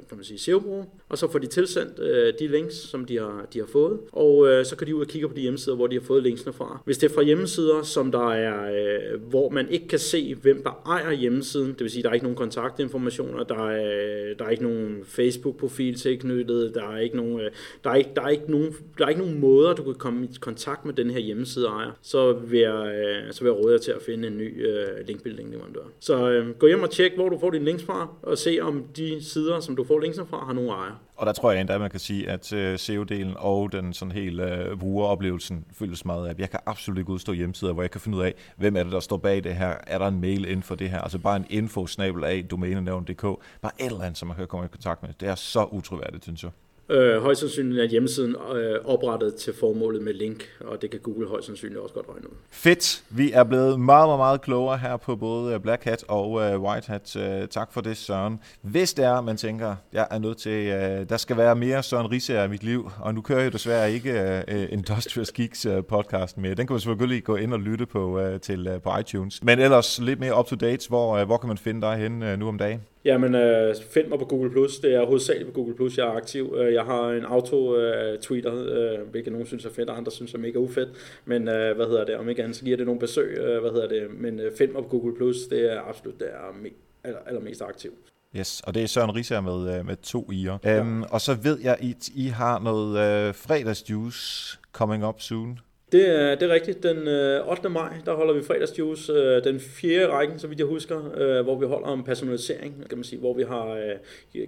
kan 0.10 0.18
man 0.18 0.24
sige, 0.24 0.40
SEO-bruger, 0.40 0.84
og 1.10 1.18
så 1.18 1.32
får 1.32 1.40
de 1.40 1.48
tilsendt 1.48 2.00
øh, 2.00 2.34
de 2.40 2.48
links, 2.48 2.76
som 2.76 3.06
de 3.06 3.18
har, 3.18 3.48
de 3.54 3.60
har 3.60 3.66
fået, 3.66 4.00
og 4.12 4.48
øh, 4.48 4.66
så 4.66 4.76
kan 4.76 4.88
de 4.88 4.96
ud 4.96 5.02
og 5.02 5.08
kigge 5.08 5.28
på 5.28 5.36
de 5.36 5.42
hjemmesider, 5.42 5.76
hvor 5.76 5.88
de 5.88 5.96
har 5.96 6.04
fået 6.04 6.24
linksene 6.24 6.54
fra. 6.54 6.82
Hvis 6.86 6.98
det 6.98 7.10
er 7.12 7.16
fra 7.16 7.22
hjemmesider, 7.22 7.82
som 7.82 8.12
der 8.12 8.32
er, 8.32 8.72
øh, 9.14 9.22
hvor 9.30 9.50
man 9.50 9.70
ikke 9.70 9.88
kan 9.88 10.00
se, 10.00 10.36
hvem 10.36 10.64
der 10.64 10.82
ejer 10.86 11.12
hjemmesiden, 11.12 11.68
det 11.68 11.80
vil 11.80 11.90
sige, 11.90 12.04
der 12.04 12.10
er 12.10 12.14
ikke 12.14 12.26
nogen 12.26 12.38
kontaktinformationer, 12.38 13.44
der 13.44 13.70
er, 13.70 14.34
der 14.34 14.46
er 14.46 14.50
ikke 14.50 14.64
nogen 14.64 15.00
Facebook-profil 15.06 15.81
tilknyttet, 15.96 16.76
der 16.76 16.90
er 16.90 16.98
ikke 16.98 17.16
nogen, 17.16 17.40
øh, 17.40 17.52
der 17.84 17.90
er 17.90 17.96
ikke, 17.96 18.10
der 18.16 18.22
er 18.22 18.30
ikke 18.30 18.52
nogen, 18.52 18.76
der 18.98 19.06
er 19.06 19.10
ikke 19.10 19.22
nogen 19.22 19.40
måder, 19.40 19.74
du 19.74 19.84
kan 19.84 19.94
komme 19.94 20.26
i 20.26 20.30
kontakt 20.40 20.86
med 20.86 20.94
den 20.94 21.10
her 21.10 21.20
hjemmeside 21.20 21.66
ejer, 21.66 21.92
så 22.02 22.34
vil 22.34 22.60
jeg, 22.60 22.96
øh, 22.96 23.34
så 23.34 23.44
vil 23.44 23.50
jeg 23.50 23.64
råde 23.64 23.74
jer 23.74 23.80
til 23.80 23.92
at 23.92 24.02
finde 24.02 24.28
en 24.28 24.38
ny 24.38 24.68
øh, 24.68 25.08
linkbuilding 25.08 25.52
leverandør. 25.52 25.82
Så 26.00 26.30
øh, 26.30 26.50
gå 26.50 26.68
hjem 26.68 26.84
og 26.84 26.90
tjek, 26.90 27.16
hvor 27.16 27.30
du 27.30 27.40
får 27.40 27.50
dine 27.50 27.66
links 27.66 27.84
fra, 27.84 28.08
og 28.22 28.38
se 28.38 28.60
om 28.62 28.84
de 28.96 29.24
sider, 29.24 29.60
som 29.60 29.76
du 29.76 29.84
får 29.84 30.00
linksene 30.00 30.28
fra, 30.28 30.46
har 30.46 30.54
nogen 30.54 30.70
ejer. 30.70 31.02
Og 31.22 31.28
der 31.28 31.34
tror 31.34 31.52
jeg 31.52 31.62
endda, 31.62 31.78
man 31.78 31.90
kan 31.90 32.00
sige, 32.00 32.30
at 32.30 32.54
øh, 32.54 32.74
uh, 32.74 32.80
SEO-delen 32.80 33.34
og 33.38 33.72
den 33.72 33.94
sådan 33.94 34.12
helt 34.12 34.42
øh, 34.42 34.78
brugeroplevelsen 34.78 35.66
føles 35.74 36.06
meget 36.06 36.28
af. 36.28 36.36
Jeg 36.38 36.50
kan 36.50 36.60
absolut 36.66 36.98
ikke 36.98 37.12
udstå 37.12 37.32
hjemmesider, 37.34 37.74
hvor 37.74 37.84
jeg 37.84 37.92
kan 37.92 38.02
finde 38.02 38.18
ud 38.18 38.24
af, 38.24 38.34
hvem 38.58 38.76
er 38.76 38.84
det, 38.84 38.92
der 38.92 39.00
står 39.00 39.18
bag 39.18 39.44
det 39.44 39.56
her. 39.56 39.76
Er 39.88 39.98
der 39.98 40.08
en 40.08 40.22
mail 40.22 40.46
inden 40.46 40.64
for 40.64 40.76
det 40.76 40.90
her? 40.90 41.02
Altså 41.02 41.20
bare 41.20 41.38
en 41.38 41.46
info 41.50 41.88
af 42.00 42.46
domænenavn.dk. 42.52 43.22
Bare 43.62 43.72
et 43.80 43.86
eller 43.86 44.02
andet, 44.02 44.18
som 44.18 44.28
man 44.28 44.38
kan 44.38 44.48
komme 44.48 44.66
i 44.66 44.70
kontakt 44.70 45.04
med. 45.04 45.10
Det 45.20 45.30
er 45.30 45.36
så 45.36 45.64
utroværdigt, 45.64 46.24
synes 46.24 46.44
jeg. 46.44 46.52
Øh, 46.92 47.22
højst 47.22 47.40
sandsynligt 47.40 47.82
er 47.82 47.86
hjemmesiden 47.86 48.36
øh, 48.56 48.80
oprettet 48.86 49.36
til 49.36 49.54
formålet 49.54 50.02
med 50.02 50.14
link, 50.14 50.44
og 50.60 50.82
det 50.82 50.92
kan 50.92 51.00
Google 51.00 51.28
højst 51.28 51.46
sandsynligt 51.46 51.80
også 51.80 51.96
godt 51.96 52.06
regne 52.10 52.30
ud. 52.30 52.36
Fedt. 52.52 53.04
Vi 53.10 53.32
er 53.32 53.44
blevet 53.44 53.80
meget, 53.80 54.08
meget, 54.08 54.20
meget 54.20 54.42
klogere 54.42 54.78
her 54.78 54.98
på 54.98 55.16
både 55.16 55.54
øh, 55.54 55.60
Black 55.60 55.84
Hat 55.84 56.04
og 56.08 56.42
øh, 56.42 56.62
White 56.62 56.88
Hat. 56.88 57.16
Øh, 57.16 57.48
tak 57.48 57.74
for 57.74 57.82
det, 57.82 57.98
Søren. 57.98 58.40
Hvis 58.62 58.94
det 58.94 59.06
er, 59.06 59.22
man 59.22 59.38
tænker, 59.38 59.76
jeg 59.94 60.08
er 60.12 60.20
nødt 60.20 60.38
til, 60.38 60.68
øh, 60.68 61.10
der 61.10 61.18
skal 61.18 61.38
være 61.38 61.56
mere 61.56 61.84
Søren 61.84 62.12
Risager 62.12 62.44
i 62.44 62.48
mit 62.48 62.64
liv, 62.64 62.92
og 63.02 63.14
nu 63.14 63.22
kører 63.22 63.40
jeg 63.40 63.46
jo 63.46 63.52
desværre 63.52 63.92
ikke 63.92 64.12
øh, 64.22 64.44
øh 64.48 64.68
Industrial 64.72 65.28
Geeks 65.34 65.66
øh, 65.66 65.84
podcast 65.84 66.38
mere. 66.38 66.54
Den 66.54 66.68
kan 66.68 66.74
man 66.74 66.80
selvfølgelig 66.80 67.24
gå 67.24 67.36
ind 67.36 67.54
og 67.54 67.60
lytte 67.60 67.86
på, 67.86 68.20
øh, 68.20 68.40
til, 68.40 68.68
øh, 68.68 68.82
på 68.82 68.90
iTunes. 69.00 69.44
Men 69.44 69.60
ellers 69.60 70.00
lidt 70.00 70.20
mere 70.20 70.40
up-to-date, 70.40 70.88
hvor, 70.90 71.18
øh, 71.18 71.26
hvor 71.26 71.38
kan 71.38 71.48
man 71.48 71.58
finde 71.58 71.82
dig 71.82 71.98
hen 71.98 72.24
øh, 72.24 72.40
nu 72.40 72.48
om 72.48 72.58
dagen? 72.58 72.82
Jamen, 73.06 73.36
øh, 73.36 73.76
find 73.90 74.08
mig 74.08 74.20
på 74.20 74.26
Google+. 74.26 74.68
Det 74.82 74.96
er 74.96 75.06
hovedsageligt 75.06 75.54
på 75.54 75.54
Google+, 75.54 75.92
jeg 75.98 76.08
er 76.08 76.12
aktiv. 76.12 76.56
Øh, 76.58 76.74
jeg 76.74 76.84
har 76.84 77.10
en 77.10 77.26
auto-tweeter, 77.26 78.56
øh, 78.56 79.00
øh, 79.00 79.08
hvilket 79.12 79.34
nogen 79.34 79.48
synes 79.48 79.66
er 79.66 79.70
fedt, 79.70 79.90
og 79.90 79.98
andre 79.98 80.12
synes 80.12 80.34
er 80.34 80.38
mega 80.38 80.58
ufedt. 80.58 80.90
Men 81.26 81.48
øh, 81.48 81.76
hvad 81.76 81.86
hedder 81.86 82.06
det, 82.06 82.16
om 82.16 82.30
ikke 82.30 82.44
andet, 82.44 82.58
så 82.58 82.64
giver 82.66 82.78
det 82.78 82.86
nogle 82.86 83.00
besøg, 83.00 83.38
øh, 83.38 83.62
hvad 83.62 83.72
hedder 83.72 83.88
det. 83.88 84.08
Men 84.20 84.40
øh, 84.40 84.52
find 84.58 84.72
mig 84.72 84.84
på 84.84 84.90
Google+, 84.90 85.34
det 85.50 85.74
er 85.74 85.82
absolut 85.90 86.20
det 86.20 86.28
er 86.28 86.50
me- 86.64 86.74
aller, 87.04 87.20
allermest 87.28 87.62
aktiv. 87.62 87.92
Yes, 88.38 88.62
og 88.68 88.74
det 88.74 88.84
er 88.84 88.88
Søren 88.88 89.16
Risager 89.16 89.42
med, 89.42 89.78
øh, 89.78 89.86
med 89.86 89.96
to 89.96 90.30
i'er. 90.32 90.58
Ja. 90.64 90.82
Um, 90.82 91.06
og 91.10 91.22
så 91.22 91.34
ved 91.34 91.60
jeg, 91.64 91.78
at 91.80 92.10
I 92.16 92.28
har 92.28 92.60
noget 92.60 92.90
uh, 93.30 93.36
fredagsjuice 93.36 94.58
coming 94.72 95.06
up 95.06 95.22
soon. 95.22 95.60
Det 95.92 96.10
er, 96.10 96.36
det 96.36 96.50
er 96.50 96.54
rigtigt. 96.54 96.84
Den 96.84 97.08
øh, 97.08 97.50
8. 97.50 97.70
maj, 97.70 97.94
der 98.06 98.14
holder 98.14 98.34
vi 98.34 98.44
fredagsjuice. 98.44 99.14
Øh, 99.14 99.44
den 99.44 99.60
fjerde 99.60 100.08
rækken, 100.08 100.40
så 100.40 100.48
vidt 100.48 100.60
jeg 100.60 100.68
husker, 100.68 101.18
øh, 101.18 101.44
hvor 101.44 101.60
vi 101.60 101.66
holder 101.66 101.88
om 101.88 102.04
personalisering, 102.04 102.90
kan 102.90 102.98
man 102.98 103.04
sige, 103.04 103.20
hvor 103.20 103.34
vi 103.34 103.44
har 103.44 103.96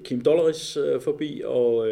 Kim 0.03 0.21
Dollaris 0.21 0.77
forbi 1.01 1.41
og 1.45 1.87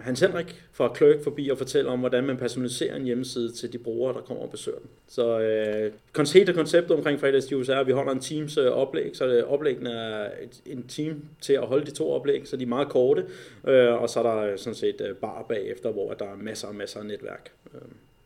Hans 0.00 0.20
Henrik 0.20 0.64
fra 0.72 0.96
Clerk 0.96 1.22
forbi 1.22 1.48
og 1.48 1.58
fortæller 1.58 1.92
om, 1.92 2.00
hvordan 2.00 2.24
man 2.24 2.36
personaliserer 2.36 2.96
en 2.96 3.04
hjemmeside 3.04 3.52
til 3.52 3.72
de 3.72 3.78
brugere, 3.78 4.14
der 4.14 4.20
kommer 4.20 4.42
og 4.42 4.50
besøger 4.50 4.78
den. 4.78 4.88
Så 5.08 5.40
øh, 5.40 5.92
hele 6.32 6.52
konceptet 6.52 6.96
omkring 6.96 7.20
fredagsjuice 7.20 7.72
er, 7.72 7.78
at 7.80 7.86
vi 7.86 7.92
holder 7.92 8.12
en 8.12 8.20
teams 8.20 8.56
oplæg, 8.56 9.10
så 9.16 9.26
øh, 9.26 9.52
oplæggene 9.52 9.90
er 9.90 10.30
en 10.66 10.86
team 10.88 11.24
til 11.40 11.52
at 11.52 11.66
holde 11.66 11.86
de 11.86 11.90
to 11.90 12.10
oplæg, 12.10 12.48
så 12.48 12.56
de 12.56 12.62
er 12.62 12.66
meget 12.66 12.88
korte, 12.88 13.24
øh, 13.68 14.02
og 14.02 14.10
så 14.10 14.20
er 14.20 14.22
der 14.22 14.56
sådan 14.56 14.74
set 14.74 15.16
bar 15.20 15.46
bagefter, 15.48 15.90
hvor 15.90 16.12
der 16.12 16.24
er 16.24 16.36
masser 16.36 16.68
og 16.68 16.74
masser 16.74 17.00
af 17.00 17.06
netværk. 17.06 17.52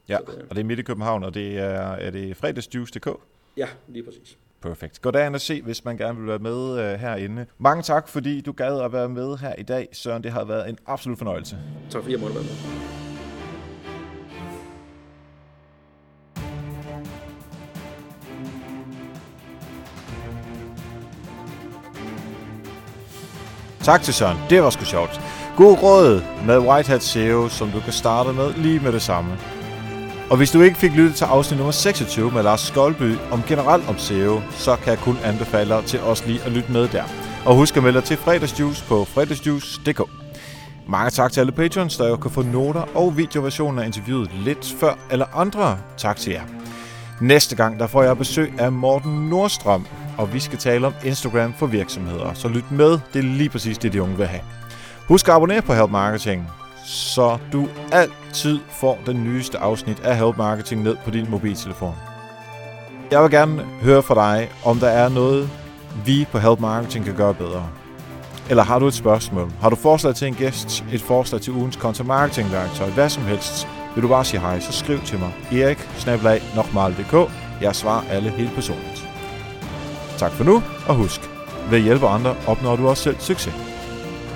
Øh. 0.09 0.13
Ja, 0.13 0.19
og 0.51 0.57
det 0.57 0.59
er 0.59 0.65
midt 0.65 0.79
i 0.79 0.83
København, 0.83 1.25
og 1.25 1.35
det 1.35 1.59
er, 1.59 1.81
er 1.81 2.11
det 2.11 2.37
fredagsjuice.dk? 2.37 3.09
Ja, 3.57 3.67
lige 3.89 4.05
præcis. 4.05 4.39
Perfekt. 4.63 5.03
Gå 5.03 5.11
derind 5.11 5.35
og 5.35 5.41
se, 5.41 5.63
hvis 5.63 5.85
man 5.85 5.97
gerne 5.97 6.19
vil 6.19 6.29
være 6.29 6.39
med 6.39 6.93
uh, 6.93 7.01
herinde. 7.01 7.47
Mange 7.59 7.83
tak, 7.83 8.09
fordi 8.09 8.41
du 8.41 8.53
gad 8.53 8.81
at 8.81 8.93
være 8.93 9.09
med 9.09 9.37
her 9.37 9.55
i 9.59 9.63
dag, 9.63 9.89
Søren. 9.93 10.23
Det 10.23 10.33
har 10.33 10.45
været 10.45 10.69
en 10.69 10.79
absolut 10.87 11.19
fornøjelse. 11.19 11.59
Tak 11.91 12.03
fordi 12.03 12.13
jeg 12.13 12.21
måtte 12.21 12.35
være 12.35 12.45
med. 12.45 12.53
Tak 23.83 24.03
til 24.03 24.15
Søren. 24.15 24.39
Det 24.51 24.63
var 24.63 24.71
sgu 24.71 24.85
sjovt. 24.85 25.21
God 25.57 25.83
råd 25.83 26.23
med 26.47 26.59
White 26.59 26.89
Hat 26.89 27.03
SEO, 27.03 27.49
som 27.49 27.71
du 27.71 27.81
kan 27.81 27.93
starte 27.93 28.33
med 28.33 28.55
lige 28.55 28.81
med 28.81 28.93
det 28.93 29.03
samme. 29.03 29.58
Og 30.31 30.37
hvis 30.37 30.51
du 30.51 30.61
ikke 30.61 30.79
fik 30.79 30.93
lyttet 30.93 31.15
til 31.15 31.25
afsnit 31.25 31.59
nummer 31.59 31.73
26 31.73 32.31
med 32.31 32.43
Lars 32.43 32.61
Skolby 32.61 33.17
om 33.31 33.43
generelt 33.43 33.89
om 33.89 33.99
SEO, 33.99 34.41
så 34.51 34.77
kan 34.77 34.91
jeg 34.91 34.99
kun 34.99 35.17
anbefale 35.25 35.75
dig 35.75 35.85
til 35.85 36.01
også 36.01 36.27
lige 36.27 36.43
at 36.43 36.53
lytte 36.53 36.73
med 36.73 36.89
der. 36.89 37.05
Og 37.47 37.55
husk 37.55 37.77
at 37.77 37.83
melde 37.83 37.99
dig 37.99 38.07
til 38.07 38.17
fredagsjuice 38.17 38.85
på 38.85 39.05
fredagsjuice.dk. 39.05 40.01
Mange 40.89 41.11
tak 41.11 41.33
til 41.33 41.41
alle 41.41 41.53
patrons, 41.53 41.97
der 41.97 42.09
jo 42.09 42.17
kan 42.17 42.31
få 42.31 42.43
noter 42.43 42.97
og 42.97 43.17
videoversioner 43.17 43.83
af 43.83 43.87
interviewet 43.87 44.31
lidt 44.35 44.75
før 44.81 44.95
eller 45.11 45.27
andre. 45.35 45.79
Tak 45.97 46.17
til 46.17 46.33
jer. 46.33 46.43
Næste 47.21 47.57
gang 47.57 47.79
der 47.79 47.87
får 47.87 48.03
jeg 48.03 48.19
besøg 48.19 48.53
af 48.59 48.73
Morten 48.73 49.29
Nordstrøm, 49.29 49.87
og 50.19 50.35
vi 50.35 50.41
skal 50.41 50.59
tale 50.59 50.87
om 50.87 50.95
Instagram 51.05 51.55
for 51.59 51.67
virksomheder. 51.67 52.35
Så 52.35 52.49
lyt 52.49 52.71
med, 52.71 52.91
det 52.91 53.19
er 53.19 53.23
lige 53.23 53.49
præcis 53.49 53.79
det, 53.79 53.93
de 53.93 54.03
unge 54.03 54.17
vil 54.17 54.27
have. 54.27 54.43
Husk 55.09 55.29
at 55.29 55.35
abonnere 55.35 55.63
på 55.63 55.73
Help 55.75 55.91
Marketing, 55.91 56.49
så 56.89 57.39
du 57.53 57.69
altid 57.93 58.59
får 58.71 58.99
den 59.07 59.25
nyeste 59.25 59.59
afsnit 59.59 60.01
af 60.01 60.17
Help 60.17 60.37
Marketing 60.37 60.83
ned 60.83 60.97
på 61.05 61.11
din 61.11 61.31
mobiltelefon. 61.31 61.95
Jeg 63.11 63.23
vil 63.23 63.31
gerne 63.31 63.65
høre 63.83 64.03
fra 64.03 64.15
dig, 64.15 64.51
om 64.65 64.79
der 64.79 64.89
er 64.89 65.09
noget, 65.09 65.51
vi 66.05 66.27
på 66.33 66.39
Help 66.39 66.61
Marketing 66.61 67.05
kan 67.05 67.15
gøre 67.15 67.35
bedre. 67.35 67.69
Eller 68.51 68.63
har 68.63 68.79
du 68.79 68.87
et 68.87 68.95
spørgsmål? 68.95 69.51
Har 69.61 69.71
du 69.71 69.77
forslag 69.77 70.15
til 70.15 70.29
en 70.29 70.35
gæst? 70.35 70.85
Et 70.93 71.03
forslag 71.03 71.41
til 71.41 71.53
ugens 71.53 71.75
content 71.75 72.09
marketing 72.09 72.53
værktøj? 72.53 72.91
Hvad 72.91 73.09
som 73.09 73.23
helst? 73.23 73.69
Vil 73.95 74.03
du 74.03 74.09
bare 74.09 74.25
sige 74.25 74.41
hej, 74.41 74.61
så 74.61 74.73
skriv 74.73 75.01
til 75.01 75.19
mig. 75.19 75.33
Erik, 75.53 75.79
Jeg 77.61 77.77
svarer 77.77 78.03
alle 78.11 78.31
helt 78.31 78.55
personligt. 78.55 79.09
Tak 80.17 80.33
for 80.33 80.45
nu, 80.45 80.63
og 80.89 80.95
husk, 80.95 81.21
ved 81.71 81.79
at 81.79 81.85
hjælpe 81.85 82.09
andre 82.09 82.35
opnår 82.47 82.77
du 82.77 82.89
også 82.89 83.03
selv 83.03 83.17
succes. 83.19 83.55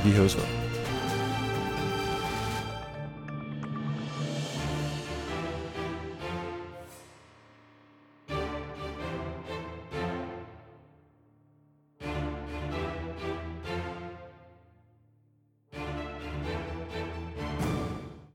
Vi 0.04 0.10
høres 0.10 0.36
ved. 0.36 0.61